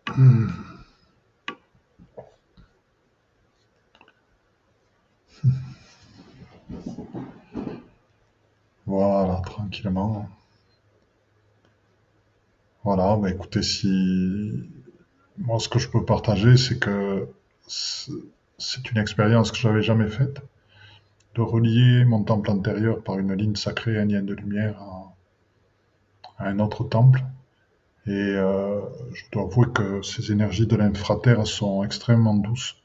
Voilà, 8.88 9.42
tranquillement. 9.46 10.28
Voilà, 12.84 13.16
bah 13.16 13.30
écoutez, 13.30 13.62
si 13.62 14.70
moi 15.38 15.60
ce 15.60 15.70
que 15.70 15.80
je 15.80 15.88
peux 15.88 16.04
partager, 16.04 16.58
c'est 16.58 16.80
que 16.80 17.28
c'est 17.68 18.92
une 18.92 18.98
expérience 18.98 19.52
que 19.52 19.58
je 19.58 19.68
n'avais 19.68 19.82
jamais 19.84 20.08
faite, 20.10 20.42
de 21.36 21.42
relier 21.42 22.06
mon 22.06 22.24
temple 22.24 22.52
intérieur 22.52 23.02
par 23.04 23.20
une 23.20 23.34
ligne 23.34 23.56
sacrée, 23.56 23.98
un 23.98 24.06
lien 24.06 24.24
de 24.24 24.34
lumière 24.34 24.82
à, 26.38 26.48
un 26.48 26.60
autre 26.60 26.84
temple. 26.84 27.24
Et 28.08 28.12
euh, 28.12 28.82
je 29.14 29.24
dois 29.32 29.44
avouer 29.44 29.68
que 29.74 30.02
ces 30.02 30.32
énergies 30.32 30.66
de 30.66 30.76
l'infraterre 30.76 31.46
sont 31.46 31.84
extrêmement 31.84 32.34
douces 32.34 32.76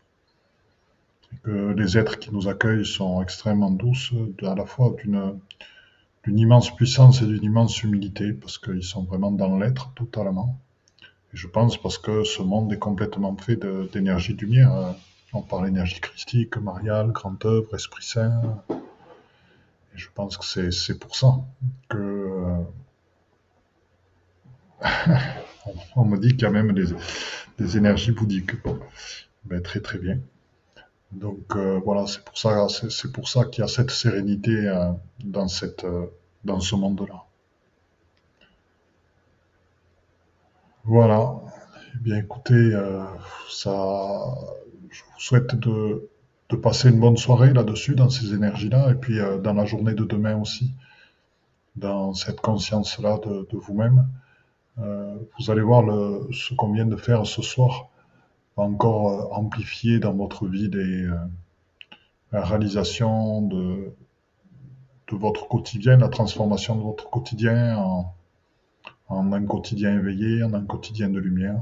les 1.44 1.98
êtres 1.98 2.18
qui 2.18 2.32
nous 2.32 2.48
accueillent 2.48 2.86
sont 2.86 3.22
extrêmement 3.22 3.70
douces, 3.70 4.12
à 4.42 4.54
la 4.54 4.66
fois 4.66 4.94
d'une 5.04 6.38
immense 6.38 6.74
puissance 6.74 7.22
et 7.22 7.26
d'une 7.26 7.44
immense 7.44 7.82
humilité, 7.82 8.32
parce 8.32 8.58
qu'ils 8.58 8.82
sont 8.82 9.04
vraiment 9.04 9.30
dans 9.30 9.58
l'être 9.58 9.92
totalement. 9.94 10.58
Et 11.32 11.36
je 11.36 11.46
pense 11.46 11.80
parce 11.80 11.98
que 11.98 12.24
ce 12.24 12.42
monde 12.42 12.72
est 12.72 12.78
complètement 12.78 13.36
fait 13.36 13.56
d'énergie 13.92 14.34
lumière. 14.34 14.94
On 15.32 15.42
parle 15.42 15.66
d'énergie 15.66 16.00
christique, 16.00 16.56
mariale, 16.56 17.12
grande 17.12 17.44
œuvre, 17.44 17.74
Esprit 17.74 18.04
Saint. 18.04 18.62
Et 18.70 19.98
je 19.98 20.08
pense 20.14 20.36
que 20.36 20.70
c'est 20.70 20.98
pour 20.98 21.16
ça 21.16 21.34
que... 21.88 21.98
Euh, 21.98 22.64
on 25.96 26.04
me 26.04 26.18
dit 26.18 26.30
qu'il 26.30 26.42
y 26.42 26.46
a 26.46 26.50
même 26.50 26.72
des, 26.72 27.76
énergies 27.76 28.12
bouddhiques. 28.12 28.52
Ben, 29.44 29.62
très 29.62 29.80
très 29.80 29.98
bien. 29.98 30.18
Donc 31.12 31.56
euh, 31.56 31.80
voilà, 31.84 32.06
c'est 32.06 32.24
pour 32.24 32.36
ça, 32.36 32.66
c'est 32.68 33.12
pour 33.12 33.28
ça 33.28 33.44
qu'il 33.44 33.62
y 33.62 33.64
a 33.64 33.68
cette 33.68 33.90
sérénité 33.90 34.68
euh, 34.68 34.92
dans 35.24 35.48
cette, 35.48 35.84
euh, 35.84 36.06
dans 36.44 36.60
ce 36.60 36.74
monde-là. 36.74 37.24
Voilà. 40.84 41.34
Eh 41.94 41.98
bien, 41.98 42.18
écoutez, 42.18 42.72
ça, 43.50 44.34
je 44.90 45.02
vous 45.02 45.18
souhaite 45.20 45.56
de, 45.56 46.08
passer 46.62 46.90
une 46.90 47.00
bonne 47.00 47.16
soirée 47.16 47.52
là-dessus, 47.52 47.96
dans 47.96 48.08
ces 48.08 48.34
énergies-là, 48.34 48.90
et 48.90 48.94
puis 48.94 49.18
dans 49.42 49.54
la 49.54 49.64
journée 49.64 49.94
de 49.94 50.04
demain 50.04 50.40
aussi, 50.40 50.70
dans 51.74 52.14
cette 52.14 52.40
conscience-là 52.40 53.18
de, 53.18 53.48
vous-même. 53.56 54.06
vous 54.76 55.50
allez 55.50 55.62
voir 55.62 55.82
ce 56.32 56.54
qu'on 56.54 56.72
vient 56.72 56.86
de 56.86 56.96
faire 56.96 57.26
ce 57.26 57.42
soir 57.42 57.88
encore 58.56 59.10
euh, 59.10 59.34
amplifier 59.34 59.98
dans 59.98 60.14
votre 60.14 60.46
vie 60.46 60.70
euh, 60.74 61.16
la 62.32 62.44
réalisation 62.44 63.42
de, 63.42 63.92
de 65.08 65.16
votre 65.16 65.48
quotidien, 65.48 65.98
la 65.98 66.08
transformation 66.08 66.76
de 66.76 66.82
votre 66.82 67.08
quotidien 67.10 67.76
en, 67.78 68.12
un 69.08 69.46
quotidien 69.46 69.94
éveillé, 69.94 70.42
en 70.42 70.52
un 70.54 70.64
quotidien 70.64 71.08
de 71.08 71.18
lumière. 71.18 71.60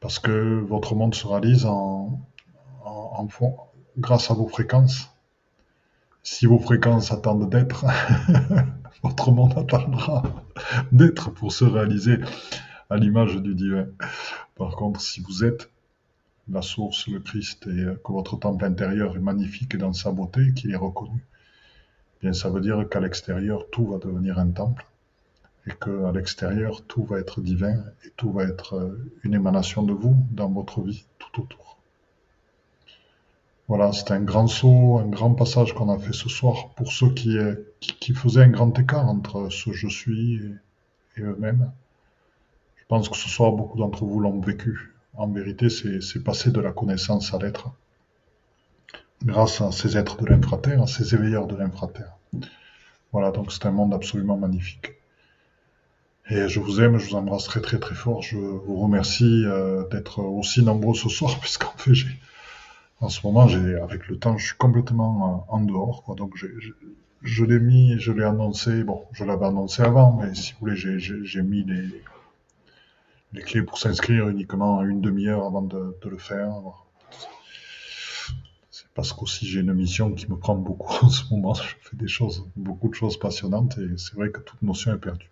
Parce 0.00 0.18
que 0.18 0.60
votre 0.60 0.94
monde 0.94 1.14
se 1.14 1.26
réalise 1.26 1.66
en, 1.66 2.20
en, 2.84 3.28
grâce 3.98 4.30
à 4.30 4.34
vos 4.34 4.48
fréquences. 4.48 5.10
Si 6.22 6.46
vos 6.46 6.58
fréquences 6.58 7.12
attendent 7.12 7.50
d'être, 7.50 7.84
votre 9.02 9.30
monde 9.32 9.56
attendra 9.56 10.22
d'être 10.92 11.30
pour 11.30 11.52
se 11.52 11.64
réaliser 11.64 12.18
à 12.92 12.98
l'image 12.98 13.36
du 13.36 13.54
divin. 13.54 13.86
Par 14.54 14.76
contre, 14.76 15.00
si 15.00 15.22
vous 15.22 15.44
êtes 15.44 15.70
la 16.50 16.60
source, 16.60 17.08
le 17.08 17.20
Christ, 17.20 17.66
et 17.66 17.86
que 18.04 18.12
votre 18.12 18.36
temple 18.36 18.66
intérieur 18.66 19.16
est 19.16 19.20
magnifique 19.20 19.78
dans 19.78 19.94
sa 19.94 20.10
beauté, 20.12 20.52
qu'il 20.52 20.72
est 20.72 20.76
reconnu, 20.76 21.24
eh 22.16 22.26
bien 22.26 22.32
ça 22.34 22.50
veut 22.50 22.60
dire 22.60 22.86
qu'à 22.90 23.00
l'extérieur, 23.00 23.70
tout 23.70 23.86
va 23.86 23.96
devenir 23.96 24.38
un 24.38 24.50
temple, 24.50 24.84
et 25.66 25.70
qu'à 25.70 26.12
l'extérieur, 26.12 26.84
tout 26.86 27.04
va 27.04 27.18
être 27.18 27.40
divin, 27.40 27.82
et 28.04 28.10
tout 28.16 28.30
va 28.30 28.44
être 28.44 28.74
euh, 28.74 29.10
une 29.22 29.32
émanation 29.32 29.82
de 29.84 29.94
vous 29.94 30.16
dans 30.30 30.50
votre 30.50 30.82
vie, 30.82 31.06
tout 31.18 31.40
autour. 31.40 31.78
Voilà, 33.68 33.92
c'est 33.92 34.10
un 34.10 34.20
grand 34.20 34.48
saut, 34.48 34.98
un 34.98 35.08
grand 35.08 35.32
passage 35.34 35.72
qu'on 35.72 35.88
a 35.88 35.98
fait 35.98 36.12
ce 36.12 36.28
soir 36.28 36.74
pour 36.76 36.92
ceux 36.92 37.14
qui, 37.14 37.38
qui, 37.80 38.12
faisaient 38.12 38.42
un 38.42 38.50
grand 38.50 38.78
écart 38.78 39.08
entre 39.08 39.48
ce 39.48 39.72
je 39.72 39.88
suis 39.88 40.40
et 41.16 41.20
eux-mêmes. 41.22 41.72
Je 42.92 42.98
pense 42.98 43.08
que 43.08 43.16
ce 43.16 43.30
soir, 43.30 43.52
beaucoup 43.52 43.78
d'entre 43.78 44.04
vous 44.04 44.20
l'ont 44.20 44.38
vécu. 44.38 44.92
En 45.14 45.26
vérité, 45.26 45.70
c'est 45.70 46.22
passer 46.22 46.50
de 46.50 46.60
la 46.60 46.72
connaissance 46.72 47.32
à 47.32 47.38
l'être. 47.38 47.70
grâce 49.24 49.62
à 49.62 49.72
ces 49.72 49.96
êtres 49.96 50.18
de 50.18 50.26
l'infraterre, 50.26 50.82
à 50.82 50.86
ces 50.86 51.14
éveilleurs 51.14 51.46
de 51.46 51.56
l'infraterre. 51.56 52.18
Voilà, 53.10 53.30
donc 53.30 53.50
c'est 53.50 53.64
un 53.64 53.70
monde 53.70 53.94
absolument 53.94 54.36
magnifique. 54.36 54.92
Et 56.28 56.48
je 56.48 56.60
vous 56.60 56.82
aime, 56.82 56.98
je 56.98 57.08
vous 57.08 57.14
embrasse 57.14 57.44
très 57.44 57.62
très 57.62 57.78
très 57.78 57.94
fort. 57.94 58.20
Je 58.20 58.36
vous 58.36 58.76
remercie 58.76 59.42
euh, 59.46 59.88
d'être 59.88 60.18
aussi 60.18 60.62
nombreux 60.62 60.94
ce 60.94 61.08
soir, 61.08 61.38
puisqu'en 61.40 61.72
fait, 61.78 61.94
en 63.00 63.08
ce 63.08 63.26
moment, 63.26 63.46
avec 63.82 64.06
le 64.08 64.18
temps, 64.18 64.36
je 64.36 64.48
suis 64.48 64.56
complètement 64.58 65.46
euh, 65.48 65.54
en 65.54 65.60
dehors. 65.62 66.14
Donc, 66.18 66.34
je 67.22 67.44
l'ai 67.46 67.58
mis, 67.58 67.98
je 67.98 68.12
l'ai 68.12 68.24
annoncé. 68.24 68.84
Bon, 68.84 69.06
je 69.12 69.24
l'avais 69.24 69.46
annoncé 69.46 69.80
avant, 69.80 70.12
mais 70.20 70.34
si 70.34 70.52
vous 70.52 70.58
voulez, 70.60 70.76
j'ai, 70.76 71.42
mis 71.42 71.64
les, 71.64 71.88
les 73.32 73.42
clés 73.42 73.62
pour 73.62 73.78
s'inscrire 73.78 74.28
uniquement 74.28 74.82
une 74.82 75.00
demi-heure 75.00 75.44
avant 75.44 75.62
de, 75.62 75.96
le 76.04 76.18
faire 76.18 76.52
parce 78.94 79.12
qu'aussi 79.12 79.46
j'ai 79.46 79.60
une 79.60 79.72
mission 79.72 80.12
qui 80.12 80.30
me 80.30 80.36
prend 80.36 80.54
beaucoup 80.54 80.92
en 81.06 81.08
ce 81.08 81.24
moment. 81.32 81.54
Je 81.54 81.62
fais 81.80 81.96
des 81.96 82.08
choses, 82.08 82.46
beaucoup 82.56 82.88
de 82.88 82.94
choses 82.94 83.18
passionnantes 83.18 83.78
et 83.78 83.96
c'est 83.96 84.14
vrai 84.14 84.30
que 84.30 84.40
toute 84.40 84.60
notion 84.62 84.92
est 84.94 84.98
perdue. 84.98 85.30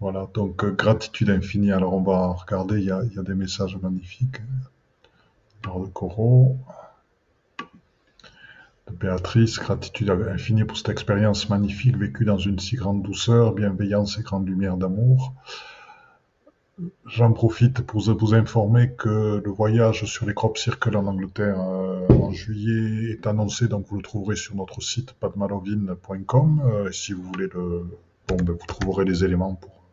Voilà, 0.00 0.28
donc 0.34 0.64
euh, 0.64 0.70
gratitude 0.70 1.30
infinie. 1.30 1.72
Alors 1.72 1.94
on 1.94 2.02
va 2.02 2.32
regarder, 2.32 2.78
il 2.80 2.84
y 2.84 2.90
a, 2.90 3.22
des 3.22 3.34
messages 3.34 3.76
magnifiques. 3.76 4.40
Alors 5.62 5.80
de 5.80 5.86
Coro, 5.86 6.58
de 8.88 8.92
Béatrice, 8.92 9.58
gratitude 9.58 10.10
infinie 10.10 10.64
pour 10.64 10.76
cette 10.76 10.90
expérience 10.90 11.48
magnifique 11.48 11.96
vécue 11.96 12.24
dans 12.24 12.38
une 12.38 12.58
si 12.58 12.76
grande 12.76 13.02
douceur, 13.02 13.52
bienveillance 13.52 14.18
et 14.18 14.22
grande 14.22 14.46
lumière 14.46 14.76
d'amour. 14.76 15.34
J'en 17.06 17.32
profite 17.32 17.82
pour 17.82 18.00
vous 18.00 18.34
informer 18.34 18.92
que 18.94 19.40
le 19.44 19.50
voyage 19.50 20.04
sur 20.06 20.26
les 20.26 20.34
crop 20.34 20.58
circles 20.58 20.96
en 20.96 21.06
Angleterre 21.06 21.60
euh, 21.60 22.08
en 22.08 22.32
juillet 22.32 23.12
est 23.12 23.26
annoncé, 23.28 23.68
donc 23.68 23.86
vous 23.86 23.96
le 23.96 24.02
trouverez 24.02 24.34
sur 24.34 24.56
notre 24.56 24.82
site 24.82 25.12
padmalovin.com. 25.12 26.62
Euh, 26.64 26.90
si 26.90 27.12
vous 27.12 27.22
voulez 27.22 27.46
le, 27.54 27.86
bon, 28.26 28.36
ben, 28.36 28.56
vous 28.58 28.66
trouverez 28.66 29.04
les 29.04 29.24
éléments 29.24 29.54
pour. 29.54 29.84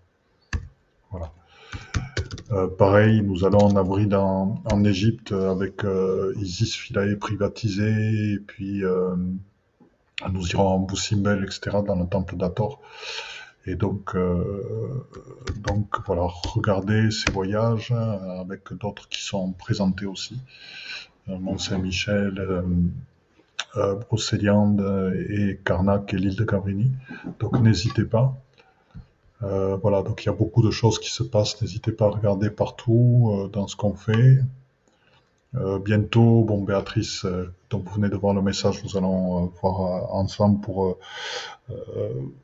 Voilà. 1.12 1.32
Euh, 2.52 2.68
pareil, 2.68 3.22
nous 3.22 3.46
allons 3.46 3.60
en 3.60 3.76
avril 3.76 4.16
en, 4.16 4.64
en 4.72 4.84
Égypte 4.84 5.32
avec 5.34 5.84
Isis 6.38 6.76
Philae 6.76 7.16
privatisé, 7.16 8.34
et 8.34 8.40
puis 8.40 8.82
nous 10.32 10.48
irons 10.50 10.68
en 10.68 10.80
Boussimbel, 10.80 11.44
etc., 11.44 11.78
dans 11.86 11.96
le 11.96 12.08
temple 12.08 12.38
d'Ator. 12.38 12.82
Et 13.68 13.76
donc, 13.76 14.16
euh, 14.16 15.06
donc 15.58 16.00
voilà, 16.08 16.24
regardez 16.26 17.12
ces 17.12 17.32
voyages 17.32 17.92
euh, 17.92 18.42
avec 18.42 18.74
d'autres 18.74 19.08
qui 19.08 19.22
sont 19.22 19.52
présentés 19.52 20.08
aussi. 20.08 20.40
Euh, 21.30 21.38
Mont-Saint-Michel, 21.38 22.40
euh, 22.40 22.62
euh, 23.78 23.96
Brocéliande 23.96 25.14
et 25.30 25.60
Carnac 25.64 26.14
et 26.14 26.18
l'île 26.18 26.36
de 26.36 26.44
Gavrini. 26.44 26.92
Donc 27.40 27.60
n'hésitez 27.60 28.04
pas. 28.04 28.36
Euh, 29.44 29.76
voilà, 29.78 30.02
donc 30.02 30.24
il 30.24 30.28
y 30.28 30.30
a 30.30 30.36
beaucoup 30.36 30.64
de 30.64 30.72
choses 30.72 31.00
qui 31.00 31.12
se 31.12 31.24
passent. 31.24 31.62
N'hésitez 31.62 31.92
pas 31.92 32.06
à 32.06 32.10
regarder 32.10 32.50
partout 32.50 33.50
dans 33.54 33.68
ce 33.68 33.76
qu'on 33.76 33.94
fait. 33.94 34.40
Euh, 35.56 35.80
bientôt, 35.80 36.44
bon, 36.46 36.64
Béatrice, 36.64 37.26
euh, 37.26 37.54
donc 37.70 37.84
vous 37.84 37.96
venez 37.96 38.10
de 38.10 38.16
voir 38.16 38.34
le 38.34 38.42
message, 38.42 38.82
nous 38.86 38.96
allons 38.96 39.46
euh, 39.46 39.50
voir 39.62 40.14
ensemble 40.14 40.62
pour 40.62 40.98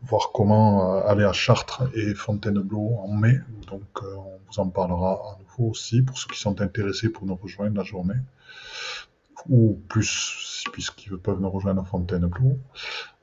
voir 0.04 0.32
comment 0.34 1.02
aller 1.06 1.26
à 1.26 1.34
Chartres 1.34 1.84
et 1.94 2.14
Fontainebleau 2.14 2.96
en 3.00 3.10
mai. 3.10 3.40
Donc, 3.70 4.02
on 4.02 4.40
vous 4.48 4.60
en 4.60 4.70
parlera 4.70 5.14
à 5.14 5.38
nouveau 5.42 5.72
aussi 5.72 6.02
pour 6.02 6.18
ceux 6.18 6.30
qui 6.30 6.40
sont 6.40 6.62
intéressés 6.62 7.10
pour 7.10 7.26
nous 7.26 7.36
rejoindre 7.36 7.76
la 7.76 7.84
journée 7.84 8.16
ou 9.50 9.80
plus 9.90 10.64
puisqu'ils 10.72 11.18
peuvent 11.18 11.42
nous 11.42 11.50
rejoindre 11.50 11.82
à 11.82 11.86
Fontainebleau. 11.86 12.58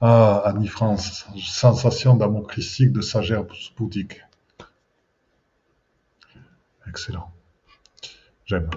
Ah, 0.02 0.42
Annie 0.44 0.68
France, 0.68 1.26
sensation 1.38 2.16
d'amour 2.16 2.46
christique 2.46 2.92
de 2.92 3.00
sagesse 3.00 3.72
bouddhique. 3.76 4.20
Excellent. 6.86 7.32
J'aime. 8.44 8.68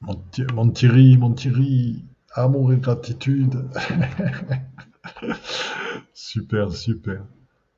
Mon, 0.00 0.70
Thierry, 0.70 1.16
mon 1.16 1.32
Thierry, 1.32 2.04
amour 2.34 2.72
et 2.72 2.76
gratitude. 2.76 3.68
super, 6.14 6.72
super. 6.72 7.24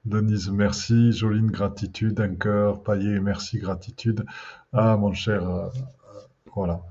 Denise, 0.05 0.51
merci. 0.51 1.12
Joline, 1.12 1.51
gratitude. 1.51 2.21
Un 2.21 2.35
cœur. 2.35 2.83
Paillet, 2.83 3.21
merci, 3.21 3.59
gratitude. 3.59 4.25
Ah, 4.73 4.97
mon 4.97 5.12
cher. 5.12 5.49
Euh, 5.49 5.66
euh, 5.66 6.21
voilà. 6.55 6.83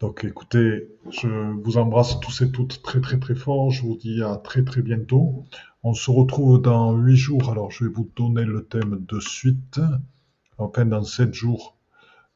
Donc, 0.00 0.24
écoutez, 0.24 0.88
je 1.10 1.28
vous 1.28 1.78
embrasse 1.78 2.20
tous 2.20 2.42
et 2.42 2.50
toutes 2.50 2.82
très, 2.82 3.00
très, 3.00 3.18
très 3.18 3.34
fort. 3.34 3.70
Je 3.70 3.82
vous 3.82 3.96
dis 3.96 4.22
à 4.22 4.36
très, 4.36 4.64
très 4.64 4.82
bientôt. 4.82 5.44
On 5.82 5.94
se 5.94 6.10
retrouve 6.10 6.60
dans 6.60 6.94
huit 6.94 7.16
jours. 7.16 7.50
Alors, 7.50 7.70
je 7.70 7.84
vais 7.84 7.90
vous 7.90 8.10
donner 8.16 8.44
le 8.44 8.64
thème 8.64 9.04
de 9.08 9.20
suite. 9.20 9.80
Enfin, 10.58 10.84
dans 10.84 11.02
sept 11.02 11.34
jours. 11.34 11.76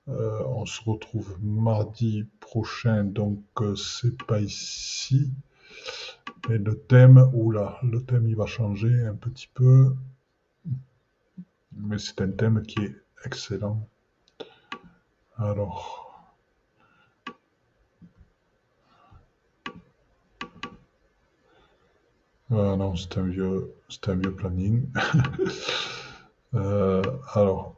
Euh, 0.08 0.42
on 0.46 0.66
se 0.66 0.82
retrouve 0.84 1.38
mardi 1.42 2.26
prochain, 2.40 3.04
donc 3.04 3.42
euh, 3.60 3.74
c'est 3.74 4.22
pas 4.24 4.40
ici. 4.40 5.30
Mais 6.48 6.58
le 6.58 6.78
thème, 6.78 7.30
oula, 7.32 7.78
le 7.82 8.02
thème 8.04 8.28
il 8.28 8.36
va 8.36 8.46
changer 8.46 9.06
un 9.06 9.14
petit 9.14 9.48
peu. 9.54 9.94
Mais 11.72 11.98
c'est 11.98 12.20
un 12.20 12.30
thème 12.30 12.62
qui 12.62 12.80
est 12.80 12.96
excellent. 13.24 13.88
Alors. 15.36 16.00
Ah 22.50 22.76
non, 22.76 22.94
c'est 22.96 23.18
un 23.18 23.26
vieux, 23.26 23.74
un 24.06 24.14
vieux 24.14 24.34
planning. 24.34 24.86
euh, 26.54 27.02
alors 27.34 27.73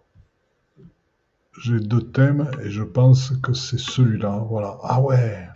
j'ai 1.61 1.81
deux 1.81 2.03
thèmes 2.03 2.51
et 2.63 2.71
je 2.71 2.83
pense 2.83 3.33
que 3.43 3.53
c'est 3.53 3.79
celui-là. 3.79 4.45
Voilà. 4.49 4.79
Ah 4.83 5.01
ouais. 5.01 5.49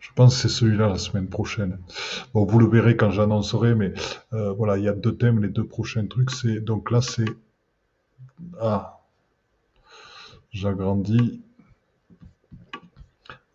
Je 0.00 0.10
pense 0.14 0.34
que 0.34 0.42
c'est 0.42 0.54
celui-là 0.54 0.88
la 0.88 0.98
semaine 0.98 1.28
prochaine. 1.28 1.78
Bon, 2.32 2.44
vous 2.44 2.58
le 2.58 2.66
verrez 2.68 2.96
quand 2.96 3.10
j'annoncerai, 3.10 3.74
mais 3.74 3.92
euh, 4.32 4.52
voilà, 4.52 4.78
il 4.78 4.84
y 4.84 4.88
a 4.88 4.92
deux 4.92 5.16
thèmes, 5.16 5.42
les 5.42 5.48
deux 5.48 5.66
prochains 5.66 6.06
trucs. 6.06 6.30
Donc 6.64 6.90
là, 6.90 7.00
c'est 7.00 7.26
ah, 8.60 9.00
j'agrandis. 10.50 11.42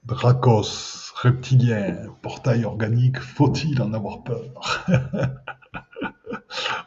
Dracos, 0.04 1.14
reptilien, 1.16 2.08
portail 2.22 2.66
organique, 2.66 3.20
faut-il 3.20 3.82
en 3.82 3.94
avoir 3.94 4.24
peur? 4.24 4.86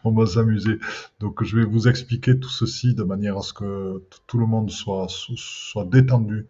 on 0.05 0.12
va 0.12 0.27
s'amuser. 0.27 0.79
Donc 1.21 1.43
je 1.43 1.59
vais 1.59 1.65
vous 1.65 1.89
expliquer 1.89 2.39
tout 2.39 2.51
ceci 2.51 2.95
de 2.95 3.03
manière 3.03 3.39
à 3.39 3.43
ce 3.43 3.53
que 3.53 4.03
tout 4.27 4.39
le 4.39 4.47
monde 4.47 4.71
soit, 4.71 5.09
détendu 5.87 6.47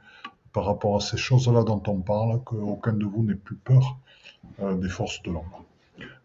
par 0.52 0.66
rapport 0.66 0.96
à 0.96 1.00
ces 1.00 1.16
choses-là 1.16 1.64
dont 1.64 1.82
on 1.86 2.00
parle, 2.00 2.42
qu'aucun 2.44 2.92
de 2.92 3.04
vous 3.04 3.24
n'ait 3.24 3.34
plus 3.34 3.56
peur 3.56 3.98
euh, 4.60 4.74
des 4.76 4.88
forces 4.88 5.22
de 5.22 5.32
l'ombre. 5.32 5.64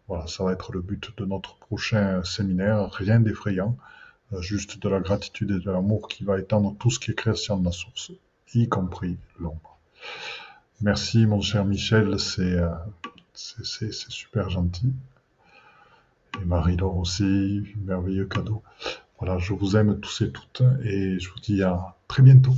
Voilà, 0.06 0.26
ça 0.26 0.44
va 0.44 0.52
être 0.52 0.72
le 0.72 0.80
but 0.80 1.10
de 1.16 1.24
notre 1.24 1.56
prochain 1.56 2.22
séminaire, 2.24 2.90
rien 2.92 3.20
d'effrayant, 3.20 3.76
euh, 4.32 4.40
juste 4.40 4.80
de 4.82 4.88
la 4.88 5.00
gratitude 5.00 5.50
et 5.50 5.58
de 5.58 5.70
l'amour 5.70 6.08
qui 6.08 6.24
va 6.24 6.38
étendre 6.38 6.76
tout 6.78 6.90
ce 6.90 6.98
qui 6.98 7.10
est 7.10 7.14
création 7.14 7.56
de 7.56 7.64
la 7.64 7.72
source, 7.72 8.12
y 8.54 8.68
compris 8.68 9.16
l'ombre. 9.38 9.78
Merci 10.80 11.26
mon 11.26 11.40
cher 11.40 11.64
Michel, 11.64 12.18
c'est 12.18 12.54
euh, 12.54 12.70
super 13.34 14.48
gentil. 14.48 14.92
Et 16.40 16.44
Marie-Laure 16.44 16.96
aussi, 16.96 17.62
merveilleux 17.84 18.26
cadeau. 18.26 18.62
Voilà, 19.18 19.38
je 19.38 19.52
vous 19.52 19.76
aime 19.76 20.00
tous 20.00 20.22
et 20.22 20.30
toutes 20.30 20.62
et 20.82 21.18
je 21.18 21.30
vous 21.30 21.40
dis 21.40 21.62
à 21.62 21.96
très 22.08 22.22
bientôt. 22.22 22.54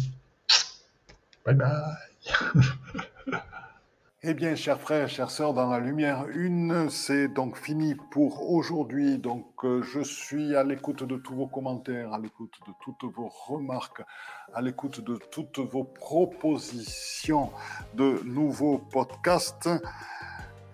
Bye 1.44 1.54
bye. 1.54 1.70
Eh 4.24 4.34
bien, 4.34 4.54
chers 4.54 4.80
frères, 4.80 5.08
chères 5.08 5.32
sœurs, 5.32 5.52
dans 5.52 5.68
la 5.68 5.80
lumière 5.80 6.26
une, 6.28 6.88
c'est 6.90 7.26
donc 7.26 7.56
fini 7.56 7.96
pour 8.12 8.52
aujourd'hui. 8.52 9.18
Donc, 9.18 9.64
euh, 9.64 9.82
je 9.82 10.00
suis 10.00 10.54
à 10.54 10.62
l'écoute 10.62 11.02
de 11.02 11.16
tous 11.16 11.34
vos 11.34 11.48
commentaires, 11.48 12.12
à 12.12 12.20
l'écoute 12.20 12.54
de 12.68 12.72
toutes 12.84 13.12
vos 13.12 13.28
remarques, 13.28 14.00
à 14.54 14.62
l'écoute 14.62 15.00
de 15.00 15.18
toutes 15.32 15.58
vos 15.58 15.82
propositions 15.82 17.50
de 17.94 18.22
nouveaux 18.24 18.78
podcasts. 18.78 19.68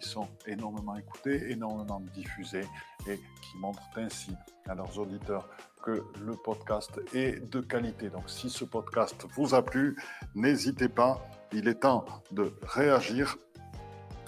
qui 0.00 0.08
sont 0.08 0.28
énormément 0.46 0.96
écoutées, 0.96 1.50
énormément 1.50 2.00
diffusées 2.14 2.66
et 3.06 3.16
qui 3.16 3.58
montrent 3.58 3.82
ainsi 3.96 4.32
à 4.68 4.74
leurs 4.74 4.98
auditeurs 4.98 5.48
que 5.82 6.04
le 6.20 6.34
podcast 6.34 7.00
est 7.14 7.40
de 7.50 7.60
qualité. 7.60 8.10
Donc 8.10 8.28
si 8.28 8.50
ce 8.50 8.64
podcast 8.64 9.26
vous 9.34 9.54
a 9.54 9.64
plu, 9.64 9.96
n'hésitez 10.34 10.88
pas, 10.88 11.20
il 11.52 11.68
est 11.68 11.80
temps 11.80 12.04
de 12.32 12.52
réagir 12.62 13.36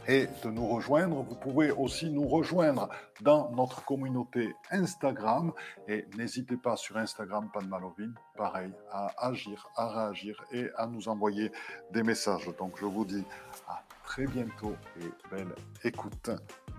et 0.07 0.27
de 0.43 0.51
nous 0.51 0.66
rejoindre. 0.66 1.23
Vous 1.23 1.35
pouvez 1.35 1.71
aussi 1.71 2.11
nous 2.11 2.27
rejoindre 2.27 2.89
dans 3.21 3.51
notre 3.53 3.85
communauté 3.85 4.55
Instagram 4.71 5.53
et 5.89 6.07
n'hésitez 6.16 6.57
pas 6.57 6.77
sur 6.77 6.97
Instagram 6.97 7.49
Panmalovine, 7.53 8.14
pareil, 8.37 8.73
à 8.91 9.12
agir, 9.18 9.68
à 9.77 9.89
réagir 9.89 10.43
et 10.53 10.68
à 10.77 10.87
nous 10.87 11.09
envoyer 11.09 11.53
des 11.93 12.03
messages. 12.03 12.51
Donc 12.59 12.79
je 12.81 12.87
vous 12.87 13.05
dis 13.05 13.25
à 13.68 13.83
très 14.11 14.26
bientôt 14.26 14.74
et 15.00 15.04
belle 15.30 15.54
écoute 15.84 16.30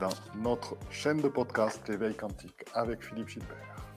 dans 0.01 0.09
notre 0.36 0.75
chaîne 0.89 1.21
de 1.21 1.29
podcast 1.29 1.82
L'éveil 1.88 2.13
quantique 2.13 2.65
avec 2.73 3.01
Philippe 3.01 3.29
Gilbert. 3.29 3.91